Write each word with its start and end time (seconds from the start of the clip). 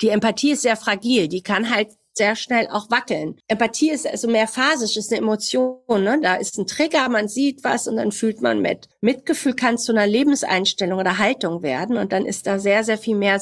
die 0.00 0.10
Empathie 0.10 0.52
ist 0.52 0.62
sehr 0.62 0.76
fragil, 0.76 1.28
die 1.28 1.42
kann 1.42 1.74
halt 1.74 1.88
sehr 2.18 2.36
schnell 2.36 2.68
auch 2.68 2.90
wackeln. 2.90 3.40
Empathie 3.46 3.90
ist 3.90 4.06
also 4.06 4.28
mehr 4.28 4.48
phasisch, 4.48 4.96
ist 4.96 5.12
eine 5.12 5.20
Emotion. 5.20 5.78
Ne? 5.88 6.18
Da 6.20 6.34
ist 6.34 6.58
ein 6.58 6.66
Trigger, 6.66 7.08
man 7.08 7.28
sieht 7.28 7.64
was 7.64 7.86
und 7.88 7.96
dann 7.96 8.12
fühlt 8.12 8.42
man 8.42 8.60
mit. 8.60 8.88
Mitgefühl 9.00 9.54
kann 9.54 9.78
zu 9.78 9.92
einer 9.92 10.06
Lebenseinstellung 10.06 10.98
oder 10.98 11.18
Haltung 11.18 11.62
werden 11.62 11.96
und 11.96 12.12
dann 12.12 12.26
ist 12.26 12.46
da 12.46 12.58
sehr, 12.58 12.84
sehr 12.84 12.98
viel 12.98 13.16
mehr 13.16 13.40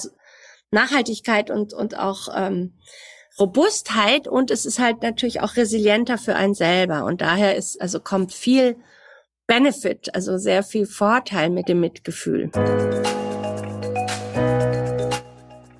Nachhaltigkeit 0.70 1.50
und, 1.50 1.72
und 1.72 1.98
auch 1.98 2.28
ähm, 2.36 2.74
Robustheit 3.38 4.28
und 4.28 4.50
es 4.50 4.66
ist 4.66 4.78
halt 4.78 5.02
natürlich 5.02 5.40
auch 5.40 5.56
resilienter 5.56 6.18
für 6.18 6.36
einen 6.36 6.54
selber 6.54 7.04
und 7.04 7.20
daher 7.20 7.56
ist, 7.56 7.80
also 7.80 8.00
kommt 8.00 8.32
viel 8.32 8.76
Benefit, 9.46 10.14
also 10.14 10.38
sehr 10.38 10.62
viel 10.62 10.86
Vorteil 10.86 11.50
mit 11.50 11.68
dem 11.68 11.80
Mitgefühl. 11.80 12.50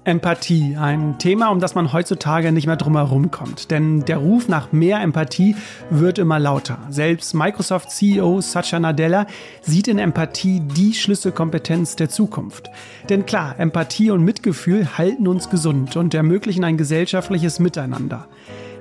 Empathie, 0.07 0.77
ein 0.77 1.19
Thema, 1.19 1.49
um 1.49 1.59
das 1.59 1.75
man 1.75 1.93
heutzutage 1.93 2.53
nicht 2.53 2.69
mehr 2.69 2.77
drumherum 2.77 3.33
kommt. 3.33 3.73
Denn 3.73 4.05
der 4.05 4.19
Ruf 4.19 4.47
nach 4.47 4.71
mehr 4.71 5.01
Empathie 5.01 5.57
wird 5.91 6.21
immer 6.21 6.39
lauter. 6.39 6.79
Selbst 6.91 7.35
Microsoft 7.35 7.91
CEO 7.91 8.41
Satya 8.41 8.79
Nadella 8.79 9.27
sieht 9.63 9.89
in 9.89 9.99
Empathie 9.99 10.61
die 10.61 10.95
Schlüsselkompetenz 10.95 11.97
der 11.97 12.09
Zukunft. 12.09 12.71
Denn 13.09 13.27
klar, 13.27 13.59
Empathie 13.59 14.13
und 14.13 14.23
Mitgefühl 14.23 14.97
halten 14.97 15.27
uns 15.27 15.51
gesund 15.51 15.97
und 15.97 16.15
ermöglichen 16.15 16.63
ein 16.63 16.77
gesellschaftliches 16.77 17.59
Miteinander. 17.59 18.29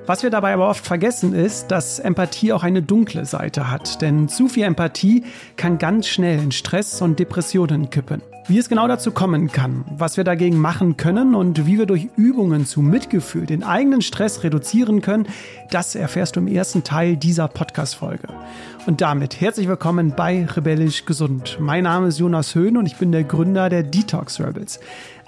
Was 0.06 0.22
wir 0.22 0.30
dabei 0.30 0.54
aber 0.54 0.68
oft 0.68 0.86
vergessen 0.86 1.34
ist, 1.34 1.72
dass 1.72 1.98
Empathie 1.98 2.52
auch 2.52 2.62
eine 2.62 2.80
dunkle 2.80 3.24
Seite 3.24 3.72
hat. 3.72 4.00
Denn 4.02 4.28
zu 4.28 4.46
viel 4.46 4.62
Empathie 4.62 5.24
kann 5.56 5.78
ganz 5.78 6.06
schnell 6.06 6.38
in 6.38 6.52
Stress 6.52 7.02
und 7.02 7.18
Depressionen 7.18 7.90
kippen. 7.90 8.22
Wie 8.46 8.58
es 8.58 8.68
genau 8.68 8.86
dazu 8.86 9.10
kommen 9.10 9.50
kann, 9.50 9.84
was 9.98 10.16
wir 10.16 10.22
dagegen 10.22 10.58
machen 10.60 10.96
können 10.96 11.34
und 11.34 11.66
wie 11.66 11.78
wir 11.78 11.86
durch 11.86 12.06
Übungen 12.14 12.64
zu 12.64 12.80
Mitgefühl 12.80 13.44
den 13.44 13.64
eigenen 13.64 14.02
Stress 14.02 14.44
reduzieren 14.44 15.02
können, 15.02 15.26
das 15.72 15.96
erfährst 15.96 16.36
du 16.36 16.40
im 16.40 16.46
ersten 16.46 16.84
Teil 16.84 17.16
dieser 17.16 17.48
Podcast-Folge. 17.48 18.28
Und 18.86 19.00
damit 19.00 19.40
herzlich 19.40 19.66
willkommen 19.66 20.12
bei 20.16 20.46
Rebellisch 20.46 21.06
Gesund. 21.06 21.58
Mein 21.58 21.82
Name 21.82 22.06
ist 22.06 22.20
Jonas 22.20 22.54
Höhn 22.54 22.76
und 22.76 22.86
ich 22.86 22.94
bin 22.94 23.10
der 23.10 23.24
Gründer 23.24 23.68
der 23.68 23.82
Detox 23.82 24.38
Rebels. 24.38 24.78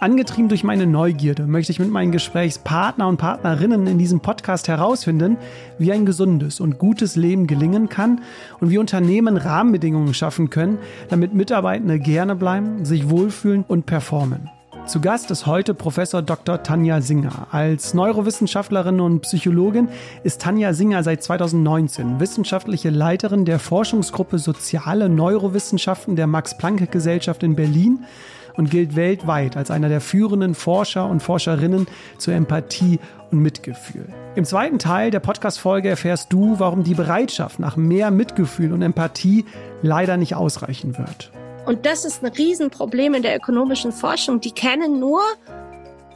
Angetrieben 0.00 0.48
durch 0.48 0.62
meine 0.62 0.86
Neugierde 0.86 1.48
möchte 1.48 1.72
ich 1.72 1.80
mit 1.80 1.90
meinen 1.90 2.12
Gesprächspartner 2.12 3.08
und 3.08 3.16
Partnerinnen 3.16 3.88
in 3.88 3.98
diesem 3.98 4.20
Podcast 4.20 4.68
herausfinden, 4.68 5.38
wie 5.80 5.90
ein 5.90 6.06
gesundes 6.06 6.60
und 6.60 6.78
gutes 6.78 7.16
Leben 7.16 7.48
gelingen 7.48 7.88
kann 7.88 8.20
und 8.60 8.70
wie 8.70 8.78
Unternehmen 8.78 9.36
Rahmenbedingungen 9.36 10.14
schaffen 10.14 10.50
können, 10.50 10.78
damit 11.08 11.34
Mitarbeitende 11.34 11.98
gerne 11.98 12.36
bleiben, 12.36 12.84
sich 12.84 13.10
wohlfühlen 13.10 13.64
und 13.66 13.86
performen. 13.86 14.48
Zu 14.86 15.00
Gast 15.00 15.32
ist 15.32 15.46
heute 15.46 15.74
Professor 15.74 16.22
Dr. 16.22 16.62
Tanja 16.62 17.00
Singer. 17.00 17.48
Als 17.50 17.92
Neurowissenschaftlerin 17.92 19.00
und 19.00 19.22
Psychologin 19.22 19.88
ist 20.22 20.40
Tanja 20.40 20.74
Singer 20.74 21.02
seit 21.02 21.24
2019 21.24 22.20
wissenschaftliche 22.20 22.90
Leiterin 22.90 23.44
der 23.44 23.58
Forschungsgruppe 23.58 24.38
Soziale 24.38 25.08
Neurowissenschaften 25.08 26.14
der 26.14 26.28
Max-Planck-Gesellschaft 26.28 27.42
in 27.42 27.56
Berlin 27.56 28.04
und 28.58 28.70
gilt 28.70 28.96
weltweit 28.96 29.56
als 29.56 29.70
einer 29.70 29.88
der 29.88 30.02
führenden 30.02 30.54
Forscher 30.54 31.08
und 31.08 31.22
Forscherinnen 31.22 31.86
zur 32.18 32.34
Empathie 32.34 32.98
und 33.30 33.40
Mitgefühl. 33.40 34.06
Im 34.34 34.44
zweiten 34.44 34.78
Teil 34.78 35.10
der 35.10 35.20
Podcast-Folge 35.20 35.88
erfährst 35.88 36.32
du, 36.32 36.58
warum 36.58 36.84
die 36.84 36.94
Bereitschaft 36.94 37.60
nach 37.60 37.76
mehr 37.76 38.10
Mitgefühl 38.10 38.72
und 38.72 38.82
Empathie 38.82 39.46
leider 39.80 40.16
nicht 40.16 40.34
ausreichen 40.34 40.98
wird. 40.98 41.30
Und 41.66 41.86
das 41.86 42.04
ist 42.04 42.24
ein 42.24 42.32
Riesenproblem 42.32 43.14
in 43.14 43.22
der 43.22 43.36
ökonomischen 43.36 43.92
Forschung. 43.92 44.40
Die 44.40 44.52
kennen 44.52 44.98
nur 44.98 45.22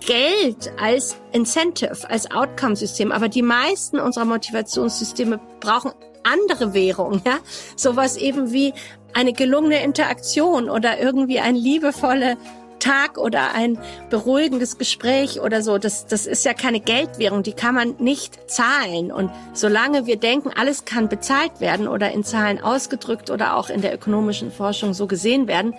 Geld 0.07 0.73
als 0.81 1.17
Incentive, 1.33 2.09
als 2.09 2.31
Outcome-System. 2.31 3.13
Aber 3.13 3.29
die 3.29 3.43
meisten 3.43 4.01
unserer 4.01 4.25
Motivationssysteme 4.25 5.39
brauchen 5.61 5.93
andere 6.25 6.73
Währung, 6.75 7.20
ja. 7.25 7.39
Sowas 7.77 8.17
eben 8.17 8.52
wie 8.52 8.73
eine 9.14 9.33
gelungene 9.33 9.83
Interaktion 9.83 10.70
oder 10.70 11.00
irgendwie 11.00 11.40
ein 11.40 11.55
liebevoller 11.55 12.36
Tag 12.83 13.17
oder 13.17 13.55
ein 13.55 13.78
beruhigendes 14.11 14.77
Gespräch 14.77 15.40
oder 15.40 15.62
so. 15.62 15.78
Das, 15.78 16.06
das 16.06 16.27
ist 16.27 16.45
ja 16.45 16.52
keine 16.52 16.80
Geldwährung, 16.80 17.45
die 17.45 17.52
kann 17.52 17.74
man 17.74 17.95
nicht 17.98 18.51
zahlen. 18.51 19.12
Und 19.12 19.30
solange 19.52 20.06
wir 20.06 20.17
denken, 20.17 20.51
alles 20.55 20.84
kann 20.84 21.08
bezahlt 21.08 21.61
werden 21.61 21.86
oder 21.86 22.11
in 22.11 22.24
Zahlen 22.24 22.61
ausgedrückt 22.61 23.30
oder 23.30 23.56
auch 23.56 23.70
in 23.70 23.83
der 23.83 23.95
ökonomischen 23.95 24.51
Forschung 24.51 24.95
so 24.95 25.06
gesehen 25.06 25.46
werden, 25.46 25.74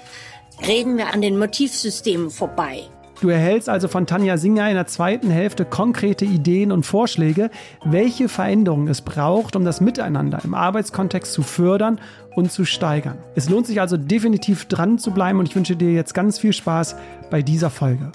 reden 0.66 0.97
wir 0.97 1.13
an 1.13 1.22
den 1.22 1.38
Motivsystemen 1.38 2.29
vorbei. 2.29 2.83
Du 3.22 3.29
erhältst 3.29 3.69
also 3.69 3.88
von 3.88 4.06
Tanja 4.06 4.38
Singer 4.38 4.68
in 4.68 4.75
der 4.75 4.88
zweiten 4.88 5.29
Hälfte 5.29 5.66
konkrete 5.66 6.25
Ideen 6.25 6.72
und 6.72 6.85
Vorschläge, 6.85 7.51
welche 7.85 8.28
Veränderungen 8.28 8.88
es 8.88 9.01
braucht, 9.01 9.56
um 9.56 9.63
das 9.63 9.79
Miteinander 9.81 10.40
im 10.44 10.53
Arbeitskontext 10.53 11.31
zu 11.31 11.41
fördern 11.41 12.00
und 12.35 12.52
zu 12.52 12.66
steigern. 12.66 13.18
Es 13.35 13.50
lohnt 13.50 13.68
sich 13.68 13.79
also 13.79 13.96
definitiv 13.97 14.66
dran 14.66 14.97
zu 14.97 15.12
bleiben 15.12 15.40
und 15.40 15.47
ich 15.47 15.56
wünsche 15.56 15.75
dir 15.75 15.94
jetzt 15.94 16.13
ganz 16.13 16.38
viel 16.38 16.53
Spaß 16.53 16.96
bei 17.29 17.41
dieser 17.41 17.69
Folge. 17.69 18.12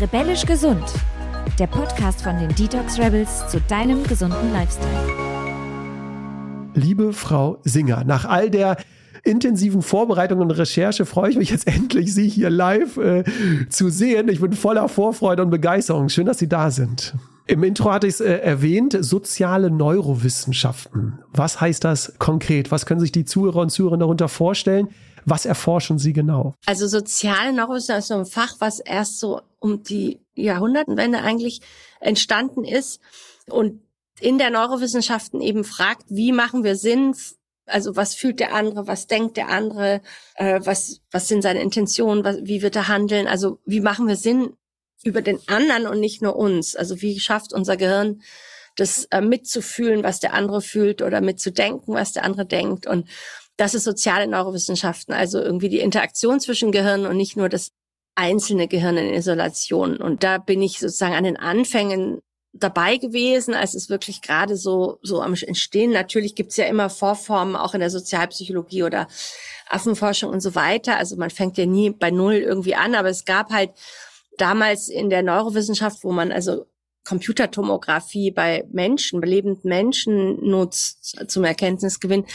Rebellisch 0.00 0.44
gesund. 0.44 0.84
Der 1.58 1.66
Podcast 1.66 2.22
von 2.22 2.38
den 2.38 2.52
Detox 2.54 2.98
Rebels 2.98 3.46
zu 3.48 3.60
deinem 3.60 4.02
gesunden 4.04 4.52
Lifestyle. 4.52 4.88
Liebe 6.74 7.12
Frau 7.12 7.58
Singer, 7.62 8.02
nach 8.04 8.24
all 8.24 8.50
der 8.50 8.78
intensiven 9.24 9.82
Vorbereitung 9.82 10.40
und 10.40 10.50
Recherche 10.50 11.06
freue 11.06 11.30
ich 11.30 11.36
mich 11.36 11.50
jetzt 11.50 11.66
endlich, 11.66 12.12
Sie 12.12 12.28
hier 12.28 12.50
live 12.50 12.96
äh, 12.96 13.24
zu 13.68 13.88
sehen. 13.88 14.28
Ich 14.28 14.40
bin 14.40 14.52
voller 14.52 14.88
Vorfreude 14.88 15.42
und 15.42 15.50
Begeisterung. 15.50 16.08
Schön, 16.08 16.26
dass 16.26 16.38
Sie 16.38 16.48
da 16.48 16.70
sind. 16.70 17.14
Im 17.46 17.64
Intro 17.64 17.90
hatte 17.92 18.06
ich 18.06 18.14
es 18.14 18.20
äh, 18.20 18.38
erwähnt, 18.38 18.96
soziale 19.00 19.70
Neurowissenschaften. 19.70 21.18
Was 21.32 21.60
heißt 21.60 21.84
das 21.84 22.14
konkret? 22.18 22.70
Was 22.70 22.86
können 22.86 23.00
sich 23.00 23.12
die 23.12 23.24
Zuhörer 23.24 23.60
und 23.60 23.70
Zuhörer 23.70 23.98
darunter 23.98 24.28
vorstellen? 24.28 24.88
Was 25.24 25.46
erforschen 25.46 25.98
Sie 25.98 26.12
genau? 26.12 26.54
Also 26.66 26.86
soziale 26.86 27.52
Neurowissenschaften 27.52 27.98
ist 27.98 28.08
so 28.08 28.14
ein 28.14 28.26
Fach, 28.26 28.56
was 28.58 28.80
erst 28.80 29.20
so 29.20 29.40
um 29.58 29.82
die 29.82 30.20
Jahrhundertenwende 30.34 31.18
eigentlich 31.18 31.60
entstanden 32.00 32.64
ist 32.64 33.00
und 33.48 33.80
in 34.20 34.38
der 34.38 34.50
Neurowissenschaften 34.50 35.40
eben 35.40 35.64
fragt, 35.64 36.04
wie 36.08 36.32
machen 36.32 36.64
wir 36.64 36.76
Sinn 36.76 37.14
also 37.66 37.96
was 37.96 38.14
fühlt 38.14 38.40
der 38.40 38.54
andere, 38.54 38.86
was 38.86 39.06
denkt 39.06 39.36
der 39.36 39.48
andere, 39.48 40.02
äh, 40.34 40.60
was, 40.64 41.00
was 41.10 41.28
sind 41.28 41.42
seine 41.42 41.62
Intentionen, 41.62 42.24
was, 42.24 42.38
wie 42.42 42.62
wird 42.62 42.76
er 42.76 42.88
handeln, 42.88 43.26
also 43.26 43.58
wie 43.64 43.80
machen 43.80 44.08
wir 44.08 44.16
Sinn 44.16 44.56
über 45.04 45.22
den 45.22 45.40
anderen 45.48 45.86
und 45.86 46.00
nicht 46.00 46.22
nur 46.22 46.36
uns. 46.36 46.76
Also 46.76 47.00
wie 47.02 47.18
schafft 47.18 47.52
unser 47.52 47.76
Gehirn 47.76 48.22
das 48.76 49.04
äh, 49.10 49.20
mitzufühlen, 49.20 50.02
was 50.02 50.20
der 50.20 50.34
andere 50.34 50.62
fühlt 50.62 51.02
oder 51.02 51.20
mitzudenken, 51.20 51.94
was 51.94 52.12
der 52.12 52.24
andere 52.24 52.46
denkt. 52.46 52.86
Und 52.86 53.08
das 53.56 53.74
ist 53.74 53.84
soziale 53.84 54.26
Neurowissenschaften, 54.26 55.14
also 55.14 55.38
irgendwie 55.40 55.68
die 55.68 55.80
Interaktion 55.80 56.40
zwischen 56.40 56.72
Gehirn 56.72 57.06
und 57.06 57.16
nicht 57.16 57.36
nur 57.36 57.48
das 57.48 57.72
einzelne 58.14 58.68
Gehirn 58.68 58.96
in 58.96 59.12
Isolation. 59.12 59.96
Und 59.96 60.22
da 60.22 60.38
bin 60.38 60.62
ich 60.62 60.78
sozusagen 60.78 61.14
an 61.14 61.24
den 61.24 61.36
Anfängen 61.36 62.20
dabei 62.52 62.98
gewesen, 62.98 63.54
als 63.54 63.74
es 63.74 63.88
wirklich 63.88 64.20
gerade 64.20 64.56
so, 64.56 64.98
so 65.02 65.22
am 65.22 65.34
Entstehen. 65.34 65.90
Natürlich 65.90 66.34
gibt's 66.34 66.56
ja 66.56 66.66
immer 66.66 66.90
Vorformen, 66.90 67.56
auch 67.56 67.74
in 67.74 67.80
der 67.80 67.90
Sozialpsychologie 67.90 68.82
oder 68.82 69.08
Affenforschung 69.68 70.30
und 70.30 70.40
so 70.40 70.54
weiter. 70.54 70.98
Also 70.98 71.16
man 71.16 71.30
fängt 71.30 71.56
ja 71.56 71.66
nie 71.66 71.90
bei 71.90 72.10
Null 72.10 72.34
irgendwie 72.34 72.74
an, 72.74 72.94
aber 72.94 73.08
es 73.08 73.24
gab 73.24 73.50
halt 73.50 73.70
damals 74.36 74.88
in 74.88 75.08
der 75.08 75.22
Neurowissenschaft, 75.22 76.04
wo 76.04 76.12
man 76.12 76.30
also 76.30 76.66
Computertomographie 77.04 78.30
bei 78.30 78.64
Menschen, 78.70 79.20
belebenden 79.20 79.68
Menschen 79.68 80.48
nutzt 80.48 81.24
zum 81.28 81.42
Erkenntnisgewinn, 81.42 82.26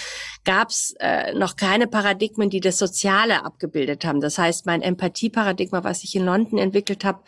gab 0.44 0.70
es 0.70 0.94
äh, 1.00 1.34
noch 1.34 1.56
keine 1.56 1.88
Paradigmen, 1.88 2.50
die 2.50 2.60
das 2.60 2.78
Soziale 2.78 3.46
abgebildet 3.46 4.04
haben. 4.04 4.20
Das 4.20 4.38
heißt, 4.38 4.66
mein 4.66 4.82
Empathieparadigma, 4.82 5.86
was 5.86 6.04
ich 6.04 6.16
in 6.16 6.26
London 6.26 6.60
entwickelt 6.60 7.06
habe, 7.06 7.22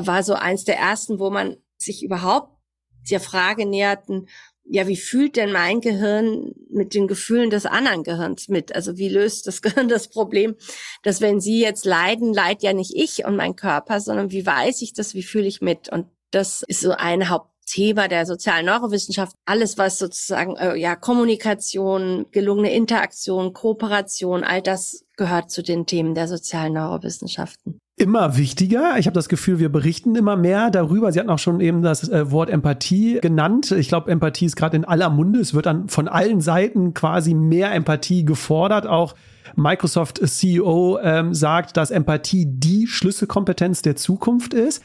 war 0.00 0.22
so 0.22 0.34
eins 0.34 0.64
der 0.64 0.76
ersten, 0.76 1.18
wo 1.18 1.30
man 1.30 1.56
sich 1.78 2.02
überhaupt 2.02 2.58
der 3.10 3.20
Frage 3.20 3.66
näherten, 3.66 4.28
ja, 4.70 4.86
wie 4.86 4.96
fühlt 4.96 5.36
denn 5.36 5.50
mein 5.50 5.80
Gehirn 5.80 6.52
mit 6.70 6.92
den 6.92 7.08
Gefühlen 7.08 7.48
des 7.48 7.64
anderen 7.64 8.02
Gehirns 8.02 8.48
mit? 8.48 8.74
Also 8.74 8.98
wie 8.98 9.08
löst 9.08 9.46
das 9.46 9.62
Gehirn 9.62 9.88
das 9.88 10.08
Problem, 10.08 10.56
dass 11.02 11.20
wenn 11.20 11.40
Sie 11.40 11.60
jetzt 11.60 11.84
leiden, 11.84 12.34
leid 12.34 12.62
ja 12.62 12.72
nicht 12.72 12.94
ich 12.94 13.24
und 13.24 13.36
mein 13.36 13.56
Körper, 13.56 14.00
sondern 14.00 14.30
wie 14.30 14.44
weiß 14.44 14.82
ich 14.82 14.92
das, 14.92 15.14
wie 15.14 15.22
fühle 15.22 15.46
ich 15.46 15.62
mit? 15.62 15.88
Und 15.88 16.06
das 16.30 16.62
ist 16.68 16.80
so 16.80 16.90
ein 16.90 17.30
Hauptthema 17.30 18.08
der 18.08 18.26
sozialen 18.26 18.66
Neurowissenschaft. 18.66 19.34
Alles, 19.46 19.78
was 19.78 19.98
sozusagen, 19.98 20.56
äh, 20.56 20.76
ja, 20.76 20.96
Kommunikation, 20.96 22.26
gelungene 22.30 22.72
Interaktion, 22.72 23.54
Kooperation, 23.54 24.44
all 24.44 24.60
das 24.60 25.06
gehört 25.16 25.50
zu 25.50 25.62
den 25.62 25.86
Themen 25.86 26.14
der 26.14 26.28
sozialen 26.28 26.74
Neurowissenschaften 26.74 27.80
immer 27.98 28.36
wichtiger. 28.36 28.98
Ich 28.98 29.06
habe 29.06 29.14
das 29.14 29.28
Gefühl, 29.28 29.58
wir 29.58 29.68
berichten 29.68 30.14
immer 30.14 30.36
mehr 30.36 30.70
darüber. 30.70 31.12
Sie 31.12 31.18
hatten 31.18 31.30
auch 31.30 31.38
schon 31.38 31.60
eben 31.60 31.82
das 31.82 32.08
äh, 32.08 32.30
Wort 32.30 32.50
Empathie 32.50 33.18
genannt. 33.20 33.72
Ich 33.72 33.88
glaube, 33.88 34.10
Empathie 34.10 34.46
ist 34.46 34.56
gerade 34.56 34.76
in 34.76 34.84
aller 34.84 35.10
Munde. 35.10 35.40
Es 35.40 35.54
wird 35.54 35.66
dann 35.66 35.88
von 35.88 36.08
allen 36.08 36.40
Seiten 36.40 36.94
quasi 36.94 37.34
mehr 37.34 37.72
Empathie 37.72 38.24
gefordert, 38.24 38.86
auch 38.86 39.14
Microsoft 39.56 40.20
CEO 40.24 40.98
ähm, 41.02 41.34
sagt, 41.34 41.76
dass 41.76 41.90
Empathie 41.90 42.46
die 42.46 42.86
Schlüsselkompetenz 42.86 43.82
der 43.82 43.96
Zukunft 43.96 44.54
ist. 44.54 44.82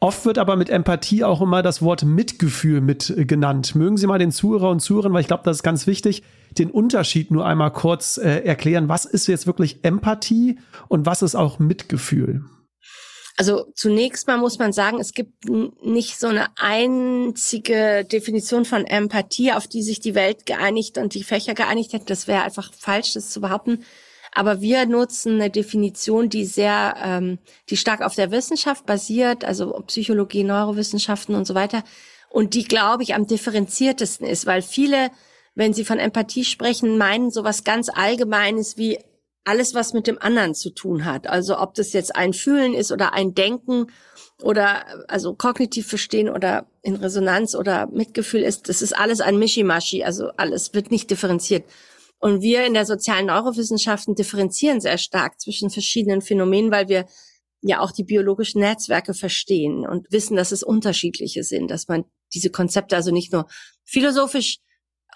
Oft 0.00 0.26
wird 0.26 0.38
aber 0.38 0.56
mit 0.56 0.68
Empathie 0.68 1.24
auch 1.24 1.40
immer 1.40 1.62
das 1.62 1.80
Wort 1.80 2.04
Mitgefühl 2.04 2.80
mit 2.80 3.10
äh, 3.10 3.24
genannt. 3.24 3.74
Mögen 3.74 3.96
Sie 3.96 4.06
mal 4.06 4.18
den 4.18 4.32
Zuhörer 4.32 4.70
und 4.70 4.80
Zuhörern, 4.80 5.12
weil 5.12 5.20
ich 5.20 5.26
glaube, 5.26 5.42
das 5.44 5.58
ist 5.58 5.62
ganz 5.62 5.86
wichtig, 5.86 6.22
den 6.58 6.70
Unterschied 6.70 7.30
nur 7.30 7.46
einmal 7.46 7.70
kurz 7.70 8.18
äh, 8.18 8.40
erklären. 8.40 8.88
Was 8.88 9.04
ist 9.04 9.26
jetzt 9.26 9.46
wirklich 9.46 9.84
Empathie 9.84 10.58
und 10.88 11.06
was 11.06 11.22
ist 11.22 11.34
auch 11.34 11.58
Mitgefühl? 11.58 12.44
Also 13.38 13.66
zunächst 13.74 14.26
mal 14.26 14.38
muss 14.38 14.58
man 14.58 14.72
sagen, 14.72 14.98
es 14.98 15.12
gibt 15.12 15.48
nicht 15.84 16.18
so 16.18 16.28
eine 16.28 16.46
einzige 16.56 18.06
Definition 18.10 18.64
von 18.64 18.86
Empathie, 18.86 19.52
auf 19.52 19.66
die 19.66 19.82
sich 19.82 20.00
die 20.00 20.14
Welt 20.14 20.46
geeinigt 20.46 20.96
und 20.96 21.12
die 21.12 21.22
Fächer 21.22 21.54
geeinigt 21.54 21.92
hätten. 21.92 22.06
Das 22.06 22.26
wäre 22.26 22.42
einfach 22.42 22.72
falsch, 22.72 23.12
das 23.12 23.28
zu 23.28 23.42
behaupten. 23.42 23.84
Aber 24.32 24.62
wir 24.62 24.86
nutzen 24.86 25.34
eine 25.34 25.50
Definition, 25.50 26.30
die 26.30 26.46
sehr, 26.46 26.94
ähm, 27.02 27.38
die 27.68 27.76
stark 27.76 28.02
auf 28.02 28.14
der 28.14 28.30
Wissenschaft 28.30 28.86
basiert, 28.86 29.44
also 29.44 29.72
Psychologie, 29.86 30.44
Neurowissenschaften 30.44 31.34
und 31.34 31.46
so 31.46 31.54
weiter. 31.54 31.84
Und 32.30 32.54
die, 32.54 32.64
glaube 32.64 33.02
ich, 33.02 33.14
am 33.14 33.26
differenziertesten 33.26 34.26
ist, 34.26 34.46
weil 34.46 34.62
viele, 34.62 35.10
wenn 35.54 35.74
sie 35.74 35.84
von 35.84 35.98
Empathie 35.98 36.44
sprechen, 36.44 36.98
meinen 36.98 37.30
sowas 37.30 37.64
ganz 37.64 37.88
Allgemeines 37.88 38.76
wie 38.76 38.98
alles, 39.46 39.74
was 39.74 39.92
mit 39.92 40.06
dem 40.06 40.20
anderen 40.20 40.54
zu 40.54 40.70
tun 40.70 41.04
hat. 41.04 41.28
Also 41.28 41.58
ob 41.58 41.74
das 41.74 41.92
jetzt 41.92 42.14
ein 42.16 42.32
Fühlen 42.32 42.74
ist 42.74 42.90
oder 42.90 43.14
ein 43.14 43.34
Denken 43.34 43.86
oder 44.42 44.84
also 45.08 45.34
kognitiv 45.34 45.86
verstehen 45.86 46.28
oder 46.28 46.66
in 46.82 46.96
Resonanz 46.96 47.54
oder 47.54 47.86
Mitgefühl 47.86 48.42
ist, 48.42 48.68
das 48.68 48.82
ist 48.82 48.96
alles 48.96 49.20
ein 49.20 49.38
Mischimaschi, 49.38 50.04
also 50.04 50.30
alles 50.36 50.74
wird 50.74 50.90
nicht 50.90 51.10
differenziert. 51.10 51.64
Und 52.18 52.42
wir 52.42 52.66
in 52.66 52.74
der 52.74 52.86
sozialen 52.86 53.26
Neurowissenschaften 53.26 54.14
differenzieren 54.14 54.80
sehr 54.80 54.98
stark 54.98 55.40
zwischen 55.40 55.70
verschiedenen 55.70 56.22
Phänomenen, 56.22 56.72
weil 56.72 56.88
wir 56.88 57.06
ja 57.60 57.80
auch 57.80 57.92
die 57.92 58.04
biologischen 58.04 58.60
Netzwerke 58.60 59.14
verstehen 59.14 59.86
und 59.86 60.10
wissen, 60.10 60.36
dass 60.36 60.50
es 60.50 60.62
unterschiedliche 60.62 61.44
sind, 61.44 61.70
dass 61.70 61.88
man 61.88 62.04
diese 62.34 62.50
Konzepte 62.50 62.96
also 62.96 63.12
nicht 63.12 63.32
nur 63.32 63.46
philosophisch 63.84 64.58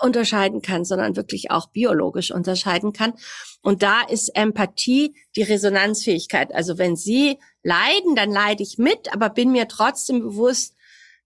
unterscheiden 0.00 0.62
kann, 0.62 0.84
sondern 0.84 1.16
wirklich 1.16 1.50
auch 1.50 1.70
biologisch 1.70 2.30
unterscheiden 2.30 2.92
kann. 2.92 3.14
Und 3.62 3.82
da 3.82 4.02
ist 4.02 4.28
Empathie 4.34 5.14
die 5.36 5.42
Resonanzfähigkeit. 5.42 6.54
Also 6.54 6.78
wenn 6.78 6.96
Sie 6.96 7.38
leiden, 7.62 8.14
dann 8.16 8.30
leide 8.30 8.62
ich 8.62 8.78
mit, 8.78 9.12
aber 9.12 9.30
bin 9.30 9.52
mir 9.52 9.68
trotzdem 9.68 10.20
bewusst, 10.20 10.74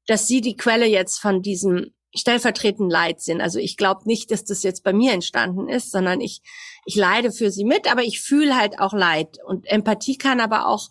dass 0.07 0.27
Sie 0.27 0.41
die 0.41 0.57
Quelle 0.57 0.87
jetzt 0.87 1.19
von 1.19 1.43
diesem 1.43 1.95
stellvertretend 2.15 2.91
Leid 2.91 3.21
sind. 3.21 3.41
Also 3.41 3.59
ich 3.59 3.77
glaube 3.77 4.03
nicht, 4.05 4.31
dass 4.31 4.45
das 4.45 4.63
jetzt 4.63 4.85
bei 4.85 4.93
mir 4.93 5.13
entstanden 5.13 5.69
ist, 5.69 5.91
sondern 5.91 6.21
ich, 6.21 6.43
ich 6.85 6.95
leide 6.95 7.33
für 7.33 7.51
sie 7.51 7.65
mit, 7.65 7.91
aber 7.91 8.03
ich 8.03 8.21
fühle 8.21 8.57
halt 8.57 8.79
auch 8.79 8.93
Leid. 8.93 9.39
Und 9.45 9.67
Empathie 9.67 10.17
kann 10.17 10.41
aber 10.41 10.69
auch 10.69 10.91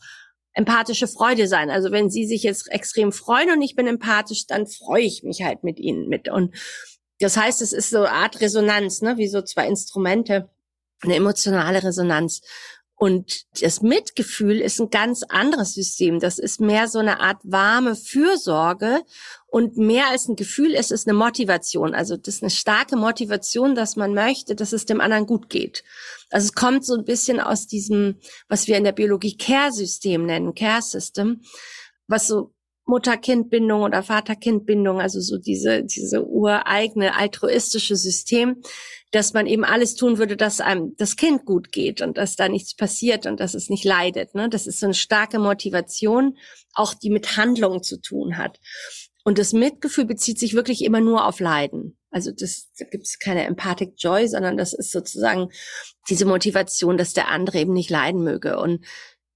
empathische 0.54 1.08
Freude 1.08 1.48
sein. 1.48 1.70
Also 1.70 1.92
wenn 1.92 2.10
sie 2.10 2.26
sich 2.26 2.44
jetzt 2.44 2.72
extrem 2.72 3.12
freuen 3.12 3.52
und 3.52 3.62
ich 3.62 3.76
bin 3.76 3.88
empathisch, 3.88 4.46
dann 4.48 4.68
freue 4.68 5.04
ich 5.04 5.24
mich 5.24 5.42
halt 5.42 5.64
mit 5.64 5.80
ihnen 5.80 6.08
mit. 6.10 6.30
Und 6.30 6.56
das 7.24 7.38
heißt, 7.38 7.62
es 7.62 7.72
ist 7.72 7.90
so 7.90 8.00
eine 8.00 8.12
Art 8.12 8.42
Resonanz, 8.42 9.02
ne, 9.02 9.18
wie 9.18 9.28
so 9.28 9.42
zwei 9.42 9.68
Instrumente, 9.68 10.50
eine 11.02 11.16
emotionale 11.16 11.82
Resonanz. 11.84 12.42
Und 12.96 13.46
das 13.62 13.82
Mitgefühl 13.82 14.62
ist 14.62 14.80
ein 14.80 14.90
ganz 14.90 15.24
anderes 15.24 15.74
System. 15.74 16.20
Das 16.20 16.38
ist 16.38 16.62
mehr 16.62 16.88
so 16.88 17.00
eine 17.00 17.20
Art 17.20 17.40
warme 17.44 17.96
Fürsorge 17.96 19.02
und 19.48 19.78
mehr 19.78 20.10
als 20.10 20.28
ein 20.28 20.36
Gefühl 20.36 20.74
ist 20.74 20.92
es 20.92 21.08
eine 21.08 21.18
Motivation. 21.18 21.96
Also 21.96 22.18
das 22.18 22.36
ist 22.36 22.44
eine 22.44 22.50
starke 22.50 22.96
Motivation, 22.96 23.74
dass 23.74 23.96
man 23.96 24.14
möchte, 24.14 24.56
dass 24.56 24.74
es 24.74 24.86
dem 24.86 25.02
anderen 25.02 25.26
gut 25.26 25.50
geht. 25.50 25.84
Also 26.30 26.46
es 26.46 26.54
kommt 26.54 26.86
so 26.86 26.94
ein 26.94 27.06
bisschen 27.06 27.40
aus 27.40 27.68
diesem, 27.68 28.20
was 28.48 28.68
wir 28.68 28.78
in 28.78 28.84
der 28.84 28.92
Biologie 28.92 29.38
Care-System 29.38 30.26
nennen, 30.26 30.56
Care-System, 30.56 31.42
was 32.08 32.28
so 32.28 32.54
Mutter-Kind-Bindung 32.86 33.82
oder 33.82 34.04
Vater-Kind-Bindung, 34.04 35.00
also 35.00 35.20
so 35.22 35.38
diese, 35.38 35.84
diese 35.84 36.26
ureigene 36.26 37.16
altruistische 37.16 37.96
System, 37.96 38.62
dass 39.12 39.34
man 39.34 39.46
eben 39.46 39.64
alles 39.64 39.96
tun 39.96 40.18
würde, 40.18 40.36
dass 40.36 40.60
einem 40.60 40.96
das 40.98 41.16
Kind 41.16 41.46
gut 41.46 41.72
geht 41.72 42.02
und 42.02 42.18
dass 42.18 42.36
da 42.36 42.50
nichts 42.50 42.76
passiert 42.76 43.26
und 43.26 43.40
dass 43.40 43.54
es 43.54 43.70
nicht 43.70 43.86
leidet. 43.86 44.34
Ne? 44.36 44.50
Das 44.50 44.68
ist 44.68 44.80
so 44.80 44.88
eine 44.88 44.96
starke 44.96 45.40
Motivation, 45.40 46.38
auch 46.74 46.94
die 46.94 47.12
mit 47.12 47.38
Handlungen 47.38 47.84
zu 47.84 48.02
tun 48.02 48.38
hat. 48.38 48.60
Und 49.24 49.38
das 49.38 49.54
Mitgefühl 49.54 50.06
bezieht 50.06 50.40
sich 50.40 50.54
wirklich 50.54 50.84
immer 50.84 51.00
nur 51.00 51.26
auf 51.26 51.40
Leiden. 51.40 51.98
Also 52.10 52.32
das, 52.32 52.72
da 52.78 52.86
gibt 52.86 53.06
es 53.06 53.20
keine 53.20 53.46
Empathic 53.46 53.94
Joy, 53.98 54.28
sondern 54.28 54.58
das 54.58 54.74
ist 54.74 54.92
sozusagen 54.92 55.50
diese 56.10 56.26
Motivation, 56.26 56.98
dass 56.98 57.14
der 57.14 57.30
andere 57.30 57.60
eben 57.60 57.74
nicht 57.74 57.90
leiden 57.90 58.24
möge. 58.24 58.60
Und 58.60 58.86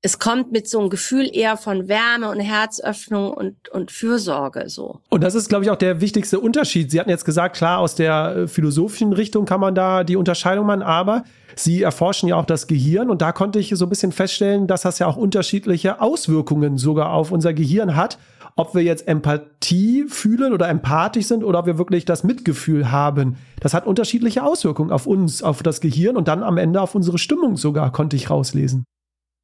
es 0.01 0.19
kommt 0.19 0.51
mit 0.51 0.69
so 0.69 0.79
einem 0.79 0.89
Gefühl 0.89 1.29
eher 1.31 1.57
von 1.57 1.87
Wärme 1.87 2.29
und 2.29 2.39
Herzöffnung 2.39 3.31
und, 3.31 3.69
und 3.69 3.91
Fürsorge 3.91 4.69
so. 4.69 5.01
Und 5.09 5.23
das 5.23 5.33
ist, 5.33 5.49
glaube 5.49 5.65
ich, 5.65 5.71
auch 5.71 5.77
der 5.77 6.01
wichtigste 6.01 6.39
Unterschied. 6.39 6.91
Sie 6.91 6.99
hatten 6.99 7.09
jetzt 7.09 7.25
gesagt, 7.25 7.55
klar, 7.55 7.79
aus 7.79 7.95
der 7.95 8.35
äh, 8.35 8.47
philosophischen 8.47 9.13
Richtung 9.13 9.45
kann 9.45 9.59
man 9.59 9.73
da 9.73 10.03
die 10.03 10.15
Unterscheidung 10.15 10.67
machen, 10.67 10.83
aber 10.83 11.23
Sie 11.55 11.81
erforschen 11.81 12.29
ja 12.29 12.35
auch 12.35 12.45
das 12.45 12.67
Gehirn 12.67 13.09
und 13.09 13.23
da 13.23 13.31
konnte 13.31 13.57
ich 13.57 13.69
so 13.73 13.85
ein 13.85 13.89
bisschen 13.89 14.11
feststellen, 14.11 14.67
dass 14.67 14.83
das 14.83 14.99
ja 14.99 15.07
auch 15.07 15.17
unterschiedliche 15.17 16.01
Auswirkungen 16.01 16.77
sogar 16.77 17.11
auf 17.11 17.31
unser 17.31 17.53
Gehirn 17.53 17.95
hat. 17.95 18.19
Ob 18.55 18.75
wir 18.75 18.83
jetzt 18.83 19.07
Empathie 19.07 20.05
fühlen 20.07 20.53
oder 20.53 20.67
empathisch 20.67 21.25
sind 21.25 21.43
oder 21.43 21.59
ob 21.59 21.65
wir 21.65 21.77
wirklich 21.77 22.05
das 22.05 22.23
Mitgefühl 22.23 22.91
haben. 22.91 23.37
Das 23.59 23.73
hat 23.73 23.85
unterschiedliche 23.85 24.43
Auswirkungen 24.43 24.91
auf 24.91 25.05
uns, 25.05 25.43
auf 25.43 25.63
das 25.63 25.81
Gehirn 25.81 26.17
und 26.17 26.27
dann 26.27 26.43
am 26.43 26.57
Ende 26.57 26.81
auf 26.81 26.95
unsere 26.95 27.17
Stimmung 27.17 27.57
sogar, 27.57 27.91
konnte 27.91 28.15
ich 28.15 28.29
rauslesen. 28.29 28.83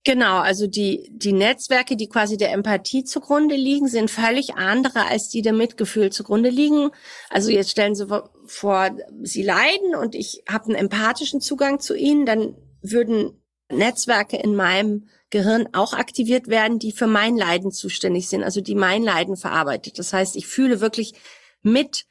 Genau, 0.06 0.40
also 0.40 0.68
die, 0.68 1.10
die 1.14 1.32
Netzwerke, 1.32 1.96
die 1.96 2.10
quasi 2.10 2.36
der 2.36 2.52
Empathie 2.52 3.06
zugrunde 3.06 3.56
liegen, 3.56 3.88
sind 3.88 4.12
völlig 4.12 4.56
andere 4.56 5.06
als 5.08 5.30
die 5.30 5.42
der 5.42 5.54
Mitgefühl 5.54 6.12
zugrunde 6.12 6.50
liegen. 6.50 6.90
Also 7.30 7.52
jetzt 7.52 7.72
stellen 7.72 7.96
Sie 7.96 8.06
vor, 8.46 8.98
Sie 9.22 9.44
leiden 9.44 9.96
und 9.96 10.14
ich 10.14 10.44
habe 10.50 10.66
einen 10.66 10.76
empathischen 10.76 11.40
Zugang 11.40 11.80
zu 11.80 11.96
Ihnen, 11.96 12.26
dann 12.26 12.56
würden 12.82 13.42
Netzwerke 13.72 14.36
in 14.36 14.56
meinem 14.56 15.08
Gehirn 15.30 15.70
auch 15.72 15.94
aktiviert 15.94 16.50
werden, 16.50 16.80
die 16.80 16.92
für 16.92 17.08
mein 17.08 17.38
Leiden 17.38 17.72
zuständig 17.72 18.28
sind, 18.28 18.44
also 18.44 18.60
die 18.60 18.76
mein 18.76 19.04
Leiden 19.04 19.38
verarbeitet. 19.38 19.98
Das 20.00 20.12
heißt, 20.12 20.36
ich 20.36 20.48
fühle 20.48 20.82
wirklich 20.82 21.14
mit 21.62 22.06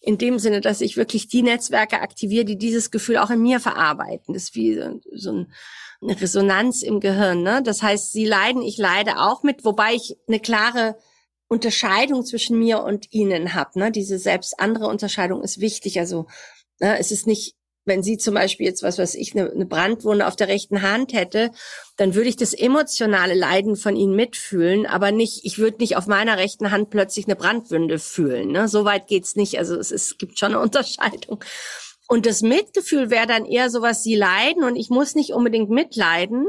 in 0.00 0.18
dem 0.18 0.40
Sinne, 0.40 0.60
dass 0.60 0.80
ich 0.80 0.96
wirklich 0.96 1.28
die 1.28 1.42
Netzwerke 1.42 2.00
aktiviere, 2.00 2.44
die 2.44 2.58
dieses 2.58 2.90
Gefühl 2.90 3.18
auch 3.18 3.30
in 3.30 3.40
mir 3.40 3.60
verarbeiten. 3.60 4.34
Das 4.34 4.44
ist 4.44 4.54
wie 4.56 4.80
so 5.12 5.32
ein 5.32 5.52
eine 6.02 6.20
Resonanz 6.20 6.82
im 6.82 7.00
Gehirn. 7.00 7.42
Ne? 7.42 7.62
Das 7.62 7.82
heißt, 7.82 8.12
sie 8.12 8.24
leiden, 8.24 8.62
ich 8.62 8.78
leide 8.78 9.18
auch 9.18 9.42
mit, 9.42 9.64
wobei 9.64 9.94
ich 9.94 10.16
eine 10.28 10.40
klare 10.40 10.96
Unterscheidung 11.48 12.24
zwischen 12.24 12.58
mir 12.58 12.82
und 12.82 13.12
ihnen 13.12 13.54
habe. 13.54 13.78
Ne? 13.78 13.92
Diese 13.92 14.18
selbst 14.18 14.58
andere 14.58 14.88
Unterscheidung 14.88 15.42
ist 15.42 15.60
wichtig. 15.60 15.98
Also 15.98 16.26
ne, 16.80 16.98
es 16.98 17.12
ist 17.12 17.26
nicht, 17.26 17.54
wenn 17.84 18.02
sie 18.02 18.18
zum 18.18 18.34
Beispiel 18.34 18.66
jetzt, 18.66 18.82
was 18.82 18.98
weiß 18.98 19.14
ich, 19.14 19.36
eine, 19.36 19.50
eine 19.50 19.64
Brandwunde 19.64 20.26
auf 20.26 20.34
der 20.34 20.48
rechten 20.48 20.82
Hand 20.82 21.12
hätte, 21.12 21.52
dann 21.96 22.14
würde 22.14 22.28
ich 22.28 22.36
das 22.36 22.52
emotionale 22.52 23.34
Leiden 23.34 23.76
von 23.76 23.94
ihnen 23.94 24.16
mitfühlen, 24.16 24.86
aber 24.86 25.12
nicht, 25.12 25.44
ich 25.44 25.58
würde 25.58 25.78
nicht 25.78 25.96
auf 25.96 26.08
meiner 26.08 26.36
rechten 26.36 26.72
Hand 26.72 26.90
plötzlich 26.90 27.26
eine 27.26 27.36
Brandwunde 27.36 28.00
fühlen. 28.00 28.50
Ne? 28.50 28.66
So 28.66 28.84
weit 28.84 29.06
geht's 29.06 29.36
nicht. 29.36 29.58
Also 29.58 29.76
es, 29.76 29.92
ist, 29.92 30.10
es 30.10 30.18
gibt 30.18 30.38
schon 30.38 30.52
eine 30.52 30.60
Unterscheidung. 30.60 31.42
Und 32.08 32.26
das 32.26 32.42
Mitgefühl 32.42 33.10
wäre 33.10 33.26
dann 33.26 33.44
eher 33.44 33.70
sowas, 33.70 34.02
sie 34.02 34.14
leiden 34.14 34.62
und 34.62 34.76
ich 34.76 34.90
muss 34.90 35.14
nicht 35.14 35.32
unbedingt 35.32 35.70
mitleiden. 35.70 36.46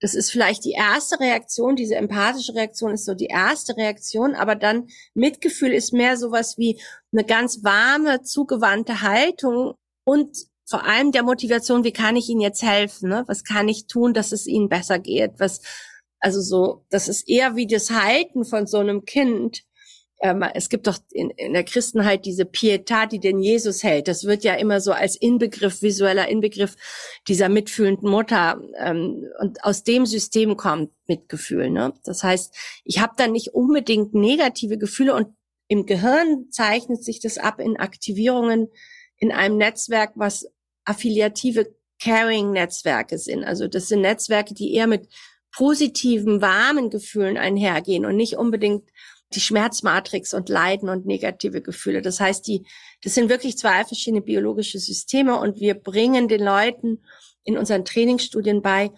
Das 0.00 0.14
ist 0.14 0.30
vielleicht 0.30 0.64
die 0.64 0.72
erste 0.72 1.20
Reaktion, 1.20 1.76
diese 1.76 1.94
empathische 1.94 2.54
Reaktion 2.54 2.92
ist 2.92 3.04
so 3.04 3.14
die 3.14 3.26
erste 3.26 3.76
Reaktion, 3.76 4.34
aber 4.34 4.54
dann 4.54 4.88
Mitgefühl 5.14 5.72
ist 5.72 5.92
mehr 5.92 6.16
sowas 6.16 6.56
wie 6.56 6.80
eine 7.12 7.24
ganz 7.24 7.62
warme, 7.62 8.22
zugewandte 8.22 9.02
Haltung 9.02 9.74
und 10.04 10.36
vor 10.66 10.84
allem 10.84 11.12
der 11.12 11.24
Motivation, 11.24 11.84
wie 11.84 11.92
kann 11.92 12.16
ich 12.16 12.28
Ihnen 12.28 12.40
jetzt 12.40 12.62
helfen? 12.62 13.10
Ne? 13.10 13.24
Was 13.26 13.44
kann 13.44 13.68
ich 13.68 13.88
tun, 13.88 14.14
dass 14.14 14.32
es 14.32 14.46
Ihnen 14.46 14.68
besser 14.68 15.00
geht? 15.00 15.32
Was, 15.38 15.60
also 16.20 16.40
so, 16.40 16.84
das 16.90 17.08
ist 17.08 17.28
eher 17.28 17.56
wie 17.56 17.66
das 17.66 17.90
Halten 17.90 18.44
von 18.44 18.66
so 18.66 18.78
einem 18.78 19.04
Kind, 19.04 19.64
ähm, 20.20 20.44
es 20.54 20.68
gibt 20.68 20.86
doch 20.86 20.98
in, 21.12 21.30
in 21.30 21.54
der 21.54 21.64
Christenheit 21.64 22.26
diese 22.26 22.44
Pietat, 22.44 23.12
die 23.12 23.20
den 23.20 23.40
Jesus 23.40 23.82
hält. 23.82 24.06
Das 24.06 24.24
wird 24.24 24.44
ja 24.44 24.54
immer 24.54 24.80
so 24.80 24.92
als 24.92 25.16
Inbegriff, 25.16 25.80
visueller 25.80 26.28
Inbegriff 26.28 26.76
dieser 27.26 27.48
mitfühlenden 27.48 28.08
Mutter. 28.08 28.60
Ähm, 28.78 29.24
und 29.40 29.64
aus 29.64 29.82
dem 29.82 30.04
System 30.04 30.56
kommt 30.58 30.90
Mitgefühl. 31.06 31.70
Ne? 31.70 31.94
Das 32.04 32.22
heißt, 32.22 32.54
ich 32.84 33.00
habe 33.00 33.14
dann 33.16 33.32
nicht 33.32 33.54
unbedingt 33.54 34.12
negative 34.12 34.76
Gefühle 34.76 35.14
und 35.14 35.28
im 35.68 35.86
Gehirn 35.86 36.46
zeichnet 36.50 37.02
sich 37.02 37.20
das 37.20 37.38
ab 37.38 37.58
in 37.58 37.78
Aktivierungen 37.78 38.68
in 39.16 39.32
einem 39.32 39.56
Netzwerk, 39.56 40.12
was 40.16 40.46
affiliative 40.84 41.74
Caring-Netzwerke 42.02 43.18
sind. 43.18 43.44
Also 43.44 43.68
das 43.68 43.88
sind 43.88 44.00
Netzwerke, 44.00 44.52
die 44.52 44.74
eher 44.74 44.86
mit 44.86 45.08
positiven, 45.52 46.40
warmen 46.40 46.90
Gefühlen 46.90 47.36
einhergehen 47.36 48.04
und 48.04 48.16
nicht 48.16 48.36
unbedingt 48.36 48.90
die 49.34 49.40
Schmerzmatrix 49.40 50.34
und 50.34 50.48
Leiden 50.48 50.88
und 50.88 51.06
negative 51.06 51.62
Gefühle. 51.62 52.02
Das 52.02 52.20
heißt, 52.20 52.46
die, 52.46 52.66
das 53.02 53.14
sind 53.14 53.28
wirklich 53.28 53.56
zwei 53.56 53.84
verschiedene 53.84 54.22
biologische 54.22 54.78
Systeme 54.78 55.38
und 55.38 55.60
wir 55.60 55.74
bringen 55.74 56.28
den 56.28 56.42
Leuten 56.42 57.02
in 57.44 57.56
unseren 57.56 57.84
Trainingsstudien 57.84 58.62
bei, 58.62 58.90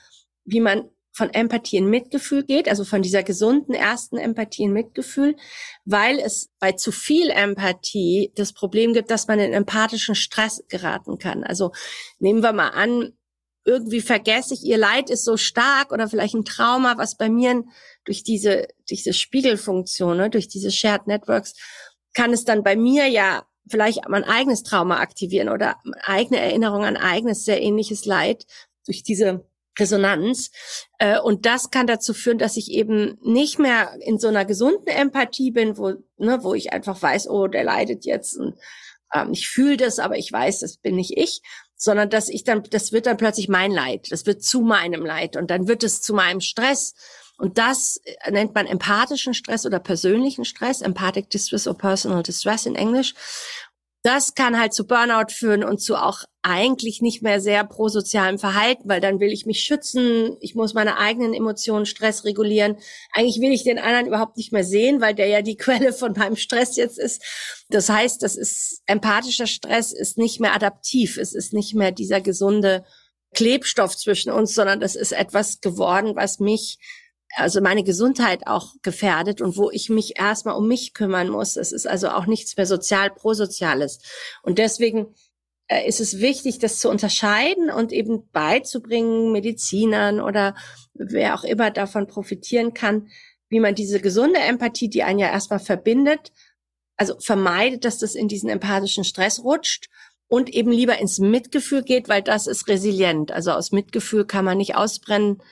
wie 0.45 0.61
man 0.61 0.89
von 1.15 1.29
Empathie 1.29 1.77
in 1.77 1.91
Mitgefühl 1.91 2.43
geht, 2.43 2.69
also 2.69 2.85
von 2.85 3.03
dieser 3.03 3.23
gesunden 3.23 3.75
ersten 3.75 4.17
Empathie 4.17 4.63
in 4.63 4.73
Mitgefühl, 4.73 5.37
weil 5.85 6.19
es 6.19 6.51
bei 6.59 6.73
zu 6.73 6.91
viel 6.91 7.29
Empathie 7.29 8.33
das 8.35 8.55
Problem 8.55 8.95
gibt, 8.95 9.11
dass 9.11 9.29
man 9.29 9.39
in 9.39 9.53
empathischen 9.53 10.15
Stress 10.15 10.65
geraten 10.69 11.19
kann. 11.19 11.45
Also 11.45 11.73
nehmen 12.19 12.43
wir 12.43 12.55
mal 12.55 12.71
an, 12.71 13.13
irgendwie 13.65 14.01
vergesse 14.01 14.55
ich, 14.55 14.65
ihr 14.65 14.79
Leid 14.79 15.11
ist 15.11 15.25
so 15.25 15.37
stark 15.37 15.93
oder 15.93 16.09
vielleicht 16.09 16.35
ein 16.35 16.45
Trauma, 16.45 16.97
was 16.97 17.17
bei 17.17 17.29
mir 17.29 17.63
durch 18.05 18.23
diese, 18.23 18.69
diese 18.91 19.13
Spiegelfunktion, 19.13 20.17
ne, 20.17 20.31
durch 20.31 20.49
diese 20.49 20.71
Shared 20.71 21.07
Networks, 21.07 21.55
kann 22.15 22.33
es 22.33 22.45
dann 22.45 22.63
bei 22.63 22.77
mir 22.77 23.09
ja 23.09 23.47
vielleicht 23.69 24.09
mein 24.09 24.25
eigenes 24.25 24.63
Trauma 24.63 24.99
aktivieren 24.99 25.49
oder 25.49 25.77
eigene 26.03 26.41
Erinnerung 26.41 26.85
an 26.85 26.97
eigenes 26.97 27.45
sehr 27.45 27.63
ähnliches 27.63 28.05
Leid 28.05 28.45
durch 28.87 29.03
diese 29.03 29.47
Resonanz. 29.79 30.51
Äh, 30.99 31.19
und 31.19 31.47
das 31.47 31.71
kann 31.71 31.87
dazu 31.87 32.13
führen, 32.13 32.39
dass 32.39 32.57
ich 32.57 32.71
eben 32.71 33.19
nicht 33.23 33.59
mehr 33.59 33.97
in 34.01 34.19
so 34.19 34.29
einer 34.29 34.45
gesunden 34.45 34.89
Empathie 34.89 35.51
bin, 35.51 35.79
wo, 35.79 35.95
ne, 36.19 36.43
wo 36.43 36.55
ich 36.55 36.73
einfach 36.73 37.01
weiß, 37.01 37.29
oh, 37.29 37.47
der 37.47 37.65
leidet 37.65 38.05
jetzt 38.05 38.37
und 38.37 38.55
ähm, 39.15 39.31
ich 39.33 39.49
fühle 39.49 39.77
das, 39.77 39.99
aber 39.99 40.19
ich 40.19 40.31
weiß, 40.31 40.61
das 40.61 40.77
bin 40.77 40.97
nicht 40.97 41.17
ich, 41.17 41.43
sondern 41.77 42.11
dass 42.11 42.29
ich 42.29 42.45
dann, 42.45 42.63
das 42.71 42.93
wird 42.93 43.07
dann 43.07 43.17
plötzlich 43.17 43.49
mein 43.49 43.73
Leid, 43.73 44.11
das 44.11 44.27
wird 44.27 44.43
zu 44.43 44.61
meinem 44.61 45.05
Leid 45.05 45.37
und 45.37 45.51
dann 45.51 45.69
wird 45.69 45.83
es 45.83 46.01
zu 46.01 46.15
meinem 46.15 46.41
Stress. 46.41 46.95
Und 47.39 47.59
das 47.59 48.01
äh, 48.05 48.31
nennt 48.31 48.55
man 48.55 48.67
empathischen 48.67 49.35
Stress 49.35 49.67
oder 49.67 49.79
persönlichen 49.79 50.45
Stress, 50.45 50.81
Empathic 50.81 51.31
Distress 51.31 51.67
or 51.67 51.77
Personal 51.77 52.23
Distress 52.23 52.67
in 52.67 52.77
Englisch 52.77 53.15
das 54.03 54.35
kann 54.35 54.59
halt 54.59 54.75
zu 54.75 54.85
Burnout 54.85 55.31
führen 55.31 55.63
und 55.63 55.81
zu 55.81 55.95
auch 55.95 56.25
eigentlich 56.43 57.03
nicht 57.03 57.23
mehr 57.23 57.41
sehr 57.41 57.63
prosozialem 57.63 58.37
Verhalten, 58.37 58.89
weil 58.89 59.01
dann 59.01 59.21
will 59.21 59.31
ich 59.31 59.47
mich 59.47 59.61
schützen, 59.61 60.37
ich 60.41 60.57
muss 60.57 60.75
meine 60.75 60.99
eigenen 60.99 61.35
Emotionen, 61.35 61.87
Stress 61.87 62.25
regulieren. 62.25 62.79
Eigentlich 63.13 63.41
will 63.41 63.53
ich 63.53 63.63
den 63.63 63.79
anderen 63.79 64.09
überhaupt 64.09 64.37
nicht 64.37 64.53
mehr 64.53 64.65
sehen, 64.65 65.01
weil 65.01 65.15
der 65.15 65.29
ja 65.29 65.41
die 65.41 65.57
Quelle 65.57 65.93
von 65.93 66.13
meinem 66.15 66.35
Stress 66.35 66.75
jetzt 66.77 66.99
ist. 66.99 67.23
Das 67.69 67.89
heißt, 67.89 68.23
das 68.23 68.37
ist 68.37 68.83
empathischer 68.87 69.47
Stress 69.47 69.93
ist 69.93 70.19
nicht 70.19 70.41
mehr 70.41 70.55
adaptiv, 70.55 71.17
es 71.17 71.33
ist 71.33 71.53
nicht 71.53 71.75
mehr 71.75 71.93
dieser 71.93 72.21
gesunde 72.21 72.85
Klebstoff 73.35 73.97
zwischen 73.97 74.33
uns, 74.33 74.53
sondern 74.55 74.81
das 74.81 74.97
ist 74.97 75.13
etwas 75.13 75.61
geworden, 75.61 76.17
was 76.17 76.41
mich 76.41 76.79
also 77.35 77.61
meine 77.61 77.83
Gesundheit 77.83 78.47
auch 78.47 78.75
gefährdet 78.83 79.41
und 79.41 79.57
wo 79.57 79.71
ich 79.71 79.89
mich 79.89 80.19
erstmal 80.19 80.55
um 80.57 80.69
mich 80.69 80.95
kümmern 80.95 81.29
muss. 81.29 81.57
Es 81.57 81.73
ist 81.73 81.87
also 81.87 82.09
auch 82.09 82.27
nichts 82.27 82.57
mehr 82.57 82.67
sozial 82.67 83.11
prosoziales. 83.11 84.01
Und 84.43 84.59
deswegen 84.59 85.15
äh, 85.69 85.89
ist 85.89 86.01
es 86.01 86.21
wichtig, 86.21 86.59
das 86.59 86.79
zu 86.79 86.91
unterscheiden 86.91 87.71
und 87.71 87.93
eben 87.93 88.29
beizubringen, 88.33 89.33
Medizinern 89.33 90.21
oder 90.21 90.55
wer 90.95 91.35
auch 91.35 91.45
immer 91.45 91.71
davon 91.71 92.07
profitieren 92.07 92.75
kann, 92.75 93.09
wie 93.49 93.61
man 93.61 93.75
diese 93.75 94.01
gesunde 94.01 94.41
Empathie, 94.41 94.89
die 94.89 95.03
einen 95.03 95.19
ja 95.19 95.31
erstmal 95.31 95.61
verbindet, 95.61 96.33
also 96.97 97.19
vermeidet, 97.19 97.85
dass 97.85 97.99
das 97.99 98.15
in 98.15 98.29
diesen 98.29 98.51
empathischen 98.51 99.05
Stress 99.05 99.43
rutscht 99.43 99.89
und 100.29 100.51
eben 100.51 100.71
lieber 100.71 100.99
ins 100.99 101.19
Mitgefühl 101.19 101.83
geht, 101.83 102.09
weil 102.09 102.23
das 102.23 102.47
ist 102.47 102.69
resilient. 102.69 103.33
Also 103.33 103.53
aus 103.53 103.73
Mitgefühl 103.73 104.27
kann 104.27 104.45
man 104.45 104.59
nicht 104.59 104.77
ausbrennen 104.77 105.43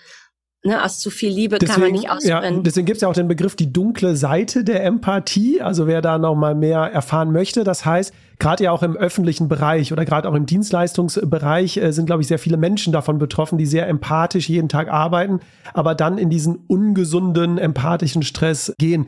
Ne, 0.62 0.84
aus 0.84 0.98
zu 0.98 1.08
viel 1.08 1.32
Liebe 1.32 1.58
deswegen, 1.58 1.72
kann 1.72 1.82
man 1.82 1.92
nicht 1.92 2.10
ausbrennen. 2.10 2.56
Ja, 2.56 2.62
deswegen 2.62 2.84
gibt 2.84 2.96
es 2.96 3.02
ja 3.02 3.08
auch 3.08 3.14
den 3.14 3.28
Begriff 3.28 3.56
die 3.56 3.72
dunkle 3.72 4.14
Seite 4.14 4.62
der 4.62 4.84
Empathie. 4.84 5.62
Also 5.62 5.86
wer 5.86 6.02
da 6.02 6.18
noch 6.18 6.34
mal 6.34 6.54
mehr 6.54 6.80
erfahren 6.80 7.32
möchte, 7.32 7.64
das 7.64 7.86
heißt, 7.86 8.12
gerade 8.38 8.64
ja 8.64 8.72
auch 8.72 8.82
im 8.82 8.94
öffentlichen 8.94 9.48
Bereich 9.48 9.90
oder 9.90 10.04
gerade 10.04 10.28
auch 10.28 10.34
im 10.34 10.44
Dienstleistungsbereich 10.44 11.78
äh, 11.78 11.92
sind, 11.92 12.04
glaube 12.04 12.20
ich, 12.20 12.28
sehr 12.28 12.38
viele 12.38 12.58
Menschen 12.58 12.92
davon 12.92 13.16
betroffen, 13.16 13.56
die 13.56 13.64
sehr 13.64 13.88
empathisch 13.88 14.50
jeden 14.50 14.68
Tag 14.68 14.90
arbeiten, 14.90 15.40
aber 15.72 15.94
dann 15.94 16.18
in 16.18 16.28
diesen 16.28 16.56
ungesunden, 16.66 17.56
empathischen 17.56 18.22
Stress 18.22 18.74
gehen. 18.78 19.06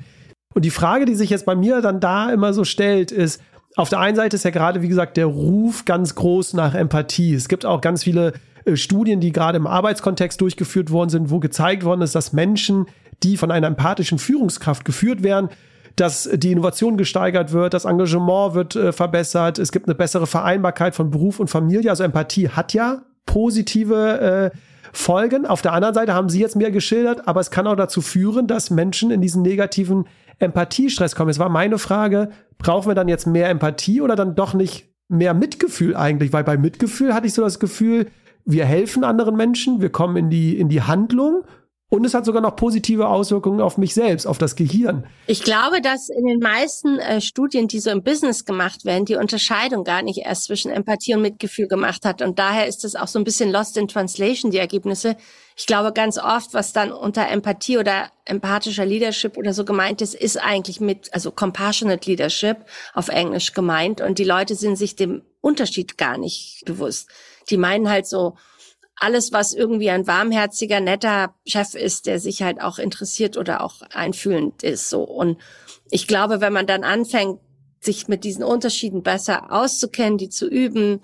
Und 0.54 0.64
die 0.64 0.70
Frage, 0.70 1.04
die 1.04 1.14
sich 1.14 1.28
jetzt 1.28 1.44
bei 1.44 1.54
mir 1.54 1.82
dann 1.82 2.00
da 2.00 2.30
immer 2.30 2.54
so 2.54 2.64
stellt, 2.64 3.10
ist, 3.10 3.42
auf 3.76 3.88
der 3.88 4.00
einen 4.00 4.16
Seite 4.16 4.36
ist 4.36 4.44
ja 4.44 4.50
gerade, 4.50 4.82
wie 4.82 4.88
gesagt, 4.88 5.16
der 5.16 5.26
Ruf 5.26 5.84
ganz 5.84 6.14
groß 6.14 6.54
nach 6.54 6.74
Empathie. 6.74 7.34
Es 7.34 7.48
gibt 7.48 7.64
auch 7.64 7.80
ganz 7.80 8.04
viele 8.04 8.34
äh, 8.64 8.76
Studien, 8.76 9.20
die 9.20 9.32
gerade 9.32 9.56
im 9.56 9.66
Arbeitskontext 9.66 10.40
durchgeführt 10.40 10.90
worden 10.90 11.10
sind, 11.10 11.30
wo 11.30 11.38
gezeigt 11.40 11.84
worden 11.84 12.02
ist, 12.02 12.14
dass 12.14 12.32
Menschen, 12.32 12.86
die 13.22 13.36
von 13.36 13.50
einer 13.50 13.66
empathischen 13.66 14.18
Führungskraft 14.18 14.84
geführt 14.84 15.22
werden, 15.22 15.48
dass 15.96 16.28
die 16.32 16.52
Innovation 16.52 16.96
gesteigert 16.96 17.52
wird, 17.52 17.74
das 17.74 17.84
Engagement 17.84 18.54
wird 18.54 18.76
äh, 18.76 18.92
verbessert, 18.92 19.58
es 19.58 19.72
gibt 19.72 19.86
eine 19.86 19.94
bessere 19.94 20.26
Vereinbarkeit 20.26 20.94
von 20.94 21.10
Beruf 21.10 21.38
und 21.40 21.48
Familie. 21.48 21.90
Also 21.90 22.04
Empathie 22.04 22.48
hat 22.48 22.72
ja 22.72 23.02
positive 23.26 24.50
äh, 24.52 24.58
Folgen. 24.92 25.46
Auf 25.46 25.62
der 25.62 25.72
anderen 25.72 25.94
Seite 25.94 26.12
haben 26.12 26.28
Sie 26.28 26.40
jetzt 26.40 26.56
mir 26.56 26.70
geschildert, 26.70 27.26
aber 27.26 27.40
es 27.40 27.50
kann 27.50 27.66
auch 27.66 27.76
dazu 27.76 28.02
führen, 28.02 28.46
dass 28.46 28.70
Menschen 28.70 29.10
in 29.10 29.22
diesen 29.22 29.42
negativen 29.42 30.06
Empathiestress 30.42 31.14
kommen. 31.14 31.30
Es 31.30 31.38
war 31.38 31.48
meine 31.48 31.78
Frage, 31.78 32.30
brauchen 32.58 32.88
wir 32.88 32.94
dann 32.94 33.08
jetzt 33.08 33.26
mehr 33.26 33.48
Empathie 33.48 34.00
oder 34.00 34.16
dann 34.16 34.34
doch 34.34 34.54
nicht 34.54 34.90
mehr 35.08 35.34
Mitgefühl 35.34 35.96
eigentlich? 35.96 36.32
Weil 36.32 36.44
bei 36.44 36.56
Mitgefühl 36.56 37.14
hatte 37.14 37.26
ich 37.26 37.34
so 37.34 37.42
das 37.42 37.58
Gefühl, 37.58 38.08
wir 38.44 38.64
helfen 38.64 39.04
anderen 39.04 39.36
Menschen, 39.36 39.80
wir 39.80 39.90
kommen 39.90 40.16
in 40.16 40.30
die, 40.30 40.58
in 40.58 40.68
die 40.68 40.82
Handlung 40.82 41.44
und 41.92 42.06
es 42.06 42.14
hat 42.14 42.24
sogar 42.24 42.40
noch 42.40 42.56
positive 42.56 43.06
Auswirkungen 43.06 43.60
auf 43.60 43.76
mich 43.76 43.92
selbst, 43.92 44.24
auf 44.24 44.38
das 44.38 44.56
Gehirn. 44.56 45.04
Ich 45.26 45.42
glaube, 45.42 45.82
dass 45.82 46.08
in 46.08 46.24
den 46.24 46.38
meisten 46.38 46.98
äh, 46.98 47.20
Studien, 47.20 47.68
die 47.68 47.80
so 47.80 47.90
im 47.90 48.02
Business 48.02 48.46
gemacht 48.46 48.86
werden, 48.86 49.04
die 49.04 49.16
Unterscheidung 49.16 49.84
gar 49.84 50.00
nicht 50.00 50.20
erst 50.24 50.44
zwischen 50.44 50.70
Empathie 50.70 51.14
und 51.14 51.20
Mitgefühl 51.20 51.68
gemacht 51.68 52.06
hat. 52.06 52.22
Und 52.22 52.38
daher 52.38 52.66
ist 52.66 52.86
es 52.86 52.96
auch 52.96 53.08
so 53.08 53.18
ein 53.18 53.24
bisschen 53.24 53.52
lost 53.52 53.76
in 53.76 53.88
translation, 53.88 54.50
die 54.50 54.56
Ergebnisse. 54.56 55.16
Ich 55.56 55.66
glaube, 55.66 55.92
ganz 55.92 56.18
oft, 56.18 56.54
was 56.54 56.72
dann 56.72 56.92
unter 56.92 57.28
Empathie 57.28 57.78
oder 57.78 58.10
empathischer 58.24 58.86
Leadership 58.86 59.36
oder 59.36 59.52
so 59.52 59.64
gemeint 59.64 60.00
ist, 60.00 60.14
ist 60.14 60.36
eigentlich 60.36 60.80
mit, 60.80 61.12
also 61.12 61.30
compassionate 61.30 62.08
leadership 62.08 62.58
auf 62.94 63.08
Englisch 63.08 63.52
gemeint. 63.52 64.00
Und 64.00 64.18
die 64.18 64.24
Leute 64.24 64.54
sind 64.54 64.76
sich 64.76 64.96
dem 64.96 65.22
Unterschied 65.40 65.98
gar 65.98 66.18
nicht 66.18 66.62
bewusst. 66.64 67.08
Die 67.50 67.56
meinen 67.56 67.90
halt 67.90 68.06
so, 68.06 68.36
alles, 69.02 69.32
was 69.32 69.52
irgendwie 69.52 69.90
ein 69.90 70.06
warmherziger, 70.06 70.78
netter 70.78 71.34
Chef 71.44 71.74
ist, 71.74 72.06
der 72.06 72.20
sich 72.20 72.42
halt 72.42 72.60
auch 72.60 72.78
interessiert 72.78 73.36
oder 73.36 73.62
auch 73.62 73.82
einfühlend 73.90 74.62
ist, 74.62 74.90
so. 74.90 75.02
Und 75.02 75.38
ich 75.90 76.06
glaube, 76.06 76.40
wenn 76.40 76.52
man 76.52 76.68
dann 76.68 76.84
anfängt, 76.84 77.40
sich 77.80 78.06
mit 78.06 78.22
diesen 78.22 78.44
Unterschieden 78.44 79.02
besser 79.02 79.50
auszukennen, 79.50 80.18
die 80.18 80.28
zu 80.28 80.48
üben, 80.48 81.00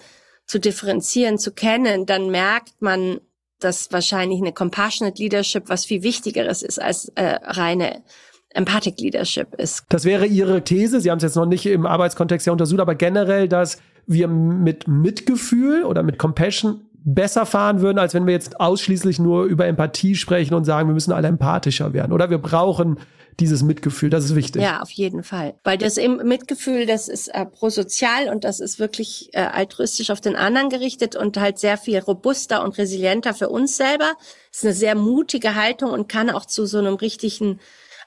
zu 0.46 0.60
differenzieren, 0.60 1.38
zu 1.38 1.52
kennen, 1.52 2.06
dann 2.06 2.30
merkt 2.30 2.80
man, 2.80 3.20
dass 3.60 3.92
wahrscheinlich 3.92 4.40
eine 4.40 4.52
Compassionate 4.52 5.20
Leadership 5.20 5.68
was 5.68 5.84
viel 5.84 6.02
Wichtigeres 6.02 6.62
ist 6.62 6.80
als 6.80 7.08
äh, 7.14 7.38
reine 7.42 8.02
Empathic 8.50 8.98
Leadership 9.00 9.54
ist. 9.56 9.84
Das 9.88 10.04
wäre 10.04 10.26
Ihre 10.26 10.64
These. 10.64 11.00
Sie 11.00 11.10
haben 11.10 11.18
es 11.18 11.22
jetzt 11.22 11.36
noch 11.36 11.46
nicht 11.46 11.66
im 11.66 11.86
Arbeitskontext 11.86 12.46
ja 12.46 12.52
untersucht, 12.52 12.80
aber 12.80 12.94
generell, 12.94 13.48
dass 13.48 13.78
wir 14.06 14.26
mit 14.26 14.88
Mitgefühl 14.88 15.84
oder 15.84 16.02
mit 16.02 16.18
Compassion 16.18 16.80
besser 17.04 17.46
fahren 17.46 17.80
würden, 17.80 17.98
als 17.98 18.14
wenn 18.14 18.26
wir 18.26 18.34
jetzt 18.34 18.60
ausschließlich 18.60 19.18
nur 19.18 19.44
über 19.44 19.66
Empathie 19.66 20.14
sprechen 20.14 20.54
und 20.54 20.64
sagen, 20.64 20.88
wir 20.88 20.94
müssen 20.94 21.12
alle 21.12 21.28
empathischer 21.28 21.92
werden. 21.92 22.12
Oder 22.12 22.30
wir 22.30 22.38
brauchen 22.38 22.98
dieses 23.40 23.62
Mitgefühl, 23.62 24.10
das 24.10 24.24
ist 24.24 24.34
wichtig. 24.34 24.62
Ja, 24.62 24.80
auf 24.80 24.90
jeden 24.90 25.22
Fall. 25.22 25.54
Weil 25.62 25.78
das 25.78 25.96
im 25.96 26.16
Mitgefühl, 26.16 26.86
das 26.86 27.08
ist 27.08 27.28
äh, 27.28 27.46
prosozial 27.46 28.28
und 28.28 28.44
das 28.44 28.60
ist 28.60 28.78
wirklich 28.78 29.30
äh, 29.32 29.40
altruistisch 29.40 30.10
auf 30.10 30.20
den 30.20 30.36
anderen 30.36 30.70
gerichtet 30.70 31.14
und 31.14 31.36
halt 31.36 31.58
sehr 31.58 31.78
viel 31.78 31.98
robuster 31.98 32.64
und 32.64 32.78
resilienter 32.78 33.34
für 33.34 33.48
uns 33.48 33.76
selber. 33.76 34.14
Das 34.50 34.58
ist 34.58 34.64
eine 34.64 34.74
sehr 34.74 34.94
mutige 34.94 35.54
Haltung 35.54 35.90
und 35.90 36.08
kann 36.08 36.30
auch 36.30 36.46
zu 36.46 36.66
so 36.66 36.78
einem 36.78 36.94
richtigen 36.94 37.60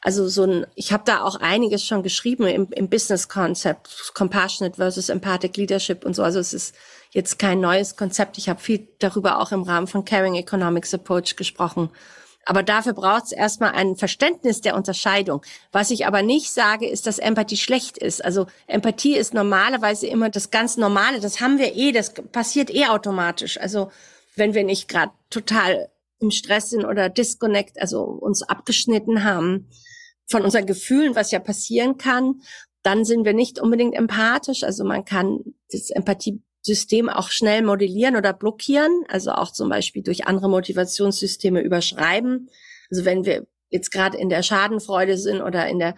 also 0.04 0.28
so 0.28 0.44
ein, 0.44 0.66
ich 0.74 0.92
habe 0.92 1.04
da 1.06 1.22
auch 1.22 1.36
einiges 1.36 1.86
schon 1.86 2.02
geschrieben 2.02 2.48
im, 2.48 2.68
im 2.72 2.90
Business 2.90 3.30
Concept, 3.30 4.12
Compassionate 4.16 4.78
versus 4.78 5.10
Empathic 5.10 5.56
Leadership 5.58 6.04
und 6.04 6.16
so. 6.16 6.24
Also 6.24 6.40
es 6.40 6.54
ist 6.54 6.76
jetzt 7.12 7.38
kein 7.38 7.60
neues 7.60 7.96
Konzept. 7.96 8.40
Ich 8.40 8.50
habe 8.50 8.60
viel 8.60 8.88
darüber 8.98 9.40
auch 9.40 9.52
im 9.52 9.62
Rahmen 9.62 9.86
von 9.86 10.04
Caring 10.04 10.34
Economics 10.34 10.96
Approach 10.96 11.36
gesprochen. 11.36 11.92
Aber 12.46 12.64
dafür 12.64 12.94
braucht 12.94 13.26
es 13.26 13.32
erstmal 13.32 13.72
ein 13.72 13.96
Verständnis 13.96 14.62
der 14.62 14.76
Unterscheidung. 14.76 15.44
Was 15.72 15.92
ich 15.92 16.08
aber 16.08 16.24
nicht 16.24 16.52
sage, 16.52 16.88
ist, 16.88 17.06
dass 17.06 17.20
Empathie 17.20 17.58
schlecht 17.58 17.98
ist. 17.98 18.24
Also 18.24 18.48
Empathie 18.68 19.16
ist 19.16 19.34
normalerweise 19.34 20.08
immer 20.08 20.30
das 20.30 20.50
ganz 20.50 20.78
Normale. 20.78 21.20
Das 21.20 21.40
haben 21.40 21.60
wir 21.60 21.76
eh, 21.76 21.92
das 21.92 22.14
passiert 22.14 22.74
eh 22.74 22.88
automatisch. 22.88 23.60
Also 23.60 23.92
wenn 24.36 24.54
wir 24.54 24.64
nicht 24.64 24.88
gerade 24.88 25.12
total 25.30 25.90
im 26.20 26.32
Stress 26.32 26.70
sind 26.70 26.86
oder 26.86 27.10
disconnect, 27.10 27.80
also 27.82 28.04
uns 28.04 28.44
abgeschnitten 28.44 29.24
haben, 29.24 29.70
von 30.28 30.44
unseren 30.44 30.66
Gefühlen, 30.66 31.16
was 31.16 31.32
ja 31.32 31.40
passieren 31.40 31.98
kann, 31.98 32.42
dann 32.84 33.06
sind 33.06 33.26
wir 33.26 33.34
nicht 33.34 33.60
unbedingt 33.60 33.96
empathisch. 33.96 34.64
Also 34.64 34.84
man 34.84 35.06
kann 35.06 35.40
das 35.72 35.90
Empathiesystem 36.62 37.10
auch 37.10 37.30
schnell 37.30 37.64
modellieren 37.64 38.16
oder 38.16 38.34
blockieren, 38.34 39.04
also 39.08 39.32
auch 39.32 39.52
zum 39.52 39.70
Beispiel 39.70 40.04
durch 40.04 40.28
andere 40.28 40.50
Motivationssysteme 40.50 41.62
überschreiben. 41.62 42.50
Also 42.90 43.06
wenn 43.06 43.26
wir 43.26 43.48
jetzt 43.70 43.92
gerade 43.92 44.18
in 44.18 44.30
der 44.30 44.44
Schadenfreude 44.44 45.18
sind 45.18 45.42
oder 45.42 45.68
in 45.68 45.80
der 45.80 45.96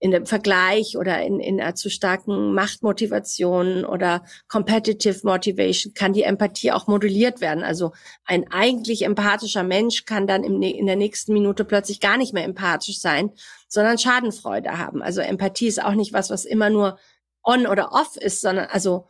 in 0.00 0.10
dem 0.10 0.26
Vergleich 0.26 0.98
oder 0.98 1.22
in, 1.22 1.40
in 1.40 1.58
einer 1.58 1.76
zu 1.76 1.88
starken 1.88 2.52
Machtmotivation 2.52 3.86
oder 3.86 4.22
Competitive 4.48 5.20
Motivation 5.22 5.94
kann 5.94 6.12
die 6.12 6.24
Empathie 6.24 6.72
auch 6.72 6.88
moduliert 6.88 7.40
werden. 7.40 7.64
Also 7.64 7.92
ein 8.26 8.50
eigentlich 8.50 9.02
empathischer 9.02 9.62
Mensch 9.62 10.04
kann 10.04 10.26
dann 10.26 10.44
im, 10.44 10.60
in 10.60 10.84
der 10.84 10.96
nächsten 10.96 11.32
Minute 11.32 11.64
plötzlich 11.64 12.00
gar 12.00 12.18
nicht 12.18 12.34
mehr 12.34 12.44
empathisch 12.44 12.98
sein, 12.98 13.30
sondern 13.66 13.96
Schadenfreude 13.96 14.76
haben. 14.76 15.00
Also 15.00 15.22
Empathie 15.22 15.68
ist 15.68 15.82
auch 15.82 15.94
nicht 15.94 16.12
was, 16.12 16.28
was 16.28 16.44
immer 16.44 16.68
nur 16.68 16.98
on 17.42 17.66
oder 17.66 17.92
off 17.92 18.16
ist, 18.16 18.42
sondern 18.42 18.66
also 18.66 19.06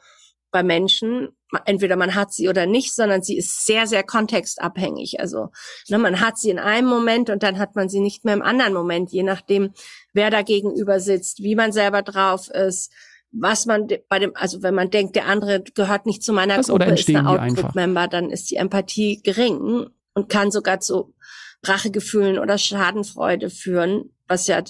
bei 0.55 0.63
Menschen, 0.63 1.31
entweder 1.65 1.97
man 1.97 2.15
hat 2.15 2.33
sie 2.33 2.49
oder 2.49 2.65
nicht, 2.65 2.95
sondern 2.95 3.25
sie 3.25 3.37
ist 3.37 3.67
sehr, 3.67 3.89
sehr 3.89 4.05
kontextabhängig. 4.05 5.19
Also 5.19 5.49
ne, 5.89 5.99
man 5.99 6.21
hat 6.21 6.39
sie 6.39 6.51
in 6.51 6.61
einem 6.61 6.87
Moment 6.87 7.29
und 7.29 7.43
dann 7.43 7.59
hat 7.59 7.75
man 7.75 7.89
sie 7.89 7.99
nicht 7.99 8.25
mehr 8.25 8.35
im 8.35 8.43
anderen 8.43 8.73
Moment, 8.73 9.11
je 9.11 9.25
nachdem, 9.25 9.73
wer 10.13 10.31
da 10.31 10.43
gegenüber 10.43 11.01
sitzt, 11.01 11.43
wie 11.43 11.57
man 11.57 11.73
selber 11.73 12.03
drauf 12.03 12.51
ist, 12.51 12.93
was 13.33 13.67
man 13.67 13.89
bei 14.09 14.21
dem, 14.21 14.31
also 14.37 14.63
wenn 14.63 14.77
man 14.77 14.91
denkt, 14.91 15.17
der 15.17 15.27
andere 15.27 15.61
gehört 15.75 16.07
nicht 16.07 16.23
zu 16.23 16.33
meiner 16.33 16.57
was, 16.59 16.69
Gruppe, 16.69 16.85
ist 16.85 17.09
ein 17.09 17.27
Outgroup-Member, 17.27 18.07
dann 18.07 18.31
ist 18.31 18.49
die 18.49 18.57
Empathie 18.57 19.21
gering 19.25 19.89
und 20.15 20.29
kann 20.29 20.53
sogar 20.53 20.79
zu 20.79 21.17
Rachegefühlen 21.65 22.39
oder 22.39 22.59
Schadenfreude 22.59 23.51
führen, 23.51 24.15
was 24.29 24.47
ja 24.47 24.63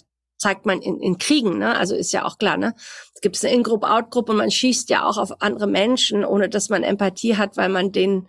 zeigt 0.45 0.67
man 0.67 0.83
in, 0.83 1.01
in 1.01 1.17
Kriegen, 1.17 1.57
ne? 1.57 1.75
Also 1.75 1.97
ist 1.97 2.13
ja 2.13 2.27
auch 2.27 2.37
klar, 2.37 2.59
ne? 2.59 2.75
Es 3.15 3.23
gibt 3.23 3.43
eine 3.43 3.55
In-Group, 3.55 3.83
Out-Group 3.83 4.29
und 4.29 4.37
man 4.37 4.51
schießt 4.51 4.91
ja 4.91 5.07
auch 5.07 5.17
auf 5.17 5.41
andere 5.41 5.67
Menschen, 5.67 6.23
ohne 6.23 6.51
dass 6.51 6.69
man 6.69 6.83
Empathie 6.83 7.39
hat, 7.39 7.57
weil 7.57 7.71
man 7.71 7.93
den 7.93 8.29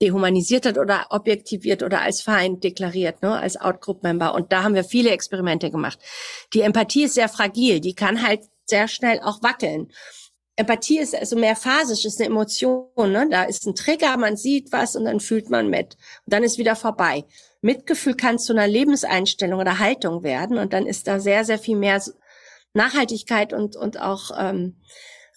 dehumanisiert 0.00 0.64
hat 0.64 0.78
oder 0.78 1.06
objektiviert 1.10 1.82
oder 1.82 2.02
als 2.02 2.20
Feind 2.20 2.62
deklariert, 2.62 3.20
ne, 3.22 3.36
als 3.36 3.56
Outgroup-Member. 3.56 4.32
Und 4.32 4.52
da 4.52 4.62
haben 4.62 4.76
wir 4.76 4.84
viele 4.84 5.10
Experimente 5.10 5.72
gemacht. 5.72 5.98
Die 6.54 6.60
Empathie 6.60 7.04
ist 7.04 7.14
sehr 7.14 7.28
fragil, 7.28 7.80
die 7.80 7.94
kann 7.94 8.24
halt 8.24 8.42
sehr 8.66 8.86
schnell 8.86 9.18
auch 9.24 9.42
wackeln. 9.42 9.90
Empathie 10.54 11.00
ist 11.00 11.16
also 11.16 11.34
mehr 11.34 11.56
phasisch, 11.56 12.04
ist 12.04 12.20
eine 12.20 12.30
Emotion. 12.30 12.86
Ne? 12.96 13.26
Da 13.28 13.42
ist 13.42 13.66
ein 13.66 13.74
Trigger, 13.74 14.16
man 14.16 14.36
sieht 14.36 14.70
was 14.70 14.94
und 14.94 15.06
dann 15.06 15.18
fühlt 15.18 15.50
man 15.50 15.68
mit. 15.68 15.96
Und 16.24 16.32
dann 16.32 16.44
ist 16.44 16.58
wieder 16.58 16.76
vorbei. 16.76 17.24
Mitgefühl 17.66 18.14
kann 18.14 18.38
zu 18.38 18.52
einer 18.52 18.66
Lebenseinstellung 18.66 19.60
oder 19.60 19.78
Haltung 19.78 20.22
werden 20.22 20.56
und 20.56 20.72
dann 20.72 20.86
ist 20.86 21.06
da 21.06 21.20
sehr, 21.20 21.44
sehr 21.44 21.58
viel 21.58 21.76
mehr 21.76 22.00
Nachhaltigkeit 22.72 23.52
und, 23.52 23.76
und 23.76 24.00
auch 24.00 24.30
ähm, 24.38 24.76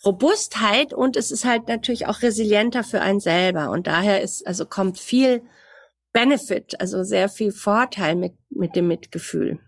Robustheit 0.06 0.94
und 0.94 1.18
es 1.18 1.32
ist 1.32 1.44
halt 1.44 1.68
natürlich 1.68 2.08
auch 2.08 2.22
resilienter 2.22 2.84
für 2.84 3.02
einen 3.02 3.20
selber 3.20 3.72
und 3.72 3.88
daher 3.88 4.22
ist, 4.22 4.48
also 4.48 4.66
kommt 4.66 4.98
viel 4.98 5.42
Benefit, 6.14 6.80
also 6.80 7.04
sehr 7.04 7.30
viel 7.30 7.52
Vorteil 7.52 8.16
mit, 8.16 8.34
mit 8.50 8.76
dem 8.76 8.88
Mitgefühl. 8.88 9.60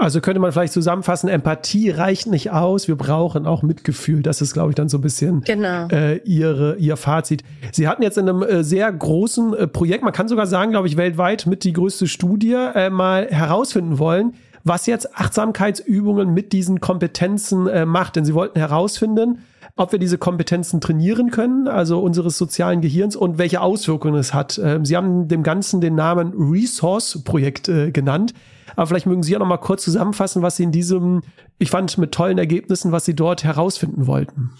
Also 0.00 0.22
könnte 0.22 0.40
man 0.40 0.50
vielleicht 0.50 0.72
zusammenfassen, 0.72 1.28
Empathie 1.28 1.90
reicht 1.90 2.26
nicht 2.26 2.50
aus, 2.50 2.88
wir 2.88 2.96
brauchen 2.96 3.46
auch 3.46 3.62
Mitgefühl. 3.62 4.22
Das 4.22 4.40
ist, 4.40 4.54
glaube 4.54 4.70
ich, 4.70 4.74
dann 4.74 4.88
so 4.88 4.96
ein 4.96 5.02
bisschen 5.02 5.42
genau. 5.42 5.88
äh, 5.88 6.16
ihre, 6.24 6.76
ihr 6.76 6.96
Fazit. 6.96 7.44
Sie 7.72 7.86
hatten 7.86 8.02
jetzt 8.02 8.16
in 8.16 8.26
einem 8.26 8.42
äh, 8.42 8.64
sehr 8.64 8.90
großen 8.90 9.52
äh, 9.52 9.66
Projekt, 9.66 10.02
man 10.02 10.14
kann 10.14 10.26
sogar 10.26 10.46
sagen, 10.46 10.70
glaube 10.70 10.88
ich, 10.88 10.96
weltweit 10.96 11.46
mit 11.46 11.64
die 11.64 11.74
größte 11.74 12.06
Studie, 12.06 12.54
äh, 12.54 12.88
mal 12.88 13.26
herausfinden 13.28 13.98
wollen, 13.98 14.32
was 14.64 14.86
jetzt 14.86 15.14
Achtsamkeitsübungen 15.16 16.32
mit 16.32 16.54
diesen 16.54 16.80
Kompetenzen 16.80 17.66
äh, 17.66 17.84
macht. 17.84 18.16
Denn 18.16 18.24
sie 18.24 18.34
wollten 18.34 18.58
herausfinden, 18.58 19.40
ob 19.76 19.92
wir 19.92 19.98
diese 19.98 20.18
Kompetenzen 20.18 20.80
trainieren 20.80 21.30
können, 21.30 21.68
also 21.68 22.00
unseres 22.00 22.36
sozialen 22.38 22.80
Gehirns 22.80 23.16
und 23.16 23.38
welche 23.38 23.60
Auswirkungen 23.60 24.18
es 24.18 24.34
hat. 24.34 24.60
Ähm, 24.62 24.84
sie 24.84 24.96
haben 24.96 25.28
dem 25.28 25.42
Ganzen 25.42 25.80
den 25.80 25.94
Namen 25.94 26.32
Resource 26.36 27.22
Projekt 27.24 27.68
äh, 27.68 27.90
genannt. 27.90 28.32
Aber 28.80 28.86
vielleicht 28.86 29.04
mögen 29.04 29.22
Sie 29.22 29.32
ja 29.32 29.38
noch 29.38 29.46
mal 29.46 29.58
kurz 29.58 29.84
zusammenfassen, 29.84 30.40
was 30.40 30.56
Sie 30.56 30.62
in 30.62 30.72
diesem, 30.72 31.20
ich 31.58 31.68
fand 31.68 31.98
mit 31.98 32.12
tollen 32.12 32.38
Ergebnissen, 32.38 32.92
was 32.92 33.04
Sie 33.04 33.14
dort 33.14 33.44
herausfinden 33.44 34.06
wollten. 34.06 34.56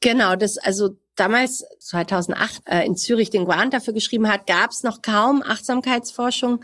Genau, 0.00 0.36
das 0.36 0.56
also 0.56 0.90
damals 1.16 1.64
2008 1.80 2.62
äh, 2.66 2.86
in 2.86 2.94
Zürich 2.94 3.30
den 3.30 3.44
Grant 3.44 3.74
dafür 3.74 3.92
geschrieben 3.92 4.28
hat, 4.28 4.46
gab 4.46 4.70
es 4.70 4.84
noch 4.84 5.02
kaum 5.02 5.42
Achtsamkeitsforschung 5.44 6.60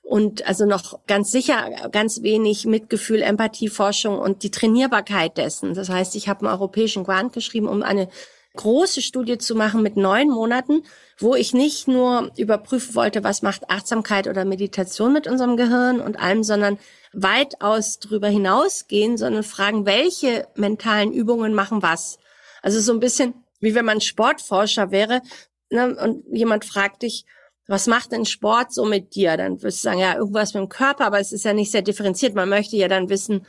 und 0.00 0.48
also 0.48 0.64
noch 0.64 1.04
ganz 1.06 1.30
sicher 1.30 1.90
ganz 1.92 2.22
wenig 2.22 2.64
Mitgefühl, 2.64 3.20
Empathieforschung 3.20 4.18
und 4.18 4.42
die 4.42 4.50
Trainierbarkeit 4.50 5.36
dessen. 5.36 5.74
Das 5.74 5.90
heißt, 5.90 6.16
ich 6.16 6.26
habe 6.26 6.46
einen 6.46 6.54
europäischen 6.54 7.04
Grant 7.04 7.34
geschrieben, 7.34 7.68
um 7.68 7.82
eine 7.82 8.08
große 8.56 9.02
Studie 9.02 9.38
zu 9.38 9.54
machen 9.54 9.82
mit 9.82 9.96
neun 9.96 10.28
Monaten, 10.28 10.82
wo 11.18 11.34
ich 11.34 11.54
nicht 11.54 11.88
nur 11.88 12.30
überprüfen 12.36 12.94
wollte, 12.94 13.24
was 13.24 13.42
macht 13.42 13.70
Achtsamkeit 13.70 14.26
oder 14.26 14.44
Meditation 14.44 15.12
mit 15.12 15.26
unserem 15.26 15.56
Gehirn 15.56 16.00
und 16.00 16.18
allem, 16.18 16.42
sondern 16.42 16.78
weitaus 17.12 17.98
darüber 17.98 18.28
hinausgehen, 18.28 19.16
sondern 19.16 19.42
fragen, 19.42 19.86
welche 19.86 20.48
mentalen 20.56 21.12
Übungen 21.12 21.54
machen 21.54 21.82
was. 21.82 22.18
Also 22.62 22.80
so 22.80 22.92
ein 22.92 23.00
bisschen 23.00 23.34
wie 23.60 23.74
wenn 23.74 23.84
man 23.84 24.00
Sportforscher 24.00 24.90
wäre 24.90 25.22
ne, 25.70 25.96
und 25.96 26.24
jemand 26.32 26.64
fragt 26.64 27.02
dich, 27.02 27.24
was 27.66 27.86
macht 27.88 28.12
denn 28.12 28.24
Sport 28.24 28.72
so 28.72 28.84
mit 28.84 29.14
dir? 29.16 29.36
Dann 29.36 29.60
wirst 29.62 29.78
du 29.78 29.88
sagen, 29.88 29.98
ja, 29.98 30.14
irgendwas 30.14 30.54
mit 30.54 30.62
dem 30.62 30.68
Körper, 30.68 31.06
aber 31.06 31.18
es 31.18 31.32
ist 31.32 31.44
ja 31.44 31.52
nicht 31.52 31.72
sehr 31.72 31.82
differenziert. 31.82 32.34
Man 32.34 32.48
möchte 32.48 32.76
ja 32.76 32.86
dann 32.86 33.08
wissen, 33.08 33.44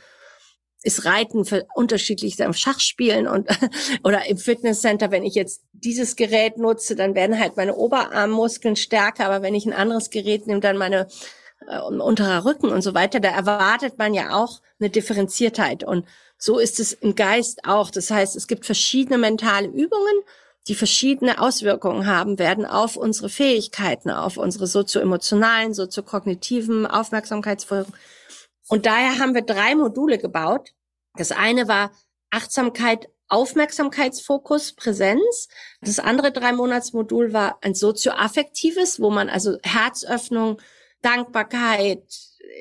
ist 0.82 1.04
Reiten 1.04 1.44
für 1.44 1.66
unterschiedlich 1.74 2.36
Schachspielen 2.52 3.26
und 3.26 3.48
oder 4.04 4.26
im 4.26 4.38
Fitnesscenter, 4.38 5.10
wenn 5.10 5.24
ich 5.24 5.34
jetzt 5.34 5.62
dieses 5.72 6.16
Gerät 6.16 6.58
nutze, 6.58 6.94
dann 6.94 7.14
werden 7.14 7.38
halt 7.38 7.56
meine 7.56 7.74
Oberarmmuskeln 7.74 8.76
stärker, 8.76 9.26
aber 9.26 9.42
wenn 9.42 9.54
ich 9.54 9.66
ein 9.66 9.72
anderes 9.72 10.10
Gerät 10.10 10.46
nehme, 10.46 10.60
dann 10.60 10.76
meine 10.76 11.08
äh, 11.66 11.80
unterer 11.80 12.44
Rücken 12.44 12.70
und 12.70 12.82
so 12.82 12.94
weiter, 12.94 13.20
da 13.20 13.30
erwartet 13.30 13.98
man 13.98 14.14
ja 14.14 14.36
auch 14.36 14.60
eine 14.78 14.90
Differenziertheit 14.90 15.82
und 15.82 16.06
so 16.38 16.58
ist 16.58 16.78
es 16.78 16.92
im 16.92 17.16
Geist 17.16 17.64
auch. 17.64 17.90
Das 17.90 18.10
heißt, 18.10 18.36
es 18.36 18.46
gibt 18.46 18.64
verschiedene 18.64 19.18
mentale 19.18 19.66
Übungen, 19.66 20.22
die 20.68 20.76
verschiedene 20.76 21.40
Auswirkungen 21.40 22.06
haben 22.06 22.38
werden 22.38 22.64
auf 22.64 22.96
unsere 22.96 23.28
Fähigkeiten, 23.28 24.10
auf 24.10 24.36
unsere 24.36 24.66
sozioemotionalen, 24.66 25.74
soziokognitiven 25.74 26.86
Aufmerksamkeitsfolgen 26.86 27.92
und 28.68 28.86
daher 28.86 29.18
haben 29.18 29.34
wir 29.34 29.42
drei 29.42 29.74
Module 29.74 30.18
gebaut. 30.18 30.70
Das 31.16 31.32
eine 31.32 31.68
war 31.68 31.90
Achtsamkeit, 32.30 33.08
Aufmerksamkeitsfokus, 33.28 34.72
Präsenz. 34.72 35.48
Das 35.80 35.98
andere 35.98 36.32
drei 36.32 36.52
Monatsmodul 36.52 37.32
war 37.32 37.58
ein 37.62 37.74
sozioaffektives, 37.74 39.00
wo 39.00 39.10
man 39.10 39.28
also 39.28 39.58
Herzöffnung, 39.62 40.60
Dankbarkeit, 41.02 42.02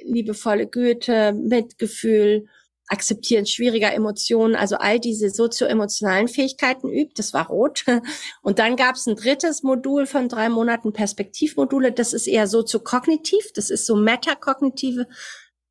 liebevolle 0.03 0.67
Güte, 0.67 1.33
Mitgefühl, 1.33 2.47
Akzeptieren 2.89 3.45
schwieriger 3.45 3.93
Emotionen, 3.93 4.55
also 4.55 4.77
all 4.77 4.97
diese 4.97 5.29
sozioemotionalen 5.29 6.29
Fähigkeiten 6.29 6.87
übt. 6.87 7.15
Das 7.17 7.33
war 7.33 7.47
rot. 7.47 7.83
Und 8.41 8.59
dann 8.59 8.77
gab 8.77 8.95
es 8.95 9.07
ein 9.07 9.17
drittes 9.17 9.61
Modul 9.61 10.05
von 10.05 10.29
drei 10.29 10.47
Monaten 10.47 10.93
Perspektivmodule. 10.93 11.91
Das 11.91 12.13
ist 12.13 12.27
eher 12.27 12.47
soziokognitiv. 12.47 13.51
Das 13.53 13.69
ist 13.69 13.85
so 13.85 13.97
metakognitive 13.97 15.05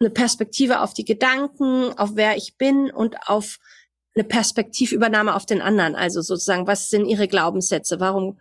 eine 0.00 0.10
Perspektive 0.10 0.80
auf 0.80 0.94
die 0.94 1.04
Gedanken, 1.04 1.96
auf 1.98 2.10
wer 2.14 2.36
ich 2.36 2.56
bin 2.56 2.90
und 2.90 3.16
auf 3.28 3.58
eine 4.14 4.24
Perspektivübernahme 4.24 5.34
auf 5.34 5.46
den 5.46 5.60
anderen. 5.60 5.94
Also 5.94 6.22
sozusagen, 6.22 6.66
was 6.66 6.88
sind 6.88 7.06
ihre 7.06 7.28
Glaubenssätze? 7.28 8.00
Warum, 8.00 8.38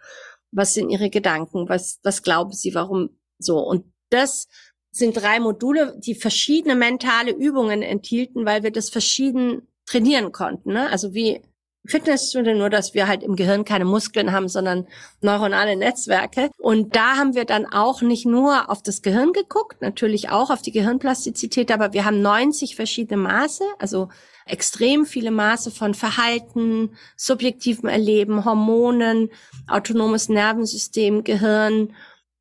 was 0.51 0.73
sind 0.73 0.89
ihre 0.89 1.09
Gedanken? 1.09 1.69
Was, 1.69 1.99
was 2.03 2.23
glauben 2.23 2.53
sie? 2.53 2.73
Warum 2.73 3.17
so? 3.39 3.59
Und 3.59 3.91
das 4.09 4.47
sind 4.91 5.17
drei 5.17 5.39
Module, 5.39 5.97
die 5.99 6.15
verschiedene 6.15 6.75
mentale 6.75 7.31
Übungen 7.31 7.81
enthielten, 7.81 8.45
weil 8.45 8.63
wir 8.63 8.71
das 8.71 8.89
verschieden 8.89 9.67
trainieren 9.85 10.31
konnten. 10.31 10.73
Ne? 10.73 10.89
Also 10.89 11.13
wie 11.13 11.41
Fitnessstudio, 11.87 12.55
nur 12.55 12.69
dass 12.69 12.93
wir 12.93 13.07
halt 13.07 13.23
im 13.23 13.35
Gehirn 13.35 13.65
keine 13.65 13.85
Muskeln 13.85 14.31
haben, 14.31 14.49
sondern 14.49 14.87
neuronale 15.21 15.75
Netzwerke. 15.75 16.49
Und 16.57 16.95
da 16.95 17.15
haben 17.15 17.35
wir 17.35 17.45
dann 17.45 17.65
auch 17.65 18.01
nicht 18.01 18.25
nur 18.25 18.69
auf 18.69 18.81
das 18.81 19.01
Gehirn 19.01 19.33
geguckt, 19.33 19.81
natürlich 19.81 20.29
auch 20.29 20.49
auf 20.49 20.61
die 20.61 20.71
Gehirnplastizität, 20.71 21.71
aber 21.71 21.93
wir 21.93 22.05
haben 22.05 22.21
90 22.21 22.75
verschiedene 22.75 23.21
Maße, 23.21 23.63
also 23.79 24.09
extrem 24.45 25.05
viele 25.05 25.31
Maße 25.31 25.71
von 25.71 25.93
Verhalten, 25.93 26.91
subjektivem 27.15 27.89
Erleben, 27.89 28.45
Hormonen, 28.45 29.29
autonomes 29.67 30.29
Nervensystem, 30.29 31.23
Gehirn 31.23 31.93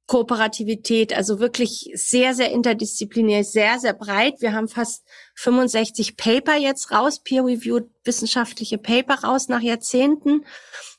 Kooperativität, 0.06 1.16
also 1.16 1.40
wirklich 1.40 1.90
sehr, 1.94 2.34
sehr 2.34 2.50
interdisziplinär, 2.52 3.42
sehr, 3.42 3.78
sehr 3.78 3.94
breit. 3.94 4.40
Wir 4.40 4.52
haben 4.52 4.68
fast 4.68 5.06
65 5.36 6.16
Paper 6.16 6.56
jetzt 6.56 6.90
raus, 6.90 7.20
peer-reviewed 7.20 7.88
wissenschaftliche 8.04 8.76
Paper 8.76 9.24
raus 9.24 9.48
nach 9.48 9.62
Jahrzehnten 9.62 10.44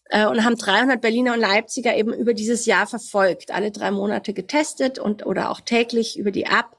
äh, 0.10 0.26
und 0.26 0.44
haben 0.44 0.56
300 0.56 1.00
Berliner 1.02 1.34
und 1.34 1.40
Leipziger 1.40 1.96
eben 1.96 2.14
über 2.14 2.34
dieses 2.34 2.66
Jahr 2.66 2.88
verfolgt, 2.88 3.52
alle 3.52 3.72
drei 3.72 3.92
Monate 3.92 4.34
getestet 4.34 4.98
und 4.98 5.24
oder 5.26 5.52
auch 5.52 5.62
täglich 5.62 6.18
über 6.18 6.32
die 6.32 6.46
App 6.46 6.76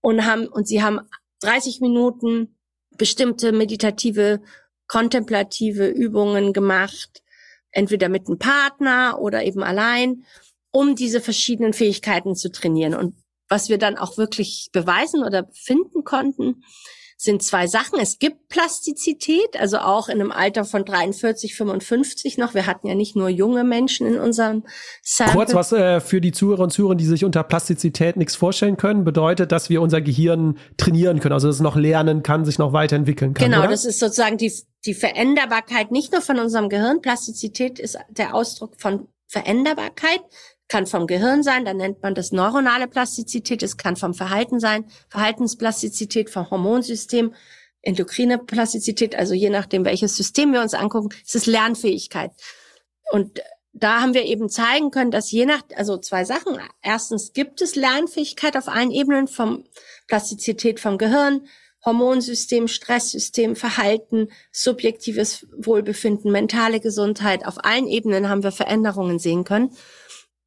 und 0.00 0.24
haben 0.24 0.46
und 0.46 0.68
sie 0.68 0.82
haben 0.82 1.00
30 1.40 1.80
Minuten 1.80 2.56
bestimmte 2.96 3.50
meditative, 3.50 4.40
kontemplative 4.86 5.88
Übungen 5.88 6.52
gemacht, 6.52 7.22
entweder 7.72 8.08
mit 8.08 8.28
einem 8.28 8.38
Partner 8.38 9.18
oder 9.20 9.42
eben 9.42 9.62
allein 9.62 10.24
um 10.78 10.94
diese 10.94 11.20
verschiedenen 11.20 11.72
Fähigkeiten 11.72 12.36
zu 12.36 12.52
trainieren. 12.52 12.94
Und 12.94 13.16
was 13.48 13.68
wir 13.68 13.78
dann 13.78 13.98
auch 13.98 14.16
wirklich 14.16 14.68
beweisen 14.72 15.24
oder 15.24 15.48
finden 15.52 16.04
konnten, 16.04 16.62
sind 17.16 17.42
zwei 17.42 17.66
Sachen. 17.66 17.98
Es 17.98 18.20
gibt 18.20 18.48
Plastizität, 18.48 19.58
also 19.58 19.78
auch 19.78 20.08
in 20.08 20.20
einem 20.20 20.30
Alter 20.30 20.64
von 20.64 20.84
43, 20.84 21.56
55 21.56 22.38
noch. 22.38 22.54
Wir 22.54 22.66
hatten 22.66 22.86
ja 22.86 22.94
nicht 22.94 23.16
nur 23.16 23.28
junge 23.28 23.64
Menschen 23.64 24.06
in 24.06 24.20
unserem 24.20 24.62
Sample. 25.02 25.34
Kurz 25.34 25.52
was 25.52 25.72
äh, 25.72 25.98
für 25.98 26.20
die 26.20 26.30
Zuhörer 26.30 26.62
und 26.62 26.70
Zuhörer, 26.70 26.94
die 26.94 27.06
sich 27.06 27.24
unter 27.24 27.42
Plastizität 27.42 28.16
nichts 28.16 28.36
vorstellen 28.36 28.76
können, 28.76 29.02
bedeutet, 29.02 29.50
dass 29.50 29.70
wir 29.70 29.82
unser 29.82 30.00
Gehirn 30.00 30.58
trainieren 30.76 31.18
können, 31.18 31.32
also 31.32 31.48
dass 31.48 31.56
es 31.56 31.62
noch 31.62 31.74
lernen 31.74 32.22
kann, 32.22 32.44
sich 32.44 32.60
noch 32.60 32.72
weiterentwickeln 32.72 33.34
kann. 33.34 33.50
Genau, 33.50 33.62
oder? 33.62 33.70
das 33.70 33.84
ist 33.84 33.98
sozusagen 33.98 34.38
die, 34.38 34.52
die 34.86 34.94
Veränderbarkeit 34.94 35.90
nicht 35.90 36.12
nur 36.12 36.22
von 36.22 36.38
unserem 36.38 36.68
Gehirn. 36.68 37.00
Plastizität 37.00 37.80
ist 37.80 37.98
der 38.10 38.32
Ausdruck 38.32 38.80
von 38.80 39.08
Veränderbarkeit 39.28 40.20
kann 40.68 40.86
vom 40.86 41.06
Gehirn 41.06 41.42
sein, 41.42 41.64
dann 41.64 41.78
nennt 41.78 42.02
man 42.02 42.14
das 42.14 42.30
neuronale 42.30 42.86
Plastizität, 42.86 43.62
es 43.62 43.76
kann 43.76 43.96
vom 43.96 44.14
Verhalten 44.14 44.60
sein, 44.60 44.84
Verhaltensplastizität, 45.08 46.30
vom 46.30 46.50
Hormonsystem, 46.50 47.34
endokrine 47.80 48.38
Plastizität, 48.38 49.16
also 49.16 49.34
je 49.34 49.50
nachdem, 49.50 49.84
welches 49.84 50.16
System 50.16 50.52
wir 50.52 50.60
uns 50.60 50.74
angucken, 50.74 51.08
ist 51.24 51.34
es 51.34 51.46
Lernfähigkeit. 51.46 52.32
Und 53.10 53.40
da 53.72 54.00
haben 54.00 54.12
wir 54.12 54.24
eben 54.24 54.48
zeigen 54.48 54.90
können, 54.90 55.10
dass 55.10 55.30
je 55.30 55.46
nach, 55.46 55.62
also 55.76 55.96
zwei 55.98 56.24
Sachen. 56.24 56.58
Erstens 56.82 57.32
gibt 57.32 57.62
es 57.62 57.76
Lernfähigkeit 57.76 58.56
auf 58.56 58.68
allen 58.68 58.90
Ebenen 58.90 59.28
vom 59.28 59.64
Plastizität 60.06 60.80
vom 60.80 60.98
Gehirn, 60.98 61.46
Hormonsystem, 61.84 62.66
Stresssystem, 62.66 63.54
Verhalten, 63.54 64.30
subjektives 64.52 65.46
Wohlbefinden, 65.56 66.32
mentale 66.32 66.80
Gesundheit. 66.80 67.46
Auf 67.46 67.64
allen 67.64 67.86
Ebenen 67.86 68.28
haben 68.28 68.42
wir 68.42 68.52
Veränderungen 68.52 69.18
sehen 69.18 69.44
können 69.44 69.70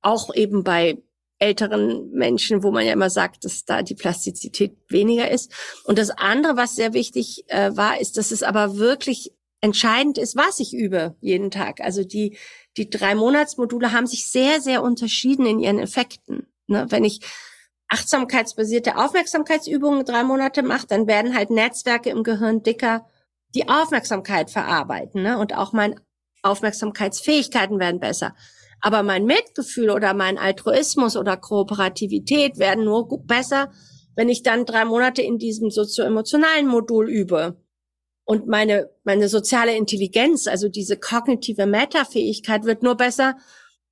auch 0.02 0.34
eben 0.34 0.64
bei 0.64 0.98
älteren 1.40 2.12
Menschen, 2.12 2.64
wo 2.64 2.72
man 2.72 2.86
ja 2.86 2.94
immer 2.94 3.10
sagt, 3.10 3.46
dass 3.46 3.66
da 3.66 3.82
die 3.82 3.96
Plastizität 3.96 4.78
weniger 4.90 5.30
ist. 5.30 5.52
Und 5.86 5.98
das 5.98 6.12
andere, 6.12 6.56
was 6.56 6.76
sehr 6.76 6.94
wichtig 6.94 7.46
äh, 7.48 7.76
war, 7.76 8.00
ist, 8.00 8.18
dass 8.18 8.32
es 8.32 8.44
aber 8.44 8.78
wirklich 8.78 9.34
entscheidend 9.60 10.18
ist, 10.18 10.36
was 10.36 10.60
ich 10.60 10.74
übe 10.74 11.16
jeden 11.20 11.52
Tag. 11.52 11.82
Also 11.82 12.04
die, 12.04 12.38
die 12.78 12.90
drei 12.90 13.16
Monatsmodule 13.16 13.92
haben 13.92 14.08
sich 14.08 14.28
sehr, 14.28 14.62
sehr 14.62 14.84
unterschieden 14.84 15.46
in 15.46 15.60
ihren 15.60 15.80
Effekten. 15.80 16.48
Ne? 16.68 16.86
Wenn 16.90 17.04
ich 17.04 17.22
achtsamkeitsbasierte 17.88 18.98
Aufmerksamkeitsübungen 18.98 20.06
drei 20.06 20.24
Monate 20.24 20.64
mache, 20.64 20.88
dann 20.88 21.08
werden 21.08 21.36
halt 21.36 21.50
Netzwerke 21.50 22.10
im 22.10 22.24
Gehirn 22.24 22.64
dicker, 22.64 23.08
die 23.54 23.68
Aufmerksamkeit 23.68 24.50
verarbeiten. 24.50 25.24
Ne? 25.24 25.38
Und 25.38 25.56
auch 25.56 25.74
meine 25.74 25.96
Aufmerksamkeitsfähigkeiten 26.42 27.80
werden 27.80 28.00
besser. 28.00 28.36
Aber 28.82 29.04
mein 29.04 29.26
Mitgefühl 29.26 29.91
oder 29.91 30.13
mein 30.13 30.38
Altruismus 30.38 31.15
oder 31.15 31.38
Kooperativität 31.38 32.58
werden 32.58 32.84
nur 32.84 33.08
besser, 33.26 33.72
wenn 34.15 34.28
ich 34.28 34.44
dann 34.44 34.65
drei 34.65 34.86
Monate 34.86 35.22
in 35.22 35.38
diesem 35.38 35.70
sozioemotionalen 35.70 36.67
Modul 36.67 37.10
übe. 37.10 37.58
Und 38.26 38.48
meine, 38.48 38.89
meine 39.04 39.30
soziale 39.30 39.76
Intelligenz, 39.76 40.48
also 40.48 40.67
diese 40.67 40.98
kognitive 40.98 41.65
Metafähigkeit 41.65 42.65
wird 42.65 42.84
nur 42.84 42.96
besser, 42.96 43.38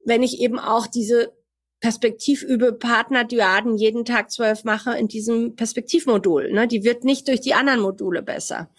wenn 0.06 0.23
ich 0.23 0.39
eben 0.39 0.60
auch 0.60 0.88
diese 0.88 1.34
Perspektivübe 1.82 2.73
Partner-Dyaden 2.73 3.78
jeden 3.78 4.06
Tag 4.06 4.32
zwölf 4.32 4.65
mache 4.65 4.97
in 4.97 5.08
diesem 5.08 5.56
Perspektivmodul. 5.56 6.52
Ne? 6.52 6.67
Die 6.67 6.84
wird 6.84 7.04
nicht 7.06 7.28
durch 7.28 7.41
die 7.41 7.54
anderen 7.54 7.80
Module 7.80 8.21
besser. 8.21 8.69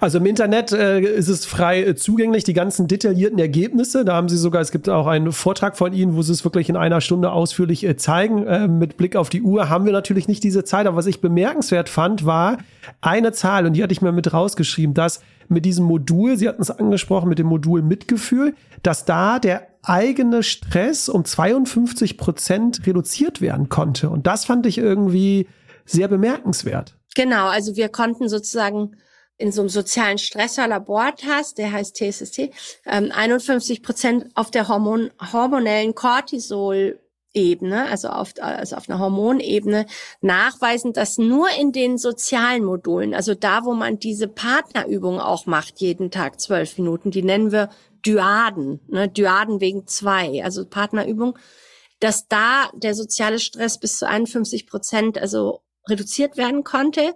Also 0.00 0.18
im 0.18 0.26
Internet 0.26 0.72
äh, 0.72 1.00
ist 1.00 1.28
es 1.28 1.44
frei 1.46 1.82
äh, 1.82 1.94
zugänglich, 1.94 2.44
die 2.44 2.52
ganzen 2.52 2.88
detaillierten 2.88 3.38
Ergebnisse. 3.38 4.04
Da 4.04 4.14
haben 4.14 4.28
sie 4.28 4.36
sogar, 4.36 4.62
es 4.62 4.70
gibt 4.70 4.88
auch 4.88 5.06
einen 5.06 5.32
Vortrag 5.32 5.76
von 5.76 5.92
Ihnen, 5.92 6.16
wo 6.16 6.22
sie 6.22 6.32
es 6.32 6.44
wirklich 6.44 6.68
in 6.68 6.76
einer 6.76 7.00
Stunde 7.00 7.32
ausführlich 7.32 7.84
äh, 7.84 7.96
zeigen. 7.96 8.46
Äh, 8.46 8.68
mit 8.68 8.96
Blick 8.96 9.16
auf 9.16 9.28
die 9.28 9.42
Uhr 9.42 9.68
haben 9.68 9.84
wir 9.84 9.92
natürlich 9.92 10.28
nicht 10.28 10.44
diese 10.44 10.64
Zeit, 10.64 10.86
aber 10.86 10.96
was 10.96 11.06
ich 11.06 11.20
bemerkenswert 11.20 11.88
fand, 11.88 12.24
war 12.24 12.58
eine 13.00 13.32
Zahl, 13.32 13.66
und 13.66 13.74
die 13.74 13.82
hatte 13.82 13.92
ich 13.92 14.02
mir 14.02 14.12
mit 14.12 14.32
rausgeschrieben, 14.32 14.94
dass 14.94 15.20
mit 15.48 15.64
diesem 15.64 15.84
Modul, 15.84 16.36
Sie 16.36 16.48
hatten 16.48 16.62
es 16.62 16.70
angesprochen, 16.70 17.28
mit 17.28 17.38
dem 17.38 17.46
Modul 17.46 17.82
Mitgefühl, 17.82 18.54
dass 18.82 19.04
da 19.04 19.38
der 19.38 19.66
eigene 19.82 20.42
Stress 20.42 21.08
um 21.08 21.24
52 21.24 22.16
Prozent 22.16 22.86
reduziert 22.86 23.40
werden 23.40 23.68
konnte. 23.68 24.08
Und 24.08 24.26
das 24.26 24.44
fand 24.46 24.64
ich 24.66 24.78
irgendwie 24.78 25.46
sehr 25.84 26.08
bemerkenswert. 26.08 26.96
Genau, 27.14 27.46
also 27.48 27.76
wir 27.76 27.88
konnten 27.90 28.28
sozusagen 28.28 28.96
in 29.36 29.52
so 29.52 29.62
einem 29.62 29.68
sozialen 29.68 30.18
Stressor-Labortest, 30.18 31.58
der 31.58 31.72
heißt 31.72 31.96
TSST, 31.96 32.50
ähm, 32.86 33.10
51 33.12 33.82
Prozent 33.82 34.26
auf 34.34 34.50
der 34.50 34.68
Hormon 34.68 35.10
hormonellen 35.32 35.94
Cortisol 35.94 37.00
Ebene, 37.34 37.88
also 37.90 38.08
auf, 38.08 38.32
also 38.40 38.76
auf 38.76 38.88
einer 38.88 39.00
Hormonebene, 39.00 39.86
nachweisen, 40.20 40.92
dass 40.92 41.18
nur 41.18 41.48
in 41.58 41.72
den 41.72 41.98
sozialen 41.98 42.64
Modulen, 42.64 43.12
also 43.12 43.34
da, 43.34 43.64
wo 43.64 43.74
man 43.74 43.98
diese 43.98 44.28
Partnerübung 44.28 45.18
auch 45.18 45.46
macht, 45.46 45.80
jeden 45.80 46.12
Tag 46.12 46.40
zwölf 46.40 46.78
Minuten, 46.78 47.10
die 47.10 47.24
nennen 47.24 47.50
wir 47.50 47.70
Dyaden, 48.06 48.80
ne, 48.86 49.08
Dyaden 49.08 49.60
wegen 49.60 49.88
zwei, 49.88 50.44
also 50.44 50.64
Partnerübung, 50.64 51.36
dass 51.98 52.28
da 52.28 52.70
der 52.74 52.94
soziale 52.94 53.40
Stress 53.40 53.80
bis 53.80 53.98
zu 53.98 54.06
51 54.06 54.68
Prozent 54.68 55.18
also 55.18 55.60
reduziert 55.88 56.36
werden 56.36 56.62
konnte. 56.62 57.14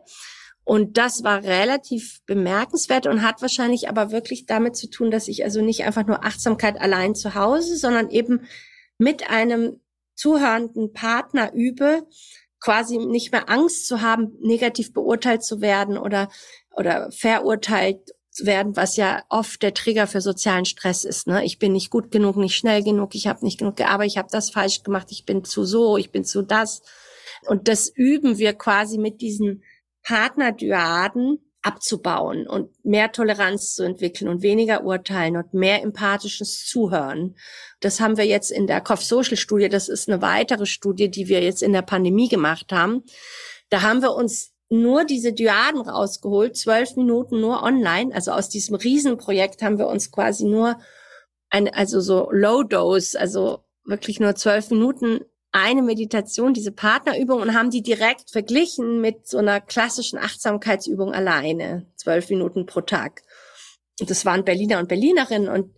Und 0.69 0.99
das 0.99 1.25
war 1.25 1.45
relativ 1.45 2.21
bemerkenswert 2.27 3.07
und 3.07 3.23
hat 3.23 3.41
wahrscheinlich 3.41 3.89
aber 3.89 4.11
wirklich 4.11 4.45
damit 4.45 4.77
zu 4.77 4.91
tun, 4.91 5.11
dass 5.11 5.27
ich 5.27 5.43
also 5.43 5.63
nicht 5.63 5.85
einfach 5.85 6.07
nur 6.07 6.27
Achtsamkeit 6.27 6.79
allein 6.79 7.15
zu 7.15 7.35
Hause, 7.35 7.79
sondern 7.79 8.11
eben 8.11 8.43
mit 8.99 9.31
einem 9.31 9.81
zuhörenden 10.15 10.93
Partner 10.93 11.55
übe, 11.55 12.07
quasi 12.61 12.99
nicht 12.99 13.33
mehr 13.33 13.49
Angst 13.49 13.87
zu 13.87 14.03
haben, 14.03 14.37
negativ 14.43 14.93
beurteilt 14.93 15.43
zu 15.43 15.63
werden 15.63 15.97
oder, 15.97 16.29
oder 16.77 17.11
verurteilt 17.13 18.01
zu 18.31 18.45
werden, 18.45 18.77
was 18.77 18.99
ja 18.99 19.23
oft 19.31 19.63
der 19.63 19.73
Trigger 19.73 20.07
für 20.07 20.21
sozialen 20.21 20.67
Stress 20.67 21.05
ist. 21.05 21.29
Ne? 21.29 21.47
Ich 21.47 21.59
bin 21.59 21.73
nicht 21.73 21.89
gut 21.89 22.11
genug, 22.11 22.37
nicht 22.37 22.57
schnell 22.57 22.83
genug, 22.83 23.15
ich 23.15 23.27
habe 23.27 23.43
nicht 23.43 23.59
genug 23.59 23.77
gearbeitet, 23.77 24.13
ich 24.13 24.19
habe 24.19 24.29
das 24.31 24.51
falsch 24.51 24.83
gemacht, 24.83 25.07
ich 25.13 25.25
bin 25.25 25.45
zu 25.45 25.65
so, 25.65 25.97
ich 25.97 26.11
bin 26.11 26.27
zu 26.27 26.43
das. 26.43 26.83
Und 27.47 27.69
das 27.69 27.89
üben 27.89 28.37
wir 28.37 28.53
quasi 28.53 28.99
mit 28.99 29.23
diesen 29.23 29.63
Partnerdyaden 30.03 31.39
abzubauen 31.63 32.47
und 32.47 32.71
mehr 32.85 33.13
Toleranz 33.13 33.75
zu 33.75 33.83
entwickeln 33.83 34.29
und 34.29 34.43
weniger 34.43 34.85
urteilen 34.85 35.37
und 35.37 35.55
mehr 35.55 35.83
empathisches 35.83 36.65
Zuhören. 36.65 37.37
Das 37.81 38.01
haben 38.01 38.17
wir 38.17 38.25
jetzt 38.25 38.51
in 38.51 38.67
der 38.67 38.81
Kopf 38.81 39.03
Social 39.03 39.37
Studie. 39.37 39.69
Das 39.69 39.89
ist 39.89 40.09
eine 40.09 40.23
weitere 40.23 40.67
Studie, 40.67 41.11
die 41.11 41.29
wir 41.29 41.43
jetzt 41.43 41.63
in 41.63 41.73
der 41.73 41.83
Pandemie 41.83 42.29
gemacht 42.29 42.73
haben. 42.73 43.05
Da 43.71 43.83
haben 43.83 44.03
wir 44.03 44.15
uns 44.15 44.55
nur 44.71 45.05
diese 45.05 45.33
Dyaden 45.33 45.81
rausgeholt, 45.81 46.57
zwölf 46.57 46.95
Minuten 46.97 47.41
nur 47.41 47.63
online. 47.63 48.15
Also 48.15 48.33
aus 48.33 48.49
diesem 48.49 48.77
Riesenprojekt 48.77 49.63
haben 49.63 49.79
wir 49.79 49.89
uns 49.89 50.11
quasi 50.13 50.45
nur 50.45 50.79
ein, 51.51 51.69
also 51.73 52.01
so 52.01 52.29
Low 52.31 52.63
Dose, 52.63 53.19
also 53.19 53.65
wirklich 53.85 54.21
nur 54.21 54.35
zwölf 54.35 54.71
Minuten 54.71 55.21
eine 55.53 55.83
Meditation, 55.83 56.55
diese 56.55 56.73
Partnerübung 56.73 57.41
und 57.41 57.55
haben 57.55 57.71
die 57.71 57.83
direkt 57.83 58.31
verglichen 58.31 59.01
mit 59.01 59.27
so 59.27 59.39
einer 59.39 59.61
klassischen 59.61 60.19
Achtsamkeitsübung 60.19 61.13
alleine, 61.13 61.87
zwölf 61.97 62.29
Minuten 62.29 62.67
pro 62.67 62.83
Tag. 62.83 63.23
Und 64.01 64.11
das 64.11 64.25
waren 64.25 64.45
Berliner 64.45 64.79
und 64.79 64.89
Berlinerinnen 64.89 65.49
und 65.49 65.75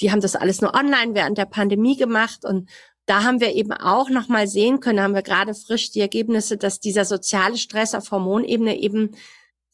die 0.00 0.10
haben 0.10 0.20
das 0.20 0.34
alles 0.36 0.60
nur 0.60 0.74
online 0.74 1.14
während 1.14 1.38
der 1.38 1.46
Pandemie 1.46 1.96
gemacht 1.96 2.44
und 2.44 2.68
da 3.06 3.22
haben 3.22 3.40
wir 3.40 3.54
eben 3.54 3.72
auch 3.72 4.08
noch 4.08 4.28
mal 4.28 4.48
sehen 4.48 4.80
können, 4.80 5.00
haben 5.00 5.14
wir 5.14 5.22
gerade 5.22 5.54
frisch 5.54 5.90
die 5.90 6.00
Ergebnisse, 6.00 6.56
dass 6.56 6.80
dieser 6.80 7.04
soziale 7.04 7.58
Stress 7.58 7.94
auf 7.94 8.10
Hormonebene 8.10 8.78
eben 8.78 9.14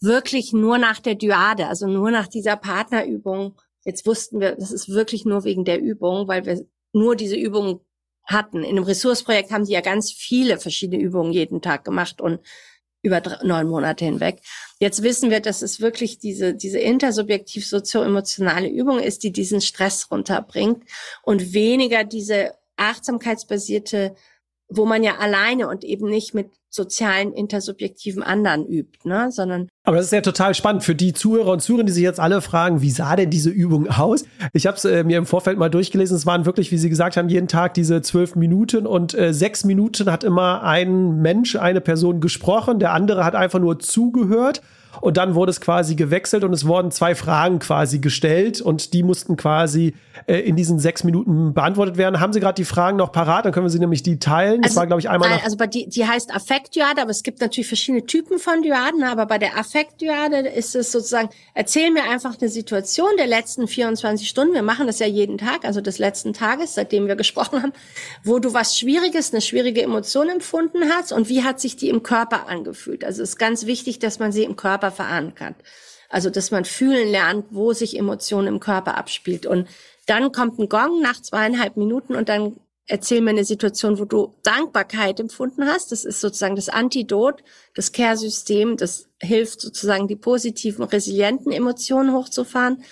wirklich 0.00 0.52
nur 0.52 0.78
nach 0.78 0.98
der 0.98 1.14
Dyade, 1.14 1.68
also 1.68 1.86
nur 1.86 2.10
nach 2.10 2.26
dieser 2.26 2.56
Partnerübung. 2.56 3.56
Jetzt 3.84 4.06
wussten 4.06 4.40
wir, 4.40 4.56
das 4.56 4.72
ist 4.72 4.88
wirklich 4.88 5.24
nur 5.24 5.44
wegen 5.44 5.64
der 5.64 5.80
Übung, 5.80 6.26
weil 6.26 6.44
wir 6.44 6.66
nur 6.92 7.14
diese 7.16 7.36
Übung 7.36 7.80
hatten. 8.24 8.62
In 8.62 8.70
einem 8.76 8.84
Ressourceprojekt 8.84 9.50
haben 9.50 9.64
sie 9.64 9.72
ja 9.72 9.80
ganz 9.80 10.12
viele 10.12 10.58
verschiedene 10.58 11.02
Übungen 11.02 11.32
jeden 11.32 11.60
Tag 11.62 11.84
gemacht 11.84 12.20
und 12.20 12.40
über 13.02 13.20
drei, 13.20 13.38
neun 13.44 13.68
Monate 13.68 14.04
hinweg. 14.04 14.40
Jetzt 14.78 15.02
wissen 15.02 15.30
wir, 15.30 15.40
dass 15.40 15.62
es 15.62 15.80
wirklich 15.80 16.18
diese, 16.18 16.54
diese 16.54 16.78
intersubjektiv 16.78 17.66
sozio-emotionale 17.66 18.68
Übung 18.68 18.98
ist, 18.98 19.22
die 19.22 19.32
diesen 19.32 19.60
Stress 19.60 20.10
runterbringt 20.10 20.84
und 21.22 21.52
weniger 21.54 22.04
diese 22.04 22.54
achtsamkeitsbasierte 22.76 24.14
wo 24.70 24.86
man 24.86 25.02
ja 25.02 25.18
alleine 25.18 25.68
und 25.68 25.84
eben 25.84 26.08
nicht 26.08 26.34
mit 26.34 26.50
sozialen, 26.70 27.32
intersubjektiven 27.32 28.22
anderen 28.22 28.64
übt, 28.64 29.00
ne, 29.02 29.30
sondern. 29.32 29.68
Aber 29.82 29.96
das 29.96 30.06
ist 30.06 30.12
ja 30.12 30.20
total 30.20 30.54
spannend 30.54 30.84
für 30.84 30.94
die 30.94 31.12
Zuhörer 31.12 31.52
und 31.52 31.60
Zuhörer, 31.60 31.84
die 31.84 31.92
sich 31.92 32.04
jetzt 32.04 32.20
alle 32.20 32.40
fragen, 32.40 32.80
wie 32.80 32.90
sah 32.90 33.16
denn 33.16 33.28
diese 33.28 33.50
Übung 33.50 33.88
aus? 33.88 34.24
Ich 34.52 34.68
habe 34.68 34.76
es 34.76 34.84
äh, 34.84 35.02
mir 35.02 35.18
im 35.18 35.26
Vorfeld 35.26 35.58
mal 35.58 35.68
durchgelesen. 35.68 36.16
Es 36.16 36.26
waren 36.26 36.46
wirklich, 36.46 36.70
wie 36.70 36.78
Sie 36.78 36.88
gesagt 36.88 37.16
haben, 37.16 37.28
jeden 37.28 37.48
Tag 37.48 37.74
diese 37.74 38.00
zwölf 38.02 38.36
Minuten 38.36 38.86
und 38.86 39.14
äh, 39.14 39.34
sechs 39.34 39.64
Minuten 39.64 40.10
hat 40.12 40.22
immer 40.22 40.62
ein 40.62 41.20
Mensch, 41.20 41.56
eine 41.56 41.80
Person 41.80 42.20
gesprochen, 42.20 42.78
der 42.78 42.92
andere 42.92 43.24
hat 43.24 43.34
einfach 43.34 43.58
nur 43.58 43.80
zugehört. 43.80 44.62
Und 45.00 45.16
dann 45.16 45.34
wurde 45.34 45.50
es 45.50 45.60
quasi 45.60 45.94
gewechselt 45.94 46.44
und 46.44 46.52
es 46.52 46.66
wurden 46.66 46.90
zwei 46.90 47.14
Fragen 47.14 47.58
quasi 47.58 47.98
gestellt 47.98 48.60
und 48.60 48.92
die 48.92 49.02
mussten 49.02 49.36
quasi 49.36 49.94
äh, 50.26 50.38
in 50.40 50.56
diesen 50.56 50.78
sechs 50.78 51.04
Minuten 51.04 51.54
beantwortet 51.54 51.96
werden. 51.96 52.20
Haben 52.20 52.32
Sie 52.32 52.40
gerade 52.40 52.56
die 52.56 52.64
Fragen 52.64 52.96
noch 52.96 53.12
parat? 53.12 53.44
Dann 53.44 53.52
können 53.52 53.66
wir 53.66 53.70
sie 53.70 53.78
nämlich 53.78 54.02
die 54.02 54.18
teilen. 54.18 54.62
Das 54.62 54.72
also, 54.72 54.80
war, 54.80 54.86
glaube 54.86 55.00
ich, 55.00 55.08
einmal. 55.08 55.30
Nein, 55.30 55.40
also 55.44 55.56
bei 55.56 55.66
die, 55.66 55.88
die 55.88 56.06
heißt 56.06 56.34
Affektdyade, 56.34 57.00
aber 57.00 57.10
es 57.10 57.22
gibt 57.22 57.40
natürlich 57.40 57.68
verschiedene 57.68 58.04
Typen 58.04 58.38
von 58.38 58.62
Dyaden, 58.62 59.02
aber 59.04 59.26
bei 59.26 59.38
der 59.38 59.56
Affektdyade 59.58 60.48
ist 60.48 60.74
es 60.74 60.92
sozusagen, 60.92 61.30
erzähl 61.54 61.90
mir 61.90 62.04
einfach 62.10 62.36
eine 62.40 62.48
Situation 62.50 63.10
der 63.18 63.26
letzten 63.26 63.68
24 63.68 64.28
Stunden. 64.28 64.54
Wir 64.54 64.62
machen 64.62 64.86
das 64.86 64.98
ja 64.98 65.06
jeden 65.06 65.38
Tag, 65.38 65.64
also 65.64 65.80
des 65.80 65.98
letzten 65.98 66.32
Tages, 66.32 66.74
seitdem 66.74 67.06
wir 67.06 67.16
gesprochen 67.20 67.62
haben, 67.62 67.72
wo 68.24 68.38
du 68.38 68.52
was 68.52 68.78
Schwieriges, 68.78 69.32
eine 69.32 69.40
schwierige 69.40 69.82
Emotion 69.82 70.28
empfunden 70.28 70.90
hast 70.90 71.12
und 71.12 71.28
wie 71.28 71.42
hat 71.42 71.60
sich 71.60 71.76
die 71.76 71.88
im 71.88 72.02
Körper 72.02 72.48
angefühlt. 72.48 73.04
Also 73.04 73.22
es 73.22 73.30
ist 73.30 73.36
ganz 73.38 73.66
wichtig, 73.66 73.98
dass 73.98 74.18
man 74.18 74.32
sie 74.32 74.44
im 74.44 74.56
Körper 74.80 74.90
verankert. 74.90 75.56
Also 76.08 76.30
dass 76.30 76.50
man 76.50 76.64
fühlen 76.64 77.08
lernt, 77.10 77.46
wo 77.50 77.72
sich 77.72 77.96
Emotionen 77.96 78.48
im 78.48 78.60
Körper 78.60 78.96
abspielt. 78.96 79.46
Und 79.46 79.68
dann 80.06 80.32
kommt 80.32 80.58
ein 80.58 80.68
Gong 80.68 81.00
nach 81.02 81.20
zweieinhalb 81.20 81.76
Minuten 81.76 82.16
und 82.16 82.28
dann 82.28 82.56
erzähl 82.86 83.20
mir 83.20 83.30
eine 83.30 83.44
Situation, 83.44 84.00
wo 84.00 84.04
du 84.04 84.34
Dankbarkeit 84.42 85.20
empfunden 85.20 85.66
hast. 85.66 85.92
Das 85.92 86.04
ist 86.04 86.20
sozusagen 86.20 86.56
das 86.56 86.68
Antidot, 86.68 87.44
das 87.74 87.92
Care-System, 87.92 88.76
das 88.76 89.06
hilft 89.20 89.60
sozusagen 89.60 90.08
die 90.08 90.16
positiven, 90.16 90.84
resilienten 90.84 91.52
Emotionen 91.52 92.12
hochzufahren. 92.12 92.82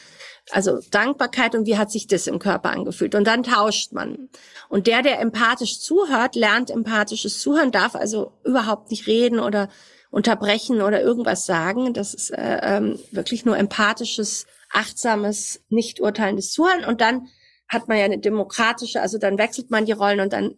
Also 0.51 0.79
Dankbarkeit 0.93 1.57
und 1.57 1.67
wie 1.67 1.77
hat 1.77 1.91
sich 1.91 2.07
das 2.07 2.29
im 2.29 2.39
Körper 2.39 2.71
angefühlt? 2.71 3.17
Und 3.17 3.27
dann 3.27 3.43
tauscht 3.43 3.93
man. 3.93 4.29
Und 4.69 4.87
der, 4.87 5.03
der 5.03 5.21
empathisch 5.21 5.81
zuhört, 5.81 6.37
lernt 6.37 6.71
empathisches 6.71 7.41
Zuhören, 7.41 7.73
darf 7.73 7.97
also 7.97 8.33
überhaupt 8.45 8.91
nicht 8.93 9.09
reden 9.09 9.41
oder 9.41 9.69
unterbrechen 10.11 10.81
oder 10.81 11.03
irgendwas 11.03 11.47
sagen. 11.47 11.93
Das 11.93 12.15
ist 12.15 12.31
äh, 12.31 12.61
ähm, 12.63 12.99
wirklich 13.13 13.45
nur 13.45 13.57
empathisches, 13.57 14.47
achtsames, 14.73 15.63
nicht 15.69 16.01
urteilendes 16.01 16.53
Zuhören. 16.53 16.85
Und 16.85 17.01
dann 17.01 17.29
hat 17.69 17.89
man 17.89 17.99
ja 17.99 18.05
eine 18.05 18.19
demokratische, 18.19 19.01
also 19.01 19.19
dann 19.19 19.39
wechselt 19.39 19.71
man 19.71 19.85
die 19.85 19.93
Rollen 19.93 20.21
und 20.21 20.33
dann 20.33 20.55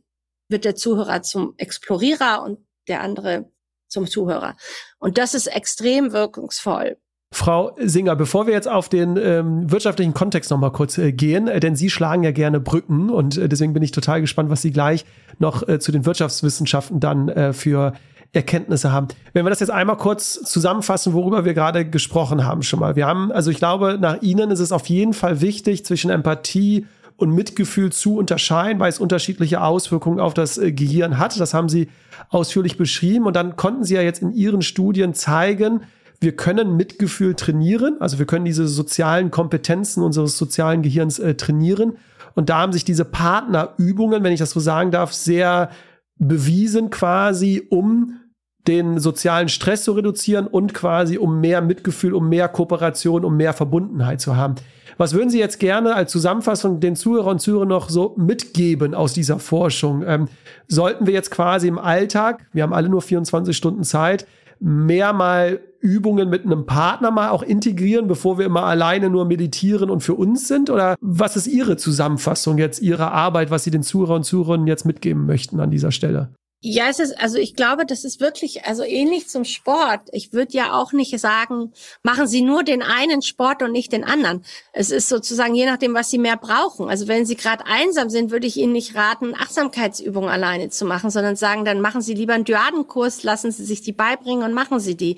wird 0.48 0.64
der 0.64 0.76
Zuhörer 0.76 1.22
zum 1.22 1.54
Explorierer 1.56 2.42
und 2.42 2.58
der 2.88 3.00
andere 3.00 3.50
zum 3.88 4.06
Zuhörer. 4.06 4.56
Und 4.98 5.18
das 5.18 5.34
ist 5.34 5.48
extrem 5.48 6.12
wirkungsvoll. 6.12 6.96
Frau 7.32 7.76
Singer, 7.78 8.16
bevor 8.16 8.48
wir 8.48 8.54
jetzt 8.54 8.66
auf 8.66 8.88
den 8.88 9.16
ähm, 9.16 9.70
wirtschaftlichen 9.70 10.14
Kontext 10.14 10.50
noch 10.50 10.58
mal 10.58 10.72
kurz 10.72 10.98
äh, 10.98 11.12
gehen, 11.12 11.46
äh, 11.46 11.60
denn 11.60 11.76
Sie 11.76 11.88
schlagen 11.88 12.24
ja 12.24 12.32
gerne 12.32 12.58
Brücken 12.58 13.08
und 13.08 13.36
äh, 13.36 13.48
deswegen 13.48 13.72
bin 13.72 13.84
ich 13.84 13.92
total 13.92 14.20
gespannt, 14.20 14.50
was 14.50 14.62
Sie 14.62 14.72
gleich 14.72 15.04
noch 15.38 15.66
äh, 15.68 15.78
zu 15.78 15.92
den 15.92 16.06
Wirtschaftswissenschaften 16.06 16.98
dann 16.98 17.28
äh, 17.28 17.52
für 17.52 17.92
Erkenntnisse 18.32 18.92
haben. 18.92 19.08
Wenn 19.32 19.44
wir 19.44 19.50
das 19.50 19.60
jetzt 19.60 19.70
einmal 19.70 19.96
kurz 19.96 20.40
zusammenfassen, 20.44 21.12
worüber 21.12 21.44
wir 21.44 21.54
gerade 21.54 21.84
gesprochen 21.84 22.44
haben 22.44 22.62
schon 22.62 22.78
mal. 22.78 22.94
Wir 22.94 23.06
haben, 23.06 23.32
also 23.32 23.50
ich 23.50 23.58
glaube, 23.58 23.98
nach 24.00 24.22
Ihnen 24.22 24.50
ist 24.52 24.60
es 24.60 24.70
auf 24.70 24.86
jeden 24.88 25.14
Fall 25.14 25.40
wichtig, 25.40 25.84
zwischen 25.84 26.10
Empathie 26.10 26.86
und 27.16 27.34
Mitgefühl 27.34 27.90
zu 27.90 28.16
unterscheiden, 28.16 28.78
weil 28.80 28.88
es 28.88 29.00
unterschiedliche 29.00 29.60
Auswirkungen 29.62 30.20
auf 30.20 30.32
das 30.32 30.58
äh, 30.58 30.72
Gehirn 30.72 31.18
hat. 31.18 31.38
Das 31.38 31.54
haben 31.54 31.68
Sie 31.68 31.88
ausführlich 32.28 32.78
beschrieben 32.78 33.26
und 33.26 33.34
dann 33.34 33.56
konnten 33.56 33.84
Sie 33.84 33.94
ja 33.94 34.02
jetzt 34.02 34.22
in 34.22 34.32
Ihren 34.32 34.62
Studien 34.62 35.12
zeigen, 35.12 35.82
wir 36.20 36.36
können 36.36 36.76
Mitgefühl 36.76 37.34
trainieren, 37.34 37.96
also 37.98 38.18
wir 38.18 38.26
können 38.26 38.44
diese 38.44 38.68
sozialen 38.68 39.30
Kompetenzen 39.30 40.02
unseres 40.02 40.36
sozialen 40.36 40.82
Gehirns 40.82 41.18
äh, 41.18 41.34
trainieren. 41.34 41.96
Und 42.34 42.48
da 42.48 42.58
haben 42.58 42.72
sich 42.72 42.84
diese 42.84 43.04
Partnerübungen, 43.04 44.22
wenn 44.22 44.32
ich 44.32 44.38
das 44.38 44.50
so 44.50 44.60
sagen 44.60 44.90
darf, 44.90 45.12
sehr 45.12 45.70
bewiesen 46.16 46.90
quasi, 46.90 47.66
um 47.70 48.19
den 48.66 48.98
sozialen 48.98 49.48
Stress 49.48 49.84
zu 49.84 49.92
reduzieren 49.92 50.46
und 50.46 50.74
quasi 50.74 51.18
um 51.18 51.40
mehr 51.40 51.60
Mitgefühl, 51.62 52.14
um 52.14 52.28
mehr 52.28 52.48
Kooperation, 52.48 53.24
um 53.24 53.36
mehr 53.36 53.52
Verbundenheit 53.52 54.20
zu 54.20 54.36
haben. 54.36 54.56
Was 54.98 55.14
würden 55.14 55.30
Sie 55.30 55.38
jetzt 55.38 55.60
gerne 55.60 55.94
als 55.94 56.12
Zusammenfassung 56.12 56.78
den 56.78 56.94
Zuhörern 56.94 57.32
und 57.32 57.38
Zuhörern 57.38 57.68
noch 57.68 57.88
so 57.88 58.14
mitgeben 58.18 58.94
aus 58.94 59.14
dieser 59.14 59.38
Forschung? 59.38 60.04
Ähm, 60.06 60.28
sollten 60.68 61.06
wir 61.06 61.14
jetzt 61.14 61.30
quasi 61.30 61.68
im 61.68 61.78
Alltag, 61.78 62.46
wir 62.52 62.62
haben 62.62 62.74
alle 62.74 62.90
nur 62.90 63.00
24 63.00 63.56
Stunden 63.56 63.82
Zeit, 63.82 64.26
mehr 64.58 65.14
mal 65.14 65.60
Übungen 65.80 66.28
mit 66.28 66.44
einem 66.44 66.66
Partner 66.66 67.10
mal 67.10 67.30
auch 67.30 67.42
integrieren, 67.42 68.06
bevor 68.06 68.38
wir 68.38 68.44
immer 68.44 68.64
alleine 68.64 69.08
nur 69.08 69.24
meditieren 69.24 69.88
und 69.88 70.02
für 70.02 70.14
uns 70.14 70.46
sind? 70.46 70.68
Oder 70.68 70.96
was 71.00 71.36
ist 71.36 71.46
Ihre 71.46 71.78
Zusammenfassung 71.78 72.58
jetzt, 72.58 72.82
Ihrer 72.82 73.12
Arbeit, 73.12 73.50
was 73.50 73.64
Sie 73.64 73.70
den 73.70 73.82
Zuhörern 73.82 74.16
und 74.16 74.24
Zuhörern 74.24 74.66
jetzt 74.66 74.84
mitgeben 74.84 75.24
möchten 75.24 75.60
an 75.60 75.70
dieser 75.70 75.92
Stelle? 75.92 76.30
Ja, 76.62 76.88
es 76.90 76.98
ist, 76.98 77.18
also 77.18 77.38
ich 77.38 77.56
glaube, 77.56 77.86
das 77.86 78.04
ist 78.04 78.20
wirklich, 78.20 78.66
also 78.66 78.82
ähnlich 78.82 79.30
zum 79.30 79.44
Sport. 79.44 80.02
Ich 80.12 80.34
würde 80.34 80.52
ja 80.52 80.74
auch 80.74 80.92
nicht 80.92 81.18
sagen, 81.18 81.72
machen 82.02 82.26
Sie 82.26 82.42
nur 82.42 82.62
den 82.64 82.82
einen 82.82 83.22
Sport 83.22 83.62
und 83.62 83.72
nicht 83.72 83.92
den 83.92 84.04
anderen. 84.04 84.44
Es 84.74 84.90
ist 84.90 85.08
sozusagen 85.08 85.54
je 85.54 85.64
nachdem, 85.64 85.94
was 85.94 86.10
Sie 86.10 86.18
mehr 86.18 86.36
brauchen. 86.36 86.90
Also 86.90 87.08
wenn 87.08 87.24
Sie 87.24 87.36
gerade 87.36 87.64
einsam 87.64 88.10
sind, 88.10 88.30
würde 88.30 88.46
ich 88.46 88.58
Ihnen 88.58 88.74
nicht 88.74 88.94
raten, 88.94 89.34
Achtsamkeitsübungen 89.34 90.28
alleine 90.28 90.68
zu 90.68 90.84
machen, 90.84 91.08
sondern 91.08 91.34
sagen, 91.34 91.64
dann 91.64 91.80
machen 91.80 92.02
Sie 92.02 92.12
lieber 92.12 92.34
einen 92.34 92.44
Dyadenkurs, 92.44 93.22
lassen 93.22 93.52
Sie 93.52 93.64
sich 93.64 93.80
die 93.80 93.92
beibringen 93.92 94.44
und 94.44 94.52
machen 94.52 94.80
Sie 94.80 94.96
die. 94.96 95.16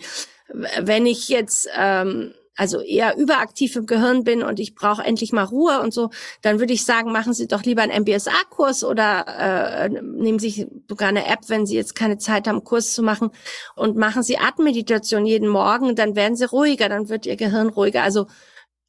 Wenn 0.80 1.06
ich 1.06 1.28
jetzt 1.28 1.68
ähm, 1.76 2.34
also 2.56 2.80
eher 2.80 3.16
überaktiv 3.16 3.76
im 3.76 3.86
Gehirn 3.86 4.24
bin 4.24 4.42
und 4.42 4.60
ich 4.60 4.74
brauche 4.74 5.02
endlich 5.02 5.32
mal 5.32 5.44
Ruhe 5.44 5.80
und 5.80 5.94
so, 5.94 6.10
dann 6.42 6.60
würde 6.60 6.72
ich 6.72 6.84
sagen, 6.84 7.12
machen 7.12 7.32
Sie 7.32 7.46
doch 7.46 7.62
lieber 7.62 7.82
einen 7.82 8.02
MBSA-Kurs 8.02 8.84
oder 8.84 9.26
äh, 9.26 9.88
nehmen 9.88 10.38
Sie 10.38 10.68
sogar 10.88 11.08
eine 11.08 11.26
App, 11.26 11.40
wenn 11.48 11.66
Sie 11.66 11.76
jetzt 11.76 11.94
keine 11.94 12.18
Zeit 12.18 12.46
haben, 12.46 12.64
Kurs 12.64 12.92
zu 12.92 13.02
machen 13.02 13.30
und 13.74 13.96
machen 13.96 14.22
Sie 14.22 14.38
Atemmeditation 14.38 15.24
jeden 15.24 15.48
Morgen, 15.48 15.96
dann 15.96 16.14
werden 16.14 16.36
Sie 16.36 16.44
ruhiger, 16.44 16.88
dann 16.88 17.08
wird 17.08 17.26
Ihr 17.26 17.36
Gehirn 17.36 17.68
ruhiger. 17.68 18.02
Also 18.02 18.26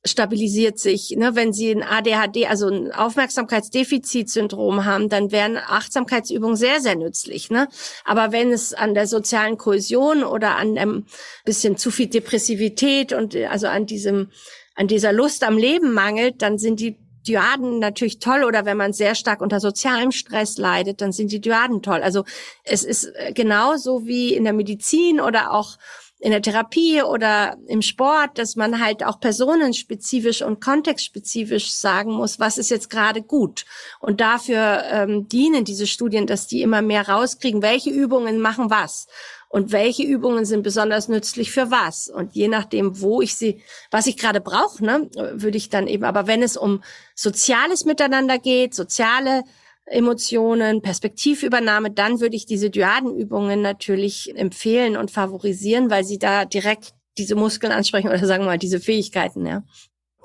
stabilisiert 0.06 0.80
sich. 0.80 1.12
Ne? 1.12 1.36
Wenn 1.36 1.54
Sie 1.54 1.72
ein 1.72 1.84
ADHD, 1.84 2.48
also 2.50 2.68
ein 2.68 2.92
Aufmerksamkeitsdefizitsyndrom 2.92 4.86
haben, 4.86 5.10
dann 5.10 5.32
wären 5.32 5.58
Achtsamkeitsübungen 5.58 6.58
sehr, 6.58 6.82
sehr 6.82 6.96
nützlich. 6.96 7.50
Ne? 7.50 7.70
Aber 8.04 8.32
wenn 8.32 8.52
es 8.52 8.74
an 8.74 8.94
der 8.94 9.08
sozialen 9.08 9.58
Kohäsion 9.58 10.24
oder 10.24 10.58
an 10.58 10.78
einem 10.78 11.06
bisschen 11.46 11.78
zu 11.78 11.90
viel 11.90 12.08
Depressivität 12.08 13.14
und 13.14 13.36
also 13.36 13.68
an 13.68 13.86
diesem, 13.86 14.32
an 14.76 14.88
dieser 14.88 15.14
Lust 15.14 15.44
am 15.44 15.58
Leben 15.58 15.94
mangelt, 15.94 16.42
dann 16.42 16.58
sind 16.58 16.80
die 16.80 16.98
Dyaden 17.26 17.80
natürlich 17.80 18.20
toll 18.20 18.44
oder 18.44 18.66
wenn 18.66 18.76
man 18.76 18.92
sehr 18.92 19.16
stark 19.16 19.42
unter 19.42 19.62
sozialem 19.62 20.12
Stress 20.12 20.58
leidet, 20.58 21.00
dann 21.00 21.14
sind 21.14 21.32
die 21.32 21.40
Dyaden 21.40 21.82
toll. 21.82 22.02
Also 22.02 22.26
es 22.66 22.84
ist 22.84 23.14
genauso 23.34 24.06
wie 24.06 24.34
in 24.34 24.44
der 24.44 24.52
Medizin 24.52 25.22
oder 25.22 25.54
auch 25.54 25.78
in 26.24 26.32
der 26.32 26.42
Therapie 26.42 27.04
oder 27.04 27.58
im 27.68 27.82
Sport, 27.82 28.38
dass 28.38 28.56
man 28.56 28.80
halt 28.80 29.04
auch 29.04 29.20
personenspezifisch 29.20 30.42
und 30.42 30.62
kontextspezifisch 30.62 31.74
sagen 31.74 32.14
muss, 32.14 32.40
was 32.40 32.58
ist 32.58 32.70
jetzt 32.70 32.90
gerade 32.90 33.22
gut. 33.22 33.66
Und 34.00 34.22
dafür 34.22 34.84
ähm, 34.90 35.28
dienen 35.28 35.66
diese 35.66 35.86
Studien, 35.86 36.26
dass 36.26 36.48
die 36.48 36.62
immer 36.62 36.82
mehr 36.82 37.10
rauskriegen, 37.10 37.62
welche 37.62 37.90
Übungen 37.90 38.40
machen 38.40 38.70
was 38.70 39.08
und 39.50 39.74
welche 39.74 40.04
Übungen 40.04 40.46
sind 40.46 40.64
besonders 40.64 41.10
nützlich 41.10 41.52
für 41.52 41.72
was. 41.72 42.08
Und 42.08 42.34
je 42.34 42.48
nachdem, 42.48 43.02
wo 43.02 43.22
ich 43.22 43.36
sie, 43.36 43.62
was 43.92 44.08
ich 44.08 44.16
gerade 44.16 44.40
brauche, 44.40 44.82
ne, 44.82 45.10
würde 45.34 45.58
ich 45.58 45.68
dann 45.68 45.88
eben, 45.88 46.06
aber 46.06 46.26
wenn 46.26 46.42
es 46.42 46.56
um 46.56 46.82
soziales 47.16 47.84
Miteinander 47.84 48.40
geht, 48.40 48.74
soziale 48.74 49.44
Emotionen, 49.86 50.82
Perspektivübernahme, 50.82 51.92
dann 51.92 52.20
würde 52.20 52.36
ich 52.36 52.46
diese 52.46 52.70
Dyadenübungen 52.70 53.62
natürlich 53.62 54.34
empfehlen 54.36 54.96
und 54.96 55.12
favorisieren, 55.12 55.90
weil 55.90 56.04
sie 56.04 56.20
da 56.20 56.46
direkt 56.46 56.94
diese 57.18 57.36
Muskeln 57.36 57.72
ansprechen 57.72 58.08
oder 58.08 58.26
sagen 58.26 58.44
wir 58.44 58.52
mal 58.52 58.58
diese 58.58 58.80
Fähigkeiten, 58.80 59.46
ja. 59.46 59.64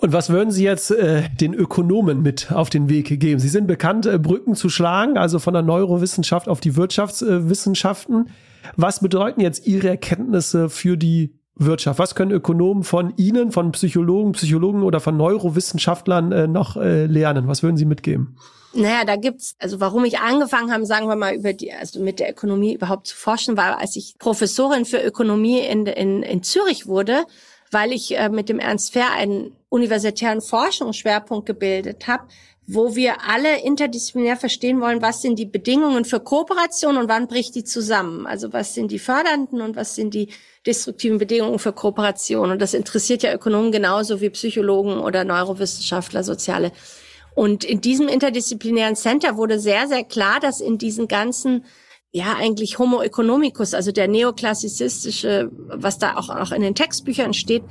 Und 0.01 0.13
was 0.13 0.31
würden 0.31 0.53
Sie 0.53 0.63
jetzt 0.63 0.93
äh, 0.93 1.29
den 1.41 1.55
Ökonomen 1.55 2.23
mit 2.23 2.53
auf 2.53 2.71
den 2.71 2.89
Weg 2.89 3.19
geben? 3.19 3.41
Sie 3.41 3.49
sind 3.49 3.67
bekannt, 3.67 4.07
äh, 4.07 4.17
Brücken 4.17 4.55
zu 4.55 4.69
schlagen, 4.69 5.19
also 5.19 5.41
von 5.41 5.55
der 5.55 5.63
Neurowissenschaft 5.63 6.49
auf 6.49 6.61
die 6.61 6.77
Wirtschaftswissenschaften. 6.77 8.31
was 8.77 9.01
bedeuten 9.01 9.41
jetzt 9.41 9.67
Ihre 9.67 9.89
Erkenntnisse 9.89 10.71
für 10.71 10.97
die 10.97 11.35
Wirtschaft? 11.57 11.99
Was 11.99 12.15
können 12.15 12.31
Ökonomen 12.31 12.85
von 12.85 13.13
Ihnen, 13.17 13.51
von 13.51 13.73
Psychologen, 13.73 14.33
Psychologen 14.33 14.85
oder 14.85 15.01
von 15.01 15.17
Neurowissenschaftlern 15.17 16.31
äh, 16.31 16.47
noch 16.47 16.77
äh, 16.77 17.07
lernen? 17.07 17.49
Was 17.49 17.65
würden 17.65 17.77
Sie 17.77 17.85
mitgeben? 17.85 18.37
Naja, 18.79 19.05
da 19.05 19.17
gibt's, 19.17 19.57
also 19.59 19.81
warum 19.81 20.05
ich 20.05 20.21
angefangen 20.21 20.73
habe, 20.73 20.87
sagen 20.87 21.09
wir 21.09 21.17
mal, 21.17 21.35
über 21.35 21.53
die, 21.53 21.73
also 21.73 22.01
mit 22.01 22.21
der 22.21 22.31
Ökonomie 22.31 22.75
überhaupt 22.75 23.09
zu 23.09 23.17
forschen, 23.17 23.57
war, 23.57 23.79
als 23.79 23.97
ich 23.97 24.15
Professorin 24.19 24.85
für 24.85 25.03
Ökonomie 25.03 25.59
in, 25.59 25.87
in, 25.87 26.23
in 26.23 26.45
Zürich 26.45 26.87
wurde, 26.87 27.25
weil 27.73 27.93
ich 27.93 28.17
äh, 28.17 28.29
mit 28.29 28.49
dem 28.49 28.61
Ernst 28.61 28.93
Fair 28.93 29.11
einen 29.11 29.57
universitären 29.69 30.41
Forschungsschwerpunkt 30.41 31.45
gebildet 31.45 32.07
habe, 32.07 32.29
wo 32.69 32.95
wir 32.95 33.17
alle 33.27 33.63
interdisziplinär 33.63 34.37
verstehen 34.37 34.81
wollen, 34.81 35.03
was 35.03 35.23
sind 35.23 35.41
die 35.41 35.47
Bedingungen 35.47 36.05
für 36.05 36.21
Kooperation 36.21 36.99
und 36.99 37.09
wann 37.09 37.27
bricht 37.27 37.57
die 37.57 37.65
zusammen. 37.65 38.27
Also 38.27 38.53
was 38.53 38.75
sind 38.75 38.93
die 38.93 39.01
fördernden 39.01 39.61
und 39.61 39.75
was 39.75 39.97
sind 39.97 40.15
die 40.15 40.29
destruktiven 40.67 41.19
Bedingungen 41.19 41.59
für 41.59 41.73
Kooperation. 41.73 42.53
Und 42.53 42.63
das 42.63 42.75
interessiert 42.75 43.25
ja 43.25 43.35
Ökonomen 43.35 43.73
genauso 43.73 44.21
wie 44.21 44.31
Psychologen 44.31 44.99
oder 44.99 45.25
Neurowissenschaftler, 45.25 46.23
soziale 46.23 46.71
und 47.39 47.63
in 47.63 47.81
diesem 47.81 48.09
interdisziplinären 48.09 48.97
Center 48.97 49.37
wurde 49.37 49.61
sehr, 49.61 49.87
sehr 49.87 50.03
klar, 50.03 50.41
dass 50.41 50.61
in 50.61 50.77
diesen 50.77 51.07
ganzen 51.07 51.65
ja 52.11 52.35
eigentlich 52.37 52.81
Homo 52.81 53.01
economicus, 53.01 53.75
also 53.75 53.93
der 53.93 54.09
neoklassizistische, 54.09 55.49
was 55.53 56.01
da 56.01 56.17
auch, 56.17 56.31
auch 56.31 56.51
in 56.51 56.63
den 56.63 56.75
Textbüchern 56.75 57.35
steht, 57.35 57.63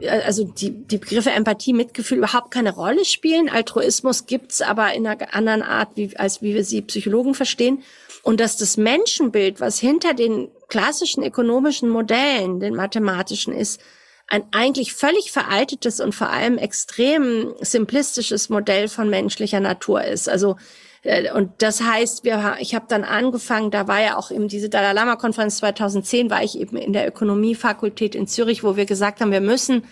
äh, 0.00 0.08
also 0.08 0.42
die, 0.42 0.72
die 0.72 0.98
Begriffe 0.98 1.30
Empathie, 1.30 1.72
Mitgefühl 1.72 2.18
überhaupt 2.18 2.50
keine 2.50 2.74
Rolle 2.74 3.04
spielen. 3.04 3.48
Altruismus 3.48 4.26
gibt's 4.26 4.60
aber 4.60 4.92
in 4.92 5.06
einer 5.06 5.32
anderen 5.32 5.62
Art, 5.62 5.90
wie, 5.94 6.16
als 6.16 6.42
wie 6.42 6.56
wir 6.56 6.64
sie 6.64 6.82
Psychologen 6.82 7.34
verstehen. 7.36 7.84
Und 8.24 8.40
dass 8.40 8.56
das 8.56 8.76
Menschenbild, 8.76 9.60
was 9.60 9.78
hinter 9.78 10.14
den 10.14 10.48
klassischen 10.66 11.22
ökonomischen 11.22 11.88
Modellen, 11.88 12.58
den 12.58 12.74
mathematischen 12.74 13.54
ist, 13.54 13.80
ein 14.28 14.44
eigentlich 14.52 14.94
völlig 14.94 15.30
veraltetes 15.32 16.00
und 16.00 16.14
vor 16.14 16.30
allem 16.30 16.58
extrem 16.58 17.54
simplistisches 17.60 18.48
Modell 18.48 18.88
von 18.88 19.10
menschlicher 19.10 19.60
Natur 19.60 20.04
ist. 20.04 20.28
Also 20.28 20.56
äh, 21.02 21.32
und 21.32 21.50
das 21.58 21.82
heißt, 21.82 22.24
wir, 22.24 22.56
ich 22.60 22.74
habe 22.74 22.86
dann 22.88 23.04
angefangen, 23.04 23.70
da 23.70 23.88
war 23.88 24.00
ja 24.00 24.16
auch 24.16 24.30
eben 24.30 24.48
diese 24.48 24.68
Dalai 24.68 24.92
Lama 24.92 25.16
Konferenz 25.16 25.58
2010, 25.58 26.30
war 26.30 26.42
ich 26.42 26.58
eben 26.58 26.76
in 26.76 26.92
der 26.92 27.06
Ökonomiefakultät 27.06 28.14
in 28.14 28.26
Zürich, 28.26 28.64
wo 28.64 28.76
wir 28.76 28.86
gesagt 28.86 29.20
haben, 29.20 29.32
wir 29.32 29.40
müssen 29.40 29.84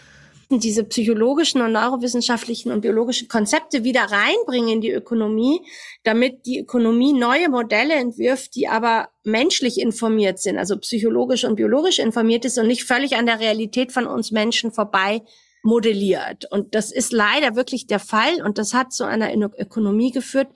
diese 0.59 0.85
psychologischen 0.85 1.63
und 1.63 1.73
neurowissenschaftlichen 1.73 2.73
und 2.73 2.81
biologischen 2.81 3.29
Konzepte 3.29 3.85
wieder 3.85 4.03
reinbringen 4.03 4.71
in 4.71 4.81
die 4.81 4.91
Ökonomie, 4.91 5.61
damit 6.03 6.45
die 6.47 6.59
Ökonomie 6.59 7.13
neue 7.13 7.49
Modelle 7.49 7.95
entwirft, 7.95 8.57
die 8.57 8.67
aber 8.67 9.11
menschlich 9.23 9.81
informiert 9.81 10.41
sind, 10.41 10.59
also 10.59 10.77
psychologisch 10.79 11.45
und 11.45 11.55
biologisch 11.55 12.01
informiert 12.01 12.45
ist 12.45 12.59
und 12.59 12.67
nicht 12.67 12.85
völlig 12.85 13.17
an 13.17 13.27
der 13.27 13.39
Realität 13.39 13.93
von 13.93 14.07
uns 14.07 14.33
Menschen 14.33 14.73
vorbei 14.73 15.23
modelliert. 15.63 16.51
Und 16.51 16.75
das 16.75 16.91
ist 16.91 17.13
leider 17.13 17.55
wirklich 17.55 17.87
der 17.87 18.01
Fall 18.01 18.43
und 18.43 18.59
das 18.59 18.75
hat 18.75 18.93
zu 18.93 19.05
einer 19.05 19.33
Ökonomie 19.59 20.11
geführt, 20.11 20.49